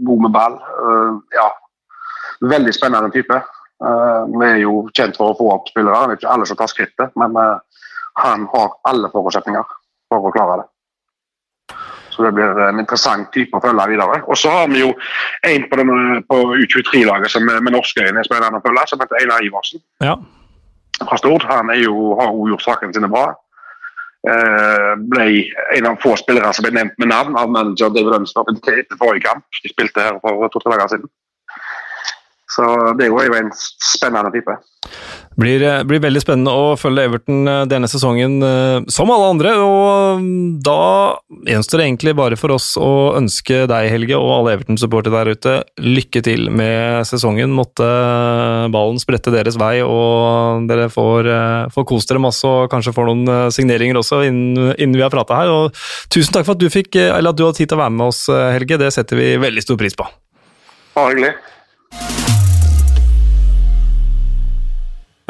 god 0.07 0.25
med 0.25 0.33
ball. 0.35 0.57
ja, 1.35 1.47
veldig 2.41 2.73
spennende 2.75 3.13
type. 3.13 3.37
Vi 3.81 4.45
er 4.45 4.59
jo 4.61 4.87
kjent 4.93 5.17
for 5.17 5.31
å 5.31 5.37
få 5.37 5.47
opp 5.55 5.69
spillere, 5.71 6.09
det 6.09 6.17
er 6.17 6.19
ikke 6.19 6.33
alle 6.33 6.45
som 6.49 6.57
tar 6.57 6.69
skrittet, 6.69 7.15
men 7.17 7.37
han 8.21 8.43
har 8.51 8.75
alle 8.89 9.09
forutsetninger 9.13 9.65
for 10.11 10.27
å 10.27 10.33
klare 10.33 10.59
det. 10.61 10.67
Så 12.21 12.27
det 12.27 12.35
blir 12.37 12.59
en 12.67 12.77
interessant 12.83 13.31
type 13.33 13.57
å 13.57 13.61
følge 13.63 13.87
videre. 13.89 14.19
Og 14.29 14.37
så 14.37 14.51
har 14.53 14.67
vi 14.69 14.83
jo 14.83 14.91
en 15.49 15.63
på, 15.71 15.77
denne- 15.79 16.19
på 16.29 16.37
U23-laget 16.61 17.31
som 17.33 17.49
er 17.49 17.61
med 17.65 17.73
norske 17.73 18.03
øyne 18.05 18.19
er 18.21 18.27
spennende 18.27 18.59
å 18.59 18.65
følge, 18.65 18.83
som 18.91 18.99
heter 19.01 19.17
Einar 19.23 19.41
Iversen 19.41 19.81
Ja. 20.05 20.15
fra 21.01 21.17
Stord. 21.17 21.41
Han 21.49 21.71
jo, 21.81 22.13
har 22.19 22.29
jo 22.29 22.45
gjort 22.51 22.61
sakene 22.67 22.93
sine 22.93 23.09
bra. 23.09 23.31
Eh, 24.29 24.91
ble 25.01 25.25
en 25.79 25.87
av 25.89 25.97
få 25.97 26.13
spillere 26.19 26.53
som 26.53 26.61
ble 26.67 26.75
nevnt 26.77 26.93
med 27.01 27.09
navn 27.09 27.35
av 27.41 27.49
manager 27.49 27.89
David 27.89 28.19
Unstad 28.19 28.51
etter 28.53 28.99
forrige 28.99 29.25
kamp. 29.25 29.43
De 29.63 29.69
spilte 29.73 29.97
her 30.05 30.19
for 30.21 30.47
to-tre 30.53 30.77
dager 30.77 30.93
siden. 30.93 31.09
Så 32.51 32.67
det 32.99 33.07
er 33.07 33.13
jo 33.13 33.37
en 33.37 33.51
spennende 33.55 34.31
type. 34.33 34.57
Blir, 35.39 35.63
eh, 35.63 35.83
blir 35.87 36.01
veldig 36.03 36.19
spennende 36.19 36.51
å 36.51 36.73
følge 36.75 37.05
Everton 37.07 37.47
eh, 37.47 37.61
denne 37.71 37.87
sesongen, 37.87 38.33
eh, 38.43 38.87
som 38.91 39.09
alle 39.13 39.29
andre. 39.31 39.53
Og 39.63 40.25
da 40.65 41.15
gjenstår 41.47 41.79
det 41.79 41.85
egentlig 41.87 42.13
bare 42.19 42.37
for 42.39 42.51
oss 42.57 42.73
å 42.75 43.15
ønske 43.15 43.63
deg, 43.71 43.87
Helge, 43.93 44.17
og 44.19 44.33
alle 44.35 44.57
Everton-supportere 44.57 45.15
der 45.15 45.31
ute, 45.31 45.53
lykke 45.79 46.23
til 46.25 46.49
med 46.51 47.07
sesongen. 47.07 47.55
Måtte 47.55 47.87
ballen 48.73 48.99
sprette 49.01 49.31
deres 49.31 49.55
vei, 49.61 49.77
og 49.85 50.67
dere 50.67 50.89
får, 50.91 51.31
får 51.71 51.87
kost 51.87 52.11
dere 52.11 52.23
masse 52.23 52.47
og 52.47 52.67
kanskje 52.73 52.95
får 52.97 53.07
noen 53.07 53.53
signeringer 53.55 54.01
også 54.01 54.25
innen, 54.27 54.73
innen 54.75 54.97
vi 54.99 55.05
har 55.05 55.13
prata 55.13 55.39
her. 55.39 55.53
Og 55.53 55.79
tusen 56.11 56.35
takk 56.35 56.49
for 56.49 56.57
at 56.57 56.63
du, 56.63 56.67
fikk, 56.73 56.99
eller 57.05 57.31
at 57.31 57.39
du 57.39 57.45
hadde 57.47 57.61
tid 57.61 57.71
til 57.71 57.79
å 57.79 57.85
være 57.85 57.95
med 57.95 58.11
oss, 58.11 58.25
Helge. 58.27 58.81
Det 58.81 58.91
setter 58.91 59.19
vi 59.19 59.31
veldig 59.39 59.63
stor 59.63 59.79
pris 59.79 59.95
på. 59.95 60.11
Bare 60.97 61.15
hyggelig. 61.15 61.33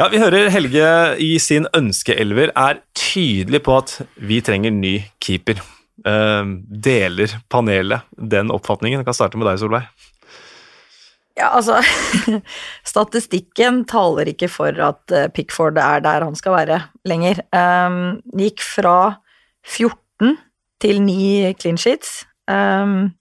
Ja, 0.00 0.08
Vi 0.08 0.18
hører 0.18 0.48
Helge 0.50 0.86
i 1.20 1.34
sin 1.42 1.66
ønskeelver 1.76 2.50
er 2.56 2.80
tydelig 2.96 3.60
på 3.66 3.76
at 3.76 3.98
vi 4.16 4.40
trenger 4.44 4.72
ny 4.72 4.96
keeper. 5.22 5.60
Eh, 6.08 6.48
deler 6.66 7.34
panelet 7.52 8.08
den 8.16 8.50
oppfatningen? 8.54 9.02
Jeg 9.02 9.08
kan 9.10 9.18
starte 9.18 9.38
med 9.38 9.50
deg, 9.50 9.60
Solveig. 9.60 9.84
Ja, 11.38 11.48
altså 11.56 11.78
Statistikken 12.92 13.82
taler 13.88 14.28
ikke 14.32 14.50
for 14.52 14.76
at 14.84 15.14
eh, 15.14 15.30
Pickford 15.32 15.80
er 15.80 16.02
der 16.04 16.26
han 16.26 16.36
skal 16.36 16.56
være 16.56 16.80
lenger. 17.08 17.44
Um, 17.52 18.20
gikk 18.36 18.64
fra 18.64 18.96
14 19.64 20.36
til 20.82 21.02
9 21.04 21.54
clean 21.60 21.80
sheets. 21.80 22.22
Um, 22.50 23.12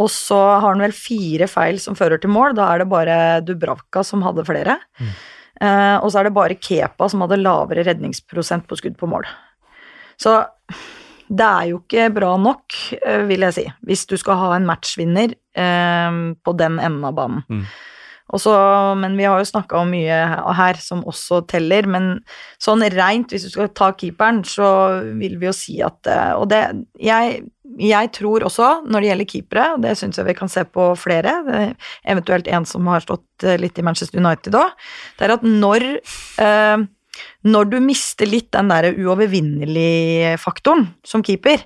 og 0.00 0.10
så 0.10 0.38
har 0.56 0.72
han 0.72 0.82
vel 0.82 0.94
fire 0.96 1.46
feil 1.50 1.78
som 1.82 1.98
fører 1.98 2.18
til 2.22 2.32
mål. 2.34 2.56
Da 2.58 2.72
er 2.72 2.82
det 2.82 2.90
bare 2.90 3.18
Dubravka 3.46 4.02
som 4.06 4.24
hadde 4.26 4.46
flere. 4.48 4.80
Eh, 4.98 5.14
og 5.62 6.08
så 6.10 6.18
er 6.18 6.26
det 6.26 6.34
bare 6.34 6.56
Kepa 6.58 7.06
som 7.08 7.22
hadde 7.22 7.38
lavere 7.38 7.84
redningsprosent 7.86 8.66
på 8.66 8.78
skudd 8.80 8.96
på 8.98 9.06
mål. 9.08 9.28
Så 10.20 10.40
det 11.28 11.46
er 11.46 11.70
jo 11.70 11.80
ikke 11.80 12.10
bra 12.14 12.34
nok, 12.40 12.76
eh, 13.00 13.24
vil 13.28 13.46
jeg 13.46 13.56
si, 13.56 13.64
hvis 13.88 14.04
du 14.10 14.16
skal 14.20 14.38
ha 14.40 14.52
en 14.56 14.68
matchvinner 14.68 15.32
eh, 15.32 16.20
på 16.44 16.56
den 16.58 16.78
enden 16.78 17.04
av 17.08 17.16
banen. 17.16 17.44
Mm. 17.48 17.66
Også, 18.34 18.52
men 18.96 19.18
vi 19.18 19.26
har 19.28 19.38
jo 19.38 19.46
snakka 19.46 19.82
om 19.82 19.90
mye 19.92 20.18
her 20.56 20.78
som 20.80 21.02
også 21.04 21.42
teller, 21.48 21.86
men 21.86 22.06
sånn 22.62 22.82
reint, 22.94 23.30
hvis 23.30 23.44
du 23.44 23.52
skal 23.52 23.68
ta 23.76 23.90
keeperen, 23.92 24.40
så 24.48 24.68
vil 25.20 25.36
vi 25.40 25.50
jo 25.50 25.52
si 25.56 25.76
at 25.84 26.08
eh, 26.08 26.32
Og 26.40 26.48
det 26.52 26.62
jeg, 27.00 27.44
jeg 27.80 28.10
tror 28.16 28.44
også, 28.46 28.70
når 28.86 29.02
det 29.02 29.08
gjelder 29.10 29.30
keepere, 29.30 29.66
og 29.74 29.84
det 29.84 29.94
syns 29.98 30.18
jeg 30.20 30.28
vi 30.28 30.36
kan 30.38 30.50
se 30.52 30.64
på 30.68 30.90
flere, 31.00 31.32
er 31.54 31.72
eventuelt 32.10 32.48
en 32.50 32.66
som 32.68 32.86
har 32.92 33.04
stått 33.04 33.46
eh, 33.46 33.58
litt 33.60 33.78
i 33.78 33.86
Manchester 33.86 34.20
United 34.22 34.56
òg, 34.58 34.74
det 35.18 35.26
er 35.26 35.34
at 35.36 35.46
når 35.46 35.88
eh, 35.94 36.84
når 37.46 37.68
du 37.70 37.76
mister 37.82 38.26
litt 38.26 38.48
den 38.54 38.72
der 38.72 38.88
uovervinnelige-faktoren 38.90 40.88
som 41.06 41.22
keeper, 41.22 41.62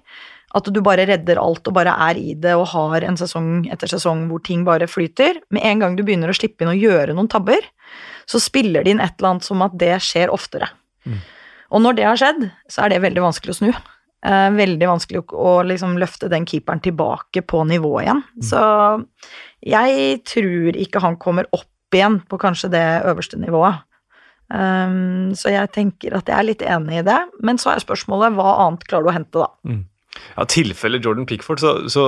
at 0.56 0.68
du 0.72 0.80
bare 0.84 1.04
redder 1.08 1.40
alt 1.40 1.68
og 1.68 1.76
bare 1.76 1.94
er 2.08 2.18
i 2.20 2.34
det 2.40 2.54
og 2.56 2.70
har 2.72 3.04
en 3.04 3.18
sesong 3.20 3.66
etter 3.72 3.90
sesong 3.90 4.26
hvor 4.30 4.42
ting 4.44 4.64
bare 4.66 4.88
flyter, 4.88 5.40
med 5.52 5.64
en 5.64 5.84
gang 5.84 5.96
du 5.96 6.04
begynner 6.04 6.32
å 6.32 6.36
slippe 6.36 6.64
inn 6.64 6.72
og 6.72 6.84
gjøre 6.84 7.16
noen 7.16 7.28
tabber, 7.32 7.60
så 8.28 8.40
spiller 8.42 8.84
det 8.84 8.94
inn 8.94 9.02
et 9.04 9.16
eller 9.18 9.34
annet 9.34 9.48
som 9.48 9.64
at 9.64 9.76
det 9.80 9.94
skjer 10.04 10.32
oftere. 10.32 10.70
Og 11.68 11.84
når 11.84 11.98
det 11.98 12.08
har 12.08 12.20
skjedd, 12.20 12.42
så 12.68 12.84
er 12.84 12.94
det 12.94 13.04
veldig 13.04 13.24
vanskelig 13.24 13.54
å 13.54 13.58
snu. 13.60 13.72
Eh, 14.26 14.48
veldig 14.50 14.86
vanskelig 14.90 15.20
å, 15.22 15.26
å 15.38 15.50
liksom 15.66 15.98
løfte 16.00 16.30
den 16.30 16.46
keeperen 16.48 16.82
tilbake 16.82 17.44
på 17.46 17.62
nivå 17.68 17.92
igjen. 18.02 18.24
Så 18.42 18.60
jeg 19.62 20.22
tror 20.26 20.78
ikke 20.78 21.02
han 21.04 21.18
kommer 21.22 21.46
opp 21.54 21.94
igjen 21.94 22.18
på 22.26 22.40
kanskje 22.40 22.72
det 22.74 22.86
øverste 23.08 23.38
nivået. 23.40 23.84
Um, 24.48 25.34
så 25.36 25.52
jeg 25.52 25.68
tenker 25.74 26.14
at 26.16 26.30
jeg 26.30 26.34
er 26.34 26.46
litt 26.46 26.62
enig 26.64 27.02
i 27.02 27.04
det, 27.04 27.18
men 27.44 27.60
så 27.60 27.74
er 27.74 27.84
spørsmålet 27.84 28.36
hva 28.36 28.54
annet 28.64 28.86
klarer 28.88 29.04
du 29.04 29.10
å 29.10 29.16
hente, 29.16 29.44
da? 29.44 29.48
Ja, 30.38 30.46
tilfelle 30.48 31.00
Jordan 31.04 31.28
Pickford, 31.28 31.60
så, 31.60 31.74
så 31.92 32.04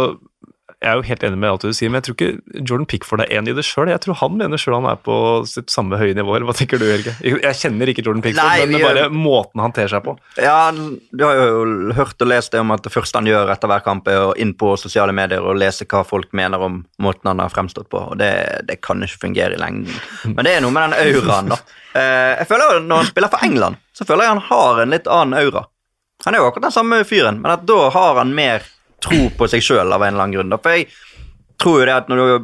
jeg 0.81 0.89
er 0.89 0.97
jo 0.97 1.03
helt 1.05 1.25
enig 1.29 1.37
med 1.37 1.51
alt 1.53 1.65
du 1.67 1.75
sier, 1.77 1.91
men 1.93 2.01
jeg 2.01 2.07
tror 2.07 2.15
ikke 2.17 2.61
Jordan 2.65 2.87
Pickford 2.89 3.21
er 3.21 3.33
enig 3.37 3.53
i 3.53 3.57
det 3.59 3.65
sjøl. 3.69 3.91
Jeg 3.93 4.01
tror 4.01 4.17
han 4.23 4.39
mener 4.41 4.61
sjøl 4.61 4.79
han 4.79 4.87
er 4.89 5.01
på 5.05 5.17
sitt 5.45 5.69
samme 5.69 5.99
høye 6.01 6.15
nivå. 6.17 6.39
Hva 6.49 6.55
tenker 6.57 6.81
du, 6.81 6.87
Helge? 6.89 7.13
Jeg 7.21 7.59
kjenner 7.59 7.91
ikke 7.93 8.05
Jordan 8.07 8.25
Pickford, 8.25 8.49
Nei, 8.49 8.63
men 8.65 8.79
det 8.79 8.81
er 8.81 8.87
bare 8.89 9.11
måten 9.13 9.61
han 9.61 9.75
ter 9.77 9.93
seg 9.93 10.01
på. 10.07 10.15
Ja, 10.41 10.71
Du 10.73 11.25
har 11.27 11.37
jo 11.37 11.93
hørt 11.99 12.25
og 12.25 12.31
lest 12.33 12.57
det 12.57 12.63
om 12.65 12.73
at 12.73 12.87
det 12.87 12.95
første 12.95 13.21
han 13.21 13.29
gjør 13.29 13.53
etter 13.53 13.69
hver 13.69 13.85
kamp, 13.85 14.09
er 14.09 14.31
å 14.31 14.33
inn 14.41 14.55
på 14.57 14.73
sosiale 14.81 15.13
medier 15.17 15.45
og 15.45 15.61
lese 15.61 15.85
hva 15.91 16.01
folk 16.09 16.33
mener 16.33 16.65
om 16.65 16.81
måten 17.03 17.29
han 17.29 17.45
har 17.45 17.53
fremstått 17.53 17.91
på. 17.93 18.01
og 18.15 18.17
Det, 18.21 18.33
det 18.71 18.81
kan 18.81 19.05
ikke 19.05 19.27
fungere 19.29 19.59
i 19.59 19.61
lengden. 19.61 19.93
Men 20.33 20.49
det 20.49 20.57
er 20.57 20.65
noe 20.65 20.73
med 20.73 20.89
den 20.95 21.13
auraen, 21.21 21.53
da. 21.53 21.61
Eh, 21.93 22.41
jeg 22.41 22.47
føler 22.55 22.81
Når 22.87 23.03
han 23.03 23.13
spiller 23.13 23.33
for 23.37 23.45
England, 23.45 23.81
så 23.93 24.09
føler 24.09 24.25
jeg 24.25 24.37
han 24.39 24.45
har 24.49 24.81
en 24.81 24.97
litt 24.97 25.09
annen 25.13 25.37
aura. 25.45 25.67
Han 26.25 26.35
er 26.37 26.41
jo 26.41 26.49
akkurat 26.51 26.71
den 26.71 26.79
samme 26.81 27.05
fyren, 27.09 27.41
men 27.45 27.53
at 27.53 27.69
da 27.69 27.83
har 27.93 28.17
han 28.21 28.33
mer 28.37 28.65
tro 29.05 29.27
på 29.37 29.49
seg 29.51 29.65
sjøl 29.65 29.93
av 29.93 30.03
en 30.05 30.15
eller 30.15 30.27
annen 30.27 30.37
grunn. 30.39 30.59
For 30.61 30.77
jeg 30.77 30.89
tror 31.61 31.83
jo 31.83 31.89
det 31.89 31.97
at 31.97 32.09
når 32.11 32.23
det 32.23 32.39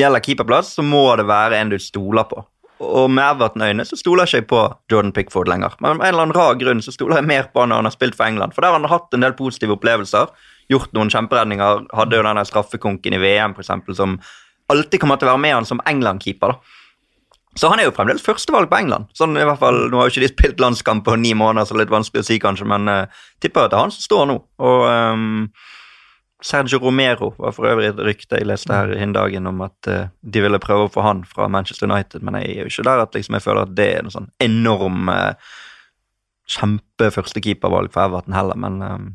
gjelder 0.00 0.24
keeperplass, 0.24 0.74
så 0.76 0.84
må 0.86 1.04
det 1.18 1.28
være 1.28 1.60
en 1.60 1.72
du 1.72 1.78
stoler 1.82 2.28
på. 2.30 2.44
Og 2.80 3.10
med 3.12 3.26
Everton-øyne 3.34 3.84
så 3.84 3.98
stoler 4.00 4.24
jeg 4.24 4.46
ikke 4.46 4.54
på 4.54 4.60
Jordan 4.92 5.12
Pickford 5.12 5.50
lenger. 5.52 5.74
Men 5.80 5.98
av 5.98 6.00
en 6.00 6.08
eller 6.08 6.24
annen 6.24 6.36
rar 6.36 6.56
grunn 6.60 6.80
så 6.80 6.94
stoler 6.94 7.20
jeg 7.20 7.28
mer 7.28 7.50
på 7.52 7.60
han 7.60 7.72
når 7.72 7.82
han 7.82 7.90
har 7.90 7.96
spilt 7.96 8.16
for 8.16 8.24
England. 8.24 8.56
For 8.56 8.64
der 8.64 8.72
har 8.72 8.80
han 8.80 8.88
hatt 8.88 9.16
en 9.16 9.26
del 9.26 9.36
positive 9.36 9.76
opplevelser. 9.76 10.32
Gjort 10.72 10.94
noen 10.96 11.12
kjemperedninger. 11.12 11.84
Hadde 11.98 12.16
jo 12.16 12.24
den 12.24 12.40
der 12.40 12.48
straffekonken 12.48 13.16
i 13.16 13.20
VM, 13.20 13.56
for 13.56 13.66
eksempel, 13.66 13.96
som 13.98 14.16
alltid 14.72 15.02
kommer 15.02 15.20
til 15.20 15.28
å 15.28 15.34
være 15.34 15.44
med 15.44 15.58
han 15.58 15.68
som 15.68 15.82
England-keeper. 15.90 16.54
da. 16.54 16.79
Så 17.58 17.68
han 17.68 17.80
er 17.82 17.88
jo 17.88 17.94
fremdeles 17.94 18.22
førstevalg 18.22 18.70
på 18.70 18.78
England. 18.78 19.08
Sånn 19.16 19.34
i 19.34 19.42
hvert 19.42 19.58
fall, 19.58 19.88
Nå 19.90 19.98
har 19.98 20.06
jo 20.06 20.14
ikke 20.14 20.22
de 20.22 20.30
spilt 20.30 20.62
landskamp 20.62 21.02
på 21.06 21.16
ni 21.18 21.32
måneder, 21.34 21.66
så 21.66 21.74
det 21.74 21.84
litt 21.84 21.96
vanskelig 21.96 22.22
å 22.22 22.28
si, 22.28 22.38
kanskje, 22.42 22.68
men 22.70 22.86
uh, 22.86 23.24
tipper 23.42 23.66
at 23.66 23.72
det 23.72 23.78
er 23.78 23.86
han 23.88 23.94
som 23.94 24.06
står 24.06 24.28
nå. 24.30 24.36
Og 24.62 24.84
um, 24.86 25.48
Sergio 26.46 26.78
Romero 26.80 27.32
var 27.40 27.56
for 27.56 27.66
øvrig 27.68 27.90
et 27.90 28.04
rykte 28.06 28.38
jeg 28.38 28.48
leste 28.48 28.72
her 28.72 28.94
hin 28.96 29.16
dagen 29.16 29.50
om 29.50 29.64
at 29.66 29.90
uh, 29.90 30.06
de 30.22 30.44
ville 30.46 30.62
prøve 30.62 30.86
å 30.86 30.92
få 30.94 31.02
han 31.04 31.24
fra 31.26 31.50
Manchester 31.50 31.90
United, 31.90 32.22
men 32.22 32.38
jeg 32.38 32.54
er 32.54 32.62
jo 32.62 32.70
ikke 32.70 32.86
der 32.86 33.02
at 33.02 33.18
liksom, 33.18 33.36
jeg 33.40 33.46
føler 33.48 33.66
at 33.66 33.74
det 33.74 33.88
er 33.96 34.06
noe 34.06 34.14
sånn 34.14 34.30
enorm 34.46 35.10
uh, 35.10 35.50
kjempe-førstekeepervalg 36.54 37.90
for 37.90 38.06
Everton 38.06 38.38
heller, 38.38 38.62
men 38.62 38.78
um, 38.78 39.12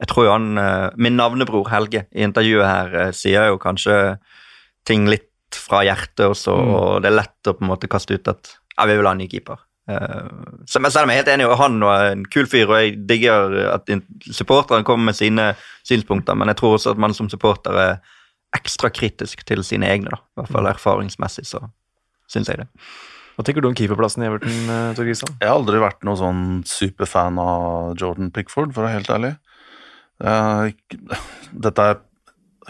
jeg 0.00 0.10
tror 0.10 0.26
jo 0.26 0.32
han 0.34 0.58
Min 1.00 1.14
navnebror 1.16 1.70
Helge 1.72 2.02
i 2.12 2.20
intervjuet 2.26 2.68
her 2.68 3.14
sier 3.16 3.46
jo 3.48 3.56
kanskje 3.56 3.94
ting 4.84 5.06
litt 5.08 5.30
fra 5.58 5.82
hjertet 5.86 6.26
også, 6.28 6.52
og 6.54 6.90
det 7.04 7.10
er 7.10 7.20
lett 7.20 7.50
å 7.50 7.54
på 7.56 7.64
en 7.64 7.72
måte 7.72 7.90
kaste 7.90 8.18
ut 8.18 8.30
at 8.32 8.52
ja, 8.76 8.86
vi 8.88 8.98
vil 8.98 9.08
ha 9.08 9.14
en 9.16 9.22
ny 9.22 9.28
keeper. 9.30 9.62
Uh, 9.86 10.60
så, 10.66 10.80
men 10.82 10.90
selv 10.90 11.06
om 11.06 11.12
jeg 11.12 11.20
er 11.20 11.22
helt 11.22 11.32
enig, 11.36 11.46
og 11.48 11.58
han 11.60 11.78
var 11.84 12.10
en 12.10 12.24
kul 12.30 12.48
fyr, 12.50 12.66
og 12.66 12.80
jeg 12.80 12.96
digger 13.08 13.56
at 13.72 13.90
supporterne 14.34 14.86
kommer 14.86 15.12
med 15.12 15.18
sine 15.18 15.52
synspunkter, 15.86 16.38
men 16.38 16.50
jeg 16.52 16.60
tror 16.60 16.76
også 16.76 16.94
at 16.94 17.02
man 17.02 17.14
som 17.16 17.30
supporter 17.32 17.78
er 17.80 17.98
ekstra 18.56 18.90
kritisk 18.94 19.44
til 19.46 19.62
sine 19.66 19.88
egne, 19.90 20.12
da. 20.14 20.22
I 20.22 20.40
hvert 20.42 20.54
fall 20.54 20.70
erfaringsmessig, 20.70 21.46
så 21.48 21.62
syns 22.32 22.50
jeg 22.50 22.64
det. 22.64 22.68
Hva 23.36 23.44
tenker 23.44 23.62
du 23.62 23.68
om 23.68 23.76
keeperplassen 23.76 24.24
i 24.24 24.30
Everton, 24.30 24.60
uh, 24.70 24.92
Tor 24.96 25.06
Kristian? 25.06 25.34
Jeg 25.42 25.50
har 25.50 25.58
aldri 25.58 25.80
vært 25.82 26.06
noen 26.08 26.20
sånn 26.20 26.44
superfan 26.66 27.40
av 27.42 27.96
Jordan 28.00 28.32
Pickford, 28.34 28.72
for 28.72 28.82
å 28.82 28.88
være 28.88 28.98
helt 28.98 29.12
ærlig. 29.12 29.34
Uh, 30.24 30.72
Dette 31.66 31.90
er 31.92 32.00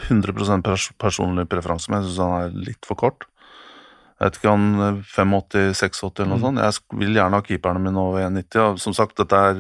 100 0.05 0.63
pers 0.67 0.91
personlig 1.01 1.49
preferanse, 1.49 1.91
men 1.91 2.03
jeg 2.03 2.11
syns 2.11 2.23
han 2.25 2.37
er 2.43 2.61
litt 2.69 2.89
for 2.89 2.99
kort. 3.01 3.27
Jeg 4.17 4.31
vet 4.31 4.37
ikke 4.39 4.53
om 4.55 4.63
85-86 5.05 6.07
eller 6.23 6.31
noe 6.31 6.41
sånt. 6.41 6.61
Jeg 6.65 7.01
vil 7.03 7.19
gjerne 7.19 7.37
ha 7.37 7.45
keeperne 7.45 7.83
mine 7.85 8.01
over 8.01 8.23
1,90. 8.25 8.63
Og 8.63 8.79
som 8.81 8.95
sagt, 8.97 9.19
dette 9.21 9.37
er 9.37 9.59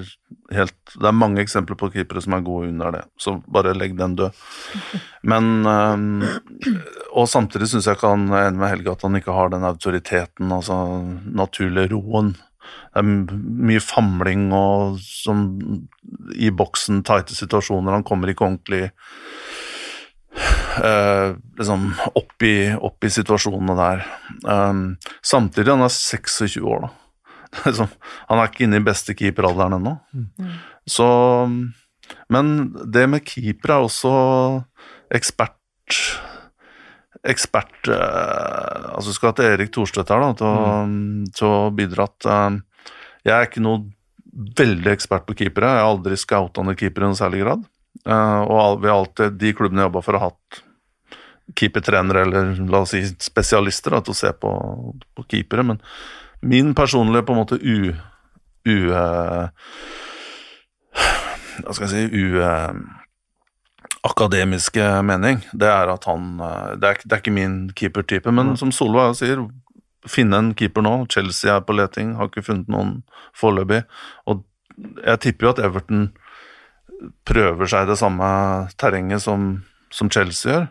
helt, 0.56 0.76
det 0.94 1.10
er 1.10 1.18
mange 1.18 1.42
eksempler 1.42 1.76
på 1.76 1.90
keepere 1.92 2.22
som 2.24 2.38
er 2.38 2.46
gode 2.46 2.70
under 2.70 2.94
det, 2.94 3.02
så 3.20 3.34
bare 3.52 3.74
legg 3.76 3.98
den 3.98 4.14
død. 4.16 4.40
Men 5.30 5.50
um, 5.66 6.24
Og 7.12 7.28
samtidig 7.28 7.68
syns 7.68 7.90
jeg 7.90 7.98
ikke 7.98 8.14
han 8.14 8.30
er 8.30 8.46
enig 8.46 8.62
med 8.62 8.72
Helge 8.72 8.96
at 8.96 9.04
han 9.04 9.20
ikke 9.20 9.36
har 9.36 9.52
den 9.52 9.68
autoriteten, 9.68 10.56
altså 10.56 10.78
naturlig 11.26 11.90
roen. 11.92 12.32
Det 12.96 13.02
er 13.02 13.36
mye 13.68 13.82
famling 13.84 14.48
og 14.56 14.96
som 15.04 15.44
i 16.32 16.48
boksen, 16.48 17.04
tighte 17.04 17.36
situasjoner. 17.36 17.92
Han 17.92 18.08
kommer 18.08 18.32
ikke 18.32 18.48
ordentlig 18.48 18.86
eh, 20.84 21.34
liksom 21.58 21.88
opp 22.18 22.42
i, 22.46 22.54
opp 22.74 23.04
i 23.04 23.10
situasjonene 23.12 23.76
der. 23.78 24.04
Um, 24.44 24.84
samtidig, 25.24 25.72
han 25.72 25.84
er 25.86 25.92
26 25.94 26.60
år, 26.62 26.86
da. 26.86 26.92
Er 27.56 27.70
Liksom, 27.70 27.88
han 28.28 28.40
er 28.42 28.50
ikke 28.50 28.64
inne 28.66 28.80
i 28.82 28.84
beste 28.84 29.14
keeperalderen 29.16 29.78
ennå. 29.78 29.94
Så 30.86 31.06
Men 32.28 32.50
det 32.92 33.06
med 33.08 33.24
keeper 33.24 33.72
er 33.76 33.84
også 33.86 34.10
ekspert 35.14 35.54
Ekspert 37.26 37.88
eh, 37.90 38.90
Altså, 38.96 39.14
skal 39.16 39.32
til 39.38 39.48
Erik 39.54 39.72
Thorstvedt 39.74 40.12
her, 40.12 40.22
da, 40.22 40.32
til, 40.38 40.46
å- 40.46 41.30
til 41.38 41.48
å 41.48 41.70
bidra 41.74 42.06
at 42.10 42.28
eh, 42.30 42.58
jeg 43.26 43.34
er 43.34 43.48
ikke 43.48 43.62
noe 43.64 43.86
veldig 44.60 44.92
ekspert 44.92 45.24
på 45.26 45.34
keepere. 45.40 45.70
Jeg 45.72 45.80
har 45.82 45.88
aldri 45.90 46.18
scouta 46.20 46.62
noen 46.62 46.76
keepere 46.78 47.06
i 47.06 47.08
noen 47.08 47.18
særlig 47.18 47.40
grad. 47.42 47.64
Uh, 48.06 48.42
og 48.44 48.56
al- 48.60 48.78
vi 48.84 48.90
har 48.92 48.98
alltid, 49.00 49.38
de 49.40 49.50
klubbene 49.56 49.80
jeg 49.82 49.88
jobba 49.88 50.02
for, 50.04 50.18
har 50.20 50.28
hatt 50.30 50.60
keepertrenere 51.54 52.24
eller 52.26 52.54
la 52.70 52.82
oss 52.82 52.94
si 52.94 53.02
spesialister 53.22 53.94
da, 53.94 54.02
til 54.02 54.14
å 54.14 54.18
se 54.18 54.32
på, 54.34 54.50
på 55.14 55.26
keepere. 55.30 55.62
Men 55.66 55.80
min 56.46 56.74
personlige 56.74 57.26
på 57.26 57.36
en 57.36 57.42
måte 57.42 57.60
u... 57.60 57.94
u 58.66 58.76
eh, 58.90 59.46
hva 61.56 61.72
skal 61.72 61.86
jeg 61.86 61.92
si 61.92 62.18
u, 62.18 62.40
eh, 62.42 62.74
akademiske 64.06 64.84
mening, 65.06 65.40
det 65.52 65.70
er 65.70 65.90
at 65.92 66.04
han 66.08 66.36
eh, 66.42 66.74
Det 66.80 66.90
er, 66.90 67.00
det 67.04 67.14
er 67.14 67.22
ikke 67.22 67.36
min 67.38 67.56
keepertype, 67.76 68.34
men 68.34 68.56
som 68.60 68.74
Solveig 68.74 69.16
sier, 69.18 69.46
finne 70.06 70.38
en 70.38 70.52
keeper 70.54 70.84
nå. 70.86 70.98
Chelsea 71.10 71.54
er 71.54 71.64
på 71.66 71.74
leting, 71.74 72.14
har 72.18 72.30
ikke 72.30 72.44
funnet 72.46 72.70
noen 72.70 73.00
foreløpig. 73.36 73.82
Og 74.30 74.44
jeg 75.02 75.22
tipper 75.24 75.48
jo 75.48 75.54
at 75.54 75.62
Everton 75.66 76.08
prøver 77.28 77.68
seg 77.68 77.86
i 77.86 77.90
det 77.90 77.98
samme 78.00 78.28
terrenget 78.80 79.24
som, 79.24 79.48
som 79.92 80.10
Chelsea 80.12 80.52
gjør. 80.52 80.68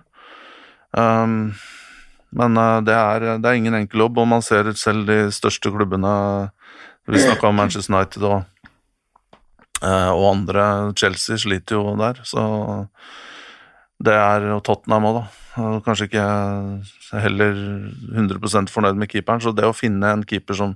Um, 0.96 1.54
men 2.36 2.58
eh, 2.60 2.82
det, 2.88 2.96
er, 2.96 3.26
det 3.40 3.50
er 3.50 3.60
ingen 3.60 3.78
enkel 3.78 4.06
jobb, 4.06 4.20
og 4.22 4.30
man 4.32 4.44
ser 4.44 4.72
selv 4.80 5.08
de 5.10 5.26
største 5.36 5.72
klubbene 5.72 6.12
Vi 7.06 7.22
snakka 7.22 7.52
om 7.52 7.60
Manchester 7.60 7.94
United 7.94 8.24
og, 8.26 8.70
eh, 9.84 10.12
og 10.12 10.26
andre. 10.32 10.64
Chelsea 10.98 11.38
sliter 11.38 11.78
jo 11.78 11.96
der, 12.00 12.22
så 12.26 12.44
det 14.06 14.16
er 14.16 14.48
jo 14.50 14.62
Tottenham 14.66 15.06
òg, 15.12 15.20
da. 15.20 15.26
Kanskje 15.86 16.10
ikke 16.10 16.26
heller 17.22 17.60
100% 18.12 18.74
fornøyd 18.74 18.98
med 19.00 19.12
keeperen, 19.12 19.44
så 19.44 19.54
det 19.56 19.70
å 19.70 19.76
finne 19.76 20.10
en 20.12 20.26
keeper 20.28 20.58
som 20.58 20.74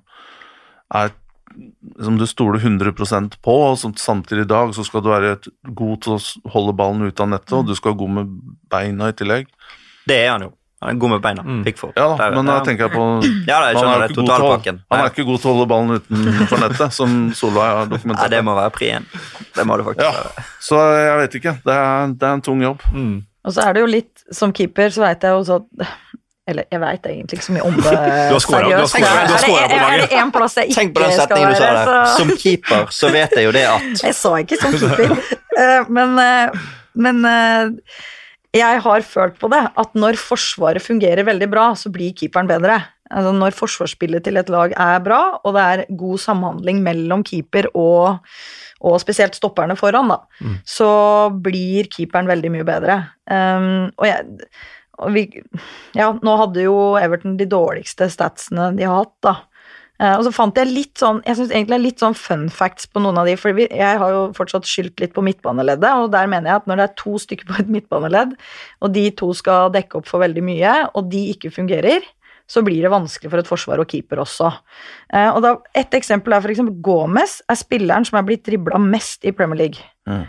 er 0.95 1.11
som 1.99 2.17
du 2.17 2.27
stoler 2.29 2.61
100% 2.61 3.39
på, 3.43 3.53
og 3.71 3.77
samtidig 3.99 4.45
i 4.45 4.49
dag 4.49 4.71
så 4.77 4.85
skal 4.85 5.01
du 5.03 5.09
være 5.09 5.31
god 5.63 6.03
til 6.05 6.15
å 6.15 6.51
holde 6.53 6.75
ballen 6.77 7.07
ut 7.09 7.23
av 7.23 7.31
nettet, 7.31 7.55
og 7.57 7.65
du 7.67 7.73
skal 7.75 7.97
gå 7.97 8.07
med 8.19 8.29
beina 8.69 9.09
i 9.09 9.15
tillegg. 9.17 9.49
Det 10.07 10.15
er 10.25 10.31
han 10.31 10.41
jo. 10.47 10.53
Han 10.81 10.95
er 10.95 10.99
god 11.01 11.09
med 11.11 11.19
beina. 11.21 11.43
Pickford. 11.65 11.91
Ja 11.99 12.05
da, 12.07 12.15
Der- 12.29 12.35
men 12.37 12.45
da 12.47 12.59
tenker 12.63 12.85
jeg 12.87 12.91
på 12.93 13.05
Ja, 13.47 13.57
da, 13.59 13.65
jeg 13.67 13.77
han 13.77 13.89
er 13.89 13.99
det. 14.07 14.11
ikke 14.11 14.23
god 14.23 14.63
til 14.63 14.77
Han 14.91 14.99
er 15.03 15.09
ikke 15.09 15.25
god 15.27 15.39
til 15.43 15.49
å 15.49 15.53
holde 15.53 15.67
ballen 15.67 15.89
utenfor 15.99 16.61
nettet, 16.63 16.93
som 16.99 17.17
Solveig 17.35 17.73
har 17.75 17.85
dokumentert. 17.91 18.29
Nei, 18.29 18.37
det 18.37 18.43
må 18.47 18.53
være 18.55 18.71
pri 18.71 18.91
én. 18.95 19.07
Det 19.55 19.65
må 19.67 19.75
det 19.77 19.85
faktisk 19.89 20.05
Ja, 20.07 20.11
være. 20.15 20.45
så 20.63 20.79
jeg 20.95 21.17
vet 21.19 21.35
ikke. 21.41 21.53
Det 21.65 21.73
er, 21.75 22.13
det 22.15 22.23
er 22.29 22.33
en 22.37 22.41
tung 22.47 22.61
jobb. 22.63 22.85
Og 23.43 23.53
så 23.55 23.65
er 23.67 23.73
det 23.75 23.81
jo 23.81 23.89
litt 23.91 24.23
Som 24.35 24.51
keeper 24.55 24.89
så 24.91 25.01
veit 25.03 25.21
jeg 25.23 25.31
jo 25.31 25.55
at 25.55 25.87
Eller 26.49 26.63
jeg 26.71 26.79
veit 26.81 27.05
egentlig 27.07 27.37
ikke 27.39 27.45
så 27.45 27.53
mye 27.55 27.65
om 27.67 27.75
det. 27.75 27.91
du 28.29 28.33
har 28.33 28.39
scoret 28.39 28.63
på 28.65 28.71
laget. 29.03 29.83
Er 29.83 29.97
det 30.05 30.09
én 30.17 30.31
plass 30.31 30.55
jeg 30.59 30.69
ikke 30.71 30.79
Tenk 30.79 30.95
på 30.95 31.03
den 31.03 31.11
setningen 31.19 31.49
du 31.49 31.55
sa 31.59 31.73
der. 31.75 31.91
så 31.91 32.17
Som 32.17 32.31
keeper 32.37 32.87
så 32.95 33.11
vet 33.13 33.35
jeg 33.35 33.45
jo 33.45 33.51
det 33.51 33.65
at 33.67 34.03
Jeg 34.07 34.15
sa 34.15 34.31
ikke 34.39 34.57
som 34.63 34.71
keeper. 34.79 35.11
Eh, 35.59 35.83
men 35.91 36.13
eh, 36.23 36.51
men 36.95 37.17
eh, 37.27 37.67
jeg 38.55 38.81
har 38.81 39.03
følt 39.05 39.35
på 39.41 39.49
det, 39.53 39.61
at 39.77 39.91
når 39.97 40.17
Forsvaret 40.17 40.81
fungerer 40.81 41.27
veldig 41.27 41.49
bra, 41.51 41.67
så 41.77 41.91
blir 41.93 42.15
keeperen 42.17 42.49
bedre. 42.49 42.79
Altså 43.09 43.33
Når 43.33 43.55
forsvarsspillet 43.57 44.23
til 44.25 44.37
et 44.37 44.49
lag 44.53 44.73
er 44.77 44.99
bra, 45.01 45.21
og 45.41 45.55
det 45.55 45.61
er 45.65 45.85
god 45.97 46.21
samhandling 46.21 46.83
mellom 46.85 47.23
keeper 47.25 47.65
og, 47.73 48.19
og 48.85 48.99
spesielt 49.01 49.37
stopperne 49.37 49.73
foran, 49.79 50.13
da, 50.13 50.19
så 50.61 50.89
blir 51.33 51.89
keeperen 51.89 52.29
veldig 52.29 52.51
mye 52.53 52.67
bedre. 52.67 52.99
Um, 53.25 53.89
og 53.97 54.05
jeg 54.11 54.43
og 54.99 55.13
vi, 55.15 55.23
ja, 55.95 56.09
nå 56.11 56.35
hadde 56.41 56.65
jo 56.65 56.75
Everton 56.99 57.37
de 57.39 57.47
dårligste 57.49 58.09
statsene 58.11 58.73
de 58.75 58.83
har 58.83 59.05
hatt, 59.05 59.15
da. 59.23 59.35
Eh, 59.99 60.15
og 60.15 60.23
så 60.25 60.31
fant 60.31 60.55
jeg 60.55 60.69
litt 60.71 61.01
sånn 61.01 61.17
Jeg 61.27 61.35
syns 61.35 61.49
egentlig 61.51 61.73
det 61.73 61.77
er 61.79 61.83
litt 61.83 62.03
sånn 62.03 62.15
fun 62.15 62.45
facts 62.53 62.87
på 62.87 63.01
noen 63.03 63.19
av 63.19 63.27
de, 63.27 63.35
for 63.39 63.57
jeg 63.59 63.99
har 64.03 64.13
jo 64.15 64.21
fortsatt 64.37 64.67
skyldt 64.67 65.03
litt 65.03 65.15
på 65.15 65.23
midtbaneleddet, 65.25 66.05
og 66.05 66.13
der 66.15 66.29
mener 66.31 66.53
jeg 66.53 66.61
at 66.61 66.69
når 66.69 66.79
det 66.79 66.85
er 66.87 66.95
to 67.01 67.17
stykker 67.19 67.49
på 67.49 67.59
et 67.63 67.73
midtbaneledd, 67.75 68.37
og 68.79 68.95
de 68.95 69.09
to 69.19 69.33
skal 69.37 69.73
dekke 69.75 69.99
opp 69.99 70.07
for 70.09 70.23
veldig 70.23 70.45
mye, 70.45 70.77
og 70.93 71.11
de 71.11 71.25
ikke 71.33 71.51
fungerer, 71.53 72.07
så 72.49 72.63
blir 72.65 72.81
det 72.81 72.89
vanskelig 72.89 73.29
for 73.29 73.41
et 73.41 73.49
forsvar 73.49 73.81
og 73.83 73.89
keeper 73.91 74.23
også. 74.23 74.49
Eh, 75.13 75.29
og 75.29 75.43
da, 75.45 75.53
Et 75.77 75.99
eksempel 75.99 76.33
er 76.33 76.49
eksempel 76.49 76.79
Gomez 76.81 77.41
er 77.45 77.59
spilleren 77.59 78.07
som 78.07 78.17
er 78.17 78.25
blitt 78.25 78.47
dribla 78.47 78.79
mest 78.81 79.27
i 79.27 79.35
Premier 79.35 79.67
League. 79.67 79.83
Mm. 80.09 80.25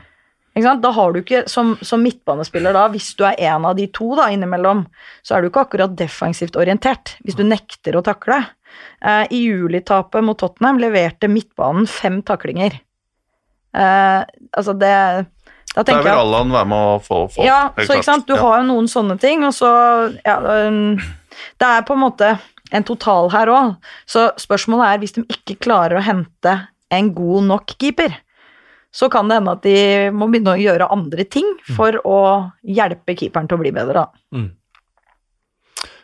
Da 0.80 0.90
har 0.96 1.12
du 1.12 1.20
ikke, 1.22 1.44
som, 1.48 1.76
som 1.82 2.02
midtbanespiller 2.02 2.72
da, 2.76 2.88
hvis 2.92 3.14
du 3.18 3.24
er 3.24 3.38
en 3.50 3.64
av 3.64 3.76
de 3.76 3.86
to 3.94 4.14
da, 4.18 4.28
innimellom, 4.32 4.84
så 5.22 5.36
er 5.36 5.42
du 5.42 5.48
ikke 5.50 5.64
akkurat 5.66 5.96
defensivt 5.98 6.56
orientert, 6.60 7.16
hvis 7.24 7.36
du 7.38 7.44
nekter 7.44 7.96
å 7.98 8.02
takle. 8.06 8.42
Eh, 9.04 9.26
I 9.30 9.40
julitapet 9.48 10.24
mot 10.24 10.38
Tottenham 10.38 10.78
leverte 10.82 11.28
midtbanen 11.30 11.86
fem 11.90 12.20
taklinger. 12.22 12.78
Eh, 13.74 14.22
altså 14.56 14.72
det 14.78 15.26
Da 15.76 15.82
Der 15.86 16.00
vil 16.02 16.10
Allan 16.10 16.50
være 16.50 16.66
med 16.66 16.78
å 16.78 16.94
få 16.98 17.18
folk. 17.30 17.46
ja, 17.46 17.70
så 17.78 17.94
ikke 17.94 18.04
sant, 18.08 18.26
du 18.26 18.34
Ja. 18.34 18.40
har 18.42 18.58
jo 18.60 18.66
noen 18.72 18.88
sånne 18.90 19.18
ting, 19.20 19.44
og 19.46 19.52
så 19.54 19.70
ja, 20.26 20.66
um, 20.66 20.96
Det 21.58 21.66
er 21.68 21.82
på 21.86 21.94
en 21.94 22.00
måte 22.02 22.38
en 22.72 22.82
total 22.84 23.30
her 23.30 23.46
òg. 23.46 23.76
Så 24.06 24.32
spørsmålet 24.36 24.86
er 24.94 24.98
hvis 24.98 25.12
de 25.14 25.22
ikke 25.22 25.58
klarer 25.62 25.98
å 25.98 26.02
hente 26.02 26.68
en 26.90 27.14
god 27.14 27.44
nok 27.44 27.66
keeper, 27.78 28.16
så 28.90 29.08
kan 29.12 29.28
det 29.30 29.38
hende 29.38 29.54
at 29.54 29.66
de 29.66 30.10
må 30.14 30.30
begynne 30.30 30.56
å 30.56 30.60
gjøre 30.60 30.90
andre 30.90 31.26
ting 31.30 31.46
for 31.76 32.00
å 32.06 32.20
hjelpe 32.66 33.14
keeperen 33.18 33.50
til 33.50 33.58
å 33.58 33.62
bli 33.62 33.74
bedre, 33.74 34.06
da. 34.06 34.24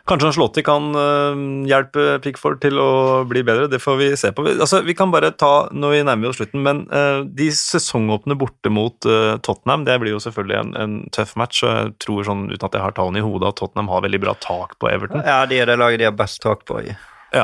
Kanskje 0.07 0.29
Anslotti 0.29 0.61
kan 0.63 0.85
øh, 0.95 1.39
hjelpe 1.67 2.03
Pickford 2.23 2.61
til 2.63 2.77
å 2.79 2.91
bli 3.27 3.41
bedre, 3.43 3.67
det 3.67 3.81
får 3.83 3.97
vi 3.99 4.07
se 4.19 4.31
på. 4.31 4.45
Altså, 4.53 4.79
vi 4.87 4.95
kan 4.95 5.11
bare 5.11 5.33
ta, 5.35 5.67
når 5.75 5.97
vi 5.97 6.05
nærmer 6.07 6.29
oss 6.29 6.39
slutten, 6.39 6.63
men 6.63 6.85
øh, 6.95 7.25
de 7.27 7.49
sesongåpne 7.51 8.37
borte 8.39 8.71
mot 8.71 9.09
øh, 9.09 9.35
Tottenham, 9.43 9.83
det 9.87 9.99
blir 9.99 10.15
jo 10.15 10.23
selvfølgelig 10.23 10.59
en, 10.61 10.71
en 10.79 10.95
tøff 11.15 11.35
match, 11.39 11.59
og 11.65 11.73
jeg 11.73 11.93
tror 12.05 12.23
sånn, 12.29 12.47
uten 12.53 12.69
at 12.69 12.79
jeg 12.79 12.85
har 12.85 12.95
tallene 12.95 13.19
i 13.19 13.27
hodet, 13.27 13.51
at 13.51 13.59
Tottenham 13.59 13.91
har 13.91 14.07
veldig 14.07 14.23
bra 14.23 14.37
tak 14.47 14.79
på 14.79 14.91
Everton. 14.93 15.27
Ja, 15.27 15.41
de 15.49 15.59
er 15.59 15.67
det 15.67 15.79
laget 15.81 15.99
de 15.99 16.07
har 16.07 16.15
best 16.15 16.39
tak 16.45 16.63
på 16.69 16.79
i. 16.87 16.95
Ja, 17.35 17.43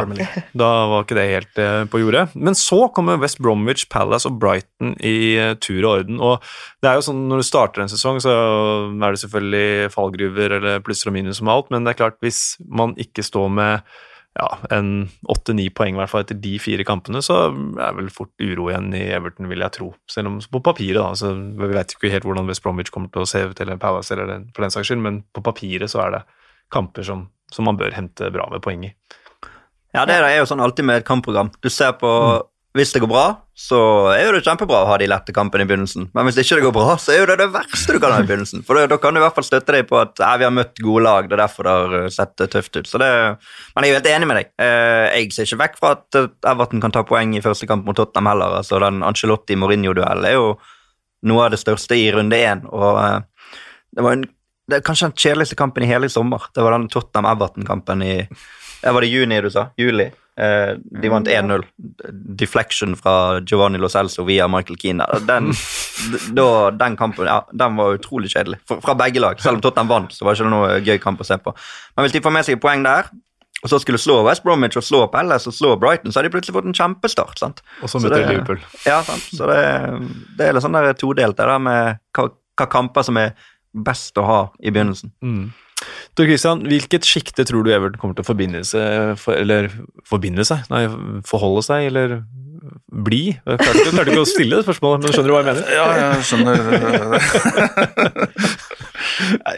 da 0.63 0.69
var 0.88 1.03
ikke 1.03 1.17
det 1.17 1.25
helt 1.27 1.59
eh, 1.59 1.81
på 1.91 1.99
jordet. 1.99 2.29
Men 2.39 2.55
så 2.55 2.86
kommer 2.95 3.19
West 3.19 3.41
Bromwich, 3.43 3.88
Palace 3.91 4.29
og 4.29 4.39
Brighton 4.39 4.95
i 5.03 5.36
eh, 5.41 5.57
tur 5.59 5.81
og 5.84 5.89
orden. 5.97 6.21
Og 6.23 6.39
det 6.84 6.91
er 6.91 6.99
jo 6.99 7.05
sånn 7.09 7.25
når 7.27 7.43
du 7.43 7.47
starter 7.47 7.84
en 7.84 7.91
sesong, 7.91 8.21
så 8.23 8.31
er 8.93 9.03
det 9.03 9.21
selvfølgelig 9.25 9.91
fallgruver 9.93 10.57
eller 10.59 10.81
plusser 10.86 11.11
og 11.11 11.17
minus 11.17 11.41
som 11.41 11.51
alt, 11.51 11.69
men 11.73 11.84
det 11.84 11.93
er 11.93 12.01
klart 12.05 12.19
hvis 12.23 12.55
man 12.63 12.95
ikke 13.01 13.25
står 13.25 13.51
med 13.59 13.93
ja, 14.34 14.47
en 14.73 15.09
åtte-ni 15.29 15.67
poeng 15.75 15.99
hvert 15.99 16.09
fall 16.09 16.23
etter 16.23 16.39
de 16.41 16.55
fire 16.61 16.86
kampene, 16.88 17.21
så 17.21 17.51
er 17.51 17.97
vel 17.97 18.09
fort 18.13 18.31
uro 18.41 18.69
igjen 18.71 18.89
i 18.97 19.03
Everton, 19.13 19.49
vil 19.51 19.61
jeg 19.61 19.75
tro. 19.75 19.91
Selv 20.09 20.31
om 20.31 20.39
på 20.41 20.63
papiret, 20.65 21.01
da. 21.01 21.11
Så 21.17 21.34
vi 21.36 21.69
vet 21.69 21.93
ikke 21.93 22.09
helt 22.13 22.25
hvordan 22.25 22.49
West 22.49 22.63
Bromwich 22.65 22.89
kommer 22.93 23.11
til 23.13 23.25
å 23.25 23.29
se 23.29 23.43
ut, 23.45 23.61
eller 23.61 23.81
Palace, 23.81 24.15
eller 24.15 24.47
for 24.55 24.65
den 24.65 24.73
saks 24.73 24.89
skyld, 24.89 25.03
men 25.05 25.21
på 25.36 25.43
papiret 25.45 25.91
så 25.93 26.01
er 26.07 26.17
det 26.17 26.23
kamper 26.73 27.05
som, 27.05 27.27
som 27.53 27.69
man 27.69 27.77
bør 27.77 27.93
hente 27.93 28.31
bra 28.34 28.47
med 28.49 28.63
poeng 28.65 28.88
i. 28.89 28.93
Ja, 29.94 30.08
det 30.10 30.18
er 30.18 30.39
jo 30.39 30.50
sånn 30.50 30.64
alltid 30.64 30.88
med 30.89 31.02
et 31.02 31.08
kampprogram. 31.08 31.52
Du 31.62 31.70
ser 31.70 31.94
på 32.00 32.10
Hvis 32.74 32.89
det 32.89 33.04
går 33.04 33.10
bra, 33.12 33.26
så 33.54 33.78
er 34.16 34.24
jo 34.26 34.32
det 34.34 34.39
kjempebra 34.48 34.80
å 34.82 34.88
ha 34.89 34.96
de 34.98 35.06
lette 35.06 35.30
kampene 35.30 35.62
i 35.62 35.68
begynnelsen. 35.70 36.08
Men 36.18 36.26
hvis 36.26 36.39
ikke 36.41 36.56
det 36.58 36.64
går 36.66 36.72
bra, 36.74 36.96
så 36.98 37.12
er 37.14 37.20
jo 37.20 37.28
det 37.30 37.36
det 37.44 37.46
verste 37.54 37.94
du 37.94 38.00
kan 38.02 38.16
ha 38.16 38.24
i 38.24 38.26
begynnelsen. 38.26 38.64
For 38.66 38.80
da, 38.89 38.98
kan 38.98 39.14
du 39.14 39.20
i 39.20 39.22
hvert 39.22 39.36
fall 39.36 39.46
støtte 39.46 39.76
deg 39.76 39.86
på 39.91 40.00
at 40.00 40.18
eh, 40.18 40.32
vi 40.41 40.48
har 40.48 40.56
møtt 40.58 40.82
gode 40.82 41.04
lag, 41.06 41.28
det 41.30 41.38
er 41.38 41.44
derfor 41.44 41.68
det 41.68 41.76
har 41.78 41.94
eh, 42.00 42.08
sett 42.10 42.34
tøft 42.41 42.80
ut. 42.80 42.89
Så 42.89 42.98
det, 42.98 43.10
men 43.76 43.86
jeg 43.86 43.91
er 43.91 43.94
jo 43.94 44.00
helt 44.00 44.10
enig 44.16 44.30
med 44.32 44.39
deg. 44.41 44.50
Eh, 44.66 45.06
jeg 45.20 45.30
ser 45.36 45.46
ikke 45.46 45.60
vekk 45.62 45.78
fra 45.84 45.91
at 46.00 46.18
eh, 46.18 46.32
Everton 46.50 46.82
kan 46.82 46.96
ta 46.98 47.06
poeng 47.06 47.38
i 47.38 47.44
første 47.46 47.70
kamp 47.70 47.86
mot 47.86 48.00
Tottenham 48.02 48.32
heller. 48.32 48.58
Altså, 48.64 48.82
den 48.82 49.06
Angelotti-Mourinho-duellen 49.06 50.26
er 50.32 50.36
jo 50.39 50.50
noe 51.30 51.46
av 51.46 51.54
det 51.54 51.62
største 51.62 51.94
i 52.02 52.10
runde 52.18 52.41
én. 52.41 52.66
Og 52.74 52.98
eh, 53.04 53.62
det 53.94 54.08
var 54.10 54.18
en, 54.18 54.26
det 54.66 54.80
er 54.80 54.88
kanskje 54.89 55.12
den 55.12 55.22
kjedeligste 55.28 55.62
kampen 55.62 55.86
i 55.86 55.94
hele 55.94 56.10
sommer. 56.10 56.50
Det 56.58 56.66
var 56.66 56.74
den 56.74 56.89
Tottenham-Everton-kampen 56.89 58.02
i 58.10 58.16
Var 58.84 59.01
det 59.01 59.07
juni 59.07 59.39
du 59.41 59.49
sa? 59.53 59.69
Juli? 59.79 60.09
Eh, 60.36 60.75
de 61.01 61.09
vant 61.09 61.27
1-0. 61.27 61.63
Deflection 62.39 62.95
fra 62.97 63.39
Giovanni 63.39 63.77
Lo 63.77 63.89
Celso 63.89 64.23
via 64.23 64.47
Michael 64.47 64.79
Keane. 64.81 65.05
Den, 65.27 65.51
da, 66.38 66.47
den 66.71 66.97
kampen 66.97 67.29
ja, 67.29 67.43
den 67.51 67.77
var 67.77 67.99
utrolig 67.99 68.31
kjedelig 68.34 68.59
fra, 68.67 68.95
begge 68.97 69.21
lag. 69.21 69.41
Selv 69.41 69.59
om 69.59 69.65
Tottenham 69.65 69.91
vant, 69.91 70.15
så 70.15 70.25
var 70.25 70.34
det 70.34 70.41
ikke 70.41 70.55
noe 70.55 70.79
gøy 70.81 70.97
kamp 71.03 71.21
å 71.21 71.27
se 71.27 71.38
på. 71.38 71.53
Men 71.95 72.07
hvis 72.07 72.17
de 72.17 72.23
får 72.25 72.36
med 72.36 72.49
seg 72.49 72.61
poeng 72.63 72.86
der, 72.86 73.11
og 73.63 73.71
så 73.71 73.79
skulle 73.79 74.01
slå 74.01 74.17
West 74.25 74.43
Bromwich 74.43 74.75
og 74.75 74.84
slå 74.84 75.05
Palace 75.11 75.47
og 75.47 75.55
slå 75.55 75.75
Brighton, 75.79 76.11
så 76.11 76.19
har 76.19 76.27
de 76.27 76.34
plutselig 76.34 76.57
fått 76.57 76.67
en 76.67 76.75
kjempestart. 76.75 77.38
sant? 77.39 77.61
Og 77.79 77.91
så 77.91 78.01
møter 78.01 78.25
de 78.25 78.34
Liverpool. 78.34 78.59
Ja, 78.84 78.99
sant. 79.07 79.29
Så 79.31 79.47
det, 79.47 79.61
det 80.36 80.49
er 80.49 80.57
litt 80.57 80.65
sånn 80.65 80.75
der 80.75 80.91
todelt, 80.99 81.38
det 81.38 81.47
der 81.47 81.61
med 81.63 82.01
hva, 82.17 82.27
hva 82.59 82.67
kamper 82.73 83.05
som 83.07 83.21
er 83.21 83.38
best 83.73 84.19
å 84.19 84.25
ha 84.27 84.41
i 84.59 84.73
begynnelsen. 84.73 85.13
Mm. 85.23 85.45
Tor 86.17 86.25
Christian, 86.29 86.59
hvilket 86.69 87.03
sjikte 87.07 87.43
tror 87.49 87.61
du 87.65 87.69
Everton 87.73 87.99
kommer 88.01 88.15
til 88.17 88.25
å 88.25 88.29
forbinde 88.29 88.61
seg 88.67 88.88
for, 89.21 89.34
Eller 89.39 89.63
forbinde 90.07 90.43
seg? 90.47 90.59
Nei, 90.73 90.84
forholde 91.27 91.61
seg, 91.65 91.79
eller 91.89 92.09
bli? 92.88 93.23
Jeg 93.34 93.57
klarte 93.59 93.79
jeg 93.81 93.93
klarte 93.95 94.11
ikke 94.13 94.23
å 94.23 94.25
stille 94.29 94.55
det 94.59 94.65
spørsmålet, 94.67 94.99
men 95.03 95.11
skjønner 95.15 95.29
du 95.29 95.34
hva 95.34 95.41
jeg 95.41 95.49
mener? 95.49 95.63
Ja, 95.73 95.88
jeg 95.99 96.09
skjønner. 96.29 96.55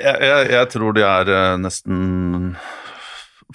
jeg, 0.05 0.15
jeg, 0.29 0.39
jeg 0.55 0.65
tror 0.73 0.89
de 0.95 1.01
er 1.05 1.25
eh, 1.35 1.57
nesten 1.61 1.95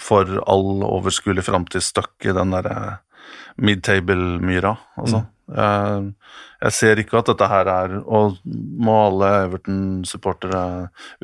for 0.01 0.25
all 0.49 0.83
overskuelig 0.87 1.45
framtid 1.49 1.83
stuck 1.85 2.15
i 2.25 2.33
den 2.37 2.51
derre 2.55 2.77
mid-table-myra, 3.61 4.73
altså. 5.01 5.19
Jeg, 5.25 5.29
jeg 5.51 6.75
ser 6.77 7.01
ikke 7.03 7.19
at 7.19 7.31
dette 7.33 7.49
her 7.51 7.69
er 7.73 7.97
Og 8.05 8.39
må 8.45 8.95
alle 9.07 9.31
Everton-supportere 9.47 10.63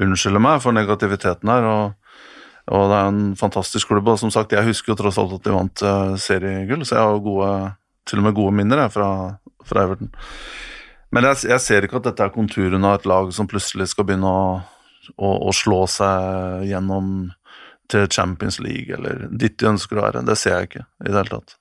unnskylde 0.02 0.42
meg 0.42 0.62
for 0.64 0.76
negativiteten 0.76 1.52
her. 1.52 1.64
og, 1.70 1.94
og 2.66 2.88
det 2.90 2.98
er 2.98 3.08
en 3.12 3.26
fantastisk 3.38 3.92
klubb. 3.92 4.08
Og 4.08 4.18
som 4.18 4.32
sagt, 4.34 4.52
jeg 4.52 4.66
husker 4.66 4.92
jo 4.92 4.98
tross 4.98 5.18
alt 5.22 5.36
at 5.38 5.44
de 5.44 5.54
vant 5.54 5.82
eh, 5.82 6.14
seriegull, 6.18 6.82
så 6.84 6.96
jeg 6.96 7.04
har 7.04 7.12
jo 7.14 7.26
gode, 7.28 7.50
til 8.06 8.22
og 8.22 8.26
med 8.26 8.38
gode 8.38 8.56
minner 8.58 8.82
jeg, 8.84 8.94
fra, 8.96 9.10
fra 9.64 9.84
Everton. 9.86 10.10
Men 11.14 11.28
jeg, 11.30 11.44
jeg 11.52 11.62
ser 11.62 11.86
ikke 11.86 12.00
at 12.00 12.08
dette 12.10 12.26
er 12.26 12.34
konturen 12.34 12.84
av 12.84 12.98
et 12.98 13.06
lag 13.06 13.30
som 13.34 13.46
plutselig 13.50 13.92
skal 13.92 14.08
begynne 14.08 14.26
å, 14.26 14.48
å, 15.14 15.30
å 15.46 15.54
slå 15.54 15.84
seg 15.90 16.66
gjennom 16.72 17.30
til 17.86 18.08
Champions 18.10 18.58
League, 18.58 18.90
eller 18.90 19.28
dit 19.30 19.54
de 19.54 19.70
ønsker 19.70 20.00
å 20.00 20.08
være. 20.08 20.24
Det 20.26 20.34
ser 20.40 20.56
jeg 20.56 20.70
ikke 20.70 20.84
i 21.04 21.12
det 21.12 21.20
hele 21.20 21.36
tatt. 21.36 21.54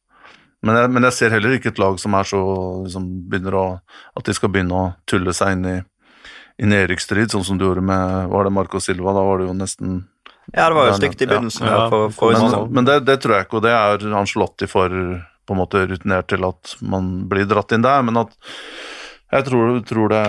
Men 0.65 0.79
jeg, 0.79 0.91
men 0.95 1.05
jeg 1.07 1.15
ser 1.17 1.35
heller 1.35 1.55
ikke 1.57 1.69
et 1.73 1.81
lag 1.81 1.99
som 2.01 2.15
er 2.17 2.27
så 2.27 2.39
liksom, 2.85 3.05
begynner 3.29 3.57
å 3.59 3.65
At 4.17 4.25
de 4.25 4.33
skal 4.33 4.49
begynne 4.53 4.73
å 4.73 4.85
tulle 5.09 5.33
seg 5.37 5.53
inn 5.55 5.67
i, 5.69 5.75
i 6.63 6.69
nedrykksstrid, 6.71 7.29
sånn 7.33 7.45
som 7.45 7.59
du 7.61 7.67
gjorde 7.67 7.83
med 7.85 8.31
Var 8.33 8.47
det 8.47 8.53
Marco 8.55 8.81
Silva? 8.81 9.13
Da 9.13 9.23
var 9.27 9.41
det 9.41 9.49
jo 9.49 9.55
nesten 9.59 9.95
Ja, 10.53 10.67
det 10.69 10.75
var 10.77 10.89
jo 10.91 10.97
stygt 10.97 11.21
i 11.21 11.29
begynnelsen. 11.29 11.65
Ja. 11.69 11.77
Ja, 11.85 11.87
for, 11.93 12.09
for, 12.13 12.33
Men, 12.33 12.51
sånn. 12.53 12.73
men 12.73 12.85
det, 12.89 12.99
det 13.07 13.19
tror 13.23 13.37
jeg 13.37 13.47
ikke, 13.47 13.59
og 13.61 13.65
det 13.65 13.73
er 13.77 14.05
Angelotti 14.13 14.67
for 14.69 14.93
på 15.45 15.53
en 15.53 15.59
måte 15.61 15.81
rutinert 15.85 16.27
til 16.31 16.45
at 16.47 16.75
man 16.81 17.09
blir 17.29 17.45
dratt 17.49 17.73
inn 17.75 17.83
der, 17.85 18.01
men 18.05 18.17
at 18.17 18.31
jeg 19.33 19.45
tror, 19.45 19.75
tror 19.85 20.09
det 20.13 20.21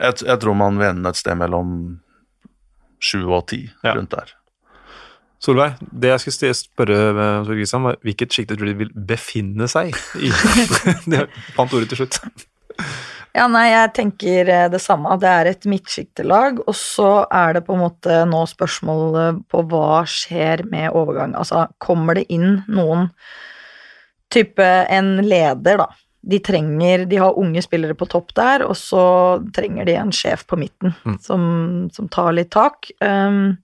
jeg, 0.00 0.14
jeg 0.24 0.38
tror 0.40 0.56
man 0.56 0.78
vil 0.80 0.88
ende 0.94 1.12
et 1.12 1.18
sted 1.20 1.36
mellom 1.36 1.74
sju 3.02 3.26
og 3.26 3.46
ti, 3.50 3.66
Ja. 3.84 3.92
rundt 3.98 4.14
der. 4.14 4.32
Solveig, 5.42 5.80
det 5.90 6.12
jeg 6.12 6.22
skulle 6.22 6.54
spørre 6.54 6.98
eh, 7.10 7.38
Tor 7.46 7.56
Christian, 7.58 7.86
var 7.88 7.96
hvilket 8.06 8.34
sjikte 8.34 8.54
tror 8.54 8.70
du 8.70 8.78
vil 8.84 8.92
befinne 8.94 9.66
seg 9.70 9.90
i? 10.20 10.30
det 11.10 11.24
fant 11.56 11.72
ordet 11.74 11.88
til 11.90 12.04
slutt. 12.04 12.20
Ja, 13.32 13.46
nei, 13.48 13.64
jeg 13.72 13.92
tenker 13.96 14.50
eh, 14.52 14.66
det 14.70 14.78
samme. 14.84 15.16
Det 15.18 15.30
er 15.30 15.48
et 15.50 15.66
midtsjiktelag, 15.68 16.60
og 16.62 16.76
så 16.76 17.24
er 17.32 17.56
det 17.56 17.64
på 17.66 17.74
en 17.74 17.82
måte 17.86 18.18
nå 18.28 18.42
spørsmålet 18.50 19.40
på 19.50 19.64
hva 19.72 20.02
skjer 20.08 20.62
med 20.68 20.92
overgang. 20.92 21.34
Altså, 21.40 21.64
kommer 21.82 22.20
det 22.20 22.28
inn 22.32 22.60
noen 22.70 23.08
type 24.32 24.62
en 24.62 25.16
leder, 25.24 25.80
da? 25.80 25.88
De 26.22 26.38
trenger 26.38 27.02
De 27.10 27.18
har 27.18 27.34
unge 27.40 27.64
spillere 27.64 27.96
på 27.98 28.06
topp 28.06 28.30
der, 28.38 28.62
og 28.68 28.76
så 28.78 29.02
trenger 29.56 29.88
de 29.88 29.96
en 29.98 30.12
sjef 30.14 30.46
på 30.46 30.60
midten 30.60 30.94
Mm. 31.02 31.16
som, 31.24 31.42
som 31.90 32.06
tar 32.12 32.30
litt 32.36 32.52
tak. 32.54 32.92
Um, 33.02 33.56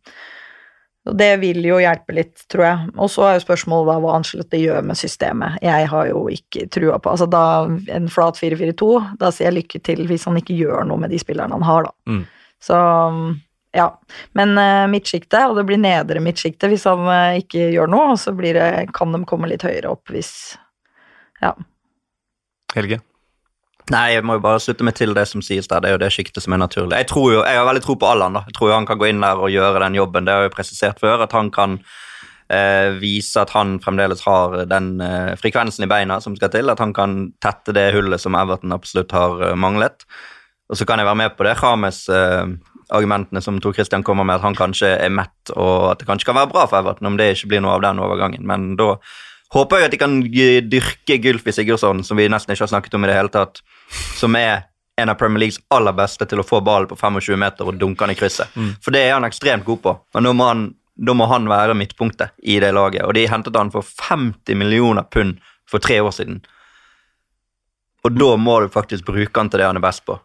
det 1.16 1.30
vil 1.40 1.64
jo 1.64 1.78
hjelpe 1.80 2.14
litt, 2.16 2.42
tror 2.52 2.64
jeg. 2.64 2.92
Og 2.98 3.10
så 3.12 3.24
er 3.26 3.36
jo 3.36 3.44
spørsmålet 3.46 3.90
da 3.90 3.96
hva 4.02 4.14
Angelotte 4.18 4.60
gjør 4.60 4.86
med 4.86 4.98
systemet. 4.98 5.58
Jeg 5.64 5.88
har 5.92 6.08
jo 6.10 6.24
ikke 6.32 6.66
trua 6.74 6.98
på 7.02 7.12
Altså 7.14 7.28
da 7.30 7.44
en 7.94 8.08
flat 8.12 8.40
4-4-2, 8.40 8.88
da 9.20 9.30
sier 9.34 9.48
jeg 9.48 9.58
lykke 9.60 9.82
til 9.86 10.04
hvis 10.10 10.26
han 10.28 10.40
ikke 10.40 10.56
gjør 10.58 10.88
noe 10.88 11.00
med 11.04 11.14
de 11.14 11.20
spillerne 11.22 11.56
han 11.56 11.66
har, 11.66 11.88
da. 11.88 12.12
Mm. 12.12 12.24
Så 12.64 12.78
ja. 13.76 13.88
Men 14.38 14.54
uh, 14.58 14.86
midtsjiktet, 14.90 15.40
og 15.46 15.58
det 15.58 15.66
blir 15.68 15.80
nedre 15.80 16.22
midtsjiktet 16.24 16.72
hvis 16.72 16.86
han 16.88 17.04
uh, 17.06 17.38
ikke 17.38 17.70
gjør 17.74 17.90
noe, 17.92 18.14
og 18.14 18.20
så 18.20 18.34
blir 18.36 18.58
det, 18.58 18.88
kan 18.96 19.14
de 19.14 19.22
komme 19.28 19.50
litt 19.50 19.66
høyere 19.66 19.92
opp 19.92 20.14
hvis 20.14 20.32
Ja. 21.42 21.54
Helge? 22.74 22.98
Nei, 23.92 24.18
jeg 24.18 24.24
må 24.26 24.36
jo 24.36 24.42
bare 24.44 24.60
slutte 24.60 24.84
meg 24.84 24.96
til 24.98 25.14
det 25.16 25.24
som 25.30 25.42
sies 25.44 25.68
der. 25.70 25.80
Det 25.80 25.88
er 25.88 25.94
jo 25.96 26.02
det 26.02 26.10
sjiktet 26.12 26.44
som 26.44 26.52
er 26.52 26.60
naturlig. 26.60 26.98
Jeg 27.00 27.08
jo, 27.08 27.40
jeg 27.40 27.56
har 27.56 27.68
veldig 27.68 27.84
tro 27.86 27.96
på 27.96 28.08
Allan. 28.08 28.36
da. 28.36 28.42
Jeg 28.48 28.58
tror 28.58 28.70
jo 28.70 28.76
han 28.76 28.88
kan 28.88 29.00
gå 29.00 29.08
inn 29.08 29.22
der 29.24 29.40
og 29.40 29.52
gjøre 29.52 29.80
den 29.86 29.96
jobben. 29.96 30.26
Det 30.26 30.34
har 30.34 30.44
jeg 30.44 30.50
jo 30.50 30.56
presisert 30.56 31.00
før, 31.00 31.24
at 31.24 31.32
han 31.32 31.48
kan 31.54 31.78
eh, 32.52 32.90
vise 33.00 33.40
at 33.40 33.54
han 33.56 33.78
fremdeles 33.80 34.24
har 34.26 34.58
den 34.68 34.90
eh, 35.00 35.32
frekvensen 35.40 35.86
i 35.86 35.90
beina 35.90 36.20
som 36.20 36.36
skal 36.36 36.52
til. 36.52 36.68
At 36.68 36.82
han 36.84 36.92
kan 36.96 37.30
tette 37.40 37.72
det 37.76 37.92
hullet 37.96 38.20
som 38.20 38.36
Everton 38.36 38.76
absolutt 38.76 39.14
har 39.16 39.40
eh, 39.50 39.56
manglet. 39.56 40.04
Og 40.68 40.76
så 40.76 40.84
kan 40.84 41.00
jeg 41.00 41.08
være 41.08 41.22
med 41.22 41.38
på 41.38 41.48
det 41.48 41.56
James 41.62 42.02
eh, 42.12 42.44
argumentene 42.92 43.40
som 43.44 43.56
Tor 43.60 43.72
Christian 43.72 44.04
kommer 44.04 44.24
med, 44.24 44.36
at 44.36 44.44
han 44.44 44.56
kanskje 44.56 44.90
er 44.96 45.12
mett, 45.12 45.52
og 45.56 45.94
at 45.94 46.00
det 46.00 46.08
kanskje 46.08 46.28
kan 46.28 46.36
være 46.36 46.52
bra 46.52 46.66
for 46.68 46.80
Everton 46.80 47.08
om 47.08 47.16
det 47.20 47.32
ikke 47.34 47.54
blir 47.54 47.64
noe 47.64 47.78
av 47.78 47.84
den 47.84 48.04
overgangen. 48.04 48.44
Men 48.48 48.74
da 48.76 48.98
håper 49.54 49.80
jeg 49.80 49.88
at 49.88 49.94
de 49.94 50.00
kan 50.00 50.16
dyrke 50.70 51.18
Gylfi 51.24 51.52
Sigurdsson, 51.56 52.02
som 52.04 52.18
vi 52.20 52.28
nesten 52.28 52.52
ikke 52.54 52.66
har 52.66 52.72
snakket 52.74 52.94
om 52.98 53.04
i 53.06 53.10
det 53.10 53.16
hele 53.16 53.32
tatt, 53.32 53.62
som 54.18 54.36
er 54.36 54.66
en 54.98 55.12
av 55.12 55.14
Premier 55.14 55.38
Leagues 55.44 55.60
aller 55.70 55.94
beste 55.94 56.26
til 56.26 56.42
å 56.42 56.46
få 56.46 56.60
ballen 56.66 56.90
på 56.90 56.96
25 56.98 57.38
meter 57.38 57.68
og 57.70 57.78
dunke 57.78 58.02
den 58.04 58.16
i 58.16 58.18
krysset. 58.18 58.50
For 58.82 58.94
det 58.94 59.04
er 59.06 59.14
han 59.14 59.26
ekstremt 59.28 59.64
god 59.68 59.80
på. 59.84 59.94
Men 60.16 60.26
nå 60.26 60.32
må 60.34 60.48
han, 60.50 60.64
nå 60.98 61.14
må 61.14 61.28
han 61.30 61.46
være 61.48 61.76
midtpunktet 61.78 62.34
i 62.42 62.58
det 62.60 62.72
laget. 62.74 63.06
Og 63.06 63.14
de 63.14 63.28
hentet 63.30 63.56
han 63.56 63.70
for 63.70 63.86
50 63.86 64.58
millioner 64.58 65.06
pund 65.06 65.38
for 65.70 65.78
tre 65.78 66.00
år 66.02 66.10
siden. 66.16 66.40
Og 68.06 68.14
da 68.14 68.32
må 68.40 68.60
du 68.62 68.68
faktisk 68.74 69.06
bruke 69.06 69.38
han 69.38 69.50
til 69.50 69.62
det 69.62 69.70
han 69.70 69.78
er 69.78 69.84
best 69.84 70.04
på, 70.06 70.18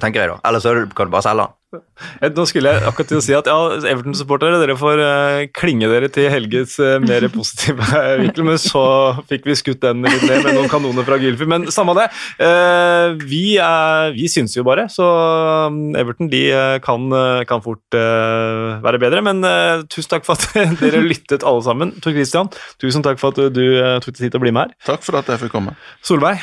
tenker 0.00 0.22
jeg 0.22 0.30
da. 0.34 0.38
Ellers 0.48 0.64
så 0.68 0.74
kan 0.96 1.08
du 1.08 1.16
bare 1.16 1.26
selge 1.26 1.48
han. 1.48 1.57
Eh, 1.68 2.30
Nå 2.32 2.44
skulle 2.48 2.70
jeg 2.72 2.84
akkurat 2.88 3.10
til 3.10 3.18
å 3.18 3.24
si 3.24 3.34
at 3.36 3.48
ja, 3.50 3.56
Everton-supportere, 3.90 4.56
dere 4.62 4.76
får 4.78 5.00
uh, 5.02 5.40
klinge 5.52 5.88
dere 5.90 6.08
til 6.12 6.30
Helges 6.32 6.78
uh, 6.80 6.96
mer 7.04 7.26
positive 7.32 7.84
vinkel, 8.22 8.46
men 8.48 8.56
så 8.62 8.82
fikk 9.28 9.44
vi 9.48 9.56
skutt 9.58 9.82
den 9.84 10.00
litt 10.06 10.24
ned 10.24 10.46
med 10.46 10.56
noen 10.56 10.70
kanoner 10.72 11.04
fra 11.04 11.18
Gylfi. 11.20 11.48
Men 11.50 11.66
samme 11.74 11.92
det. 11.98 12.06
Uh, 12.40 13.18
vi, 13.20 13.58
er, 13.60 14.14
vi 14.16 14.30
syns 14.32 14.56
jo 14.56 14.64
bare, 14.64 14.86
så 14.92 15.08
um, 15.68 15.90
Everton 15.98 16.30
de 16.32 16.40
eh, 16.54 16.78
kan, 16.84 17.04
eh, 17.14 17.42
kan 17.48 17.60
fort 17.64 17.96
eh, 17.96 18.78
være 18.84 19.00
bedre. 19.02 19.22
Men 19.24 19.44
eh, 19.46 19.84
tusen 19.92 20.12
takk 20.14 20.26
for 20.28 20.40
at 20.40 20.78
dere 20.82 21.02
lyttet 21.04 21.44
alle 21.46 21.64
sammen. 21.66 21.92
Tor 22.04 22.16
Christian, 22.16 22.48
tusen 22.80 23.04
takk 23.04 23.20
for 23.20 23.34
at 23.36 23.52
du 23.54 23.62
eh, 23.66 23.98
tok 24.00 24.14
deg 24.14 24.22
tid 24.24 24.32
til 24.32 24.40
å 24.40 24.44
bli 24.44 24.54
med 24.54 24.68
her. 24.68 24.78
Takk 24.88 25.04
for 25.06 25.20
at 25.20 25.28
jeg 25.28 25.42
fikk 25.44 25.54
komme. 25.56 25.76
Solveig, 26.06 26.40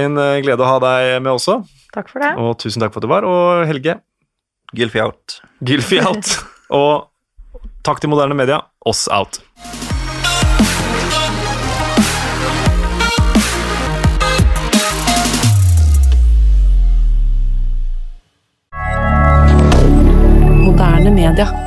en 0.00 0.16
eh, 0.20 0.38
glede 0.44 0.64
å 0.64 0.70
ha 0.74 0.80
deg 0.84 1.18
med 1.24 1.34
også. 1.34 1.60
Takk 1.92 2.08
for 2.08 2.24
det. 2.24 2.32
Og 2.40 2.56
tusen 2.62 2.80
takk 2.80 2.94
for 2.94 3.02
at 3.02 3.08
du 3.08 3.12
var. 3.12 3.28
Og 3.28 3.66
Helge, 3.68 3.98
Gilfi 4.74 5.00
out. 5.00 5.42
Gilfi 5.64 6.00
out. 6.00 6.44
Og 6.80 7.08
takk 7.84 8.00
til 8.00 8.08
moderne 8.08 8.34
media. 8.34 8.62
Oss 8.88 9.08
out. 9.12 9.42
Moderne 20.64 21.10
media. 21.10 21.61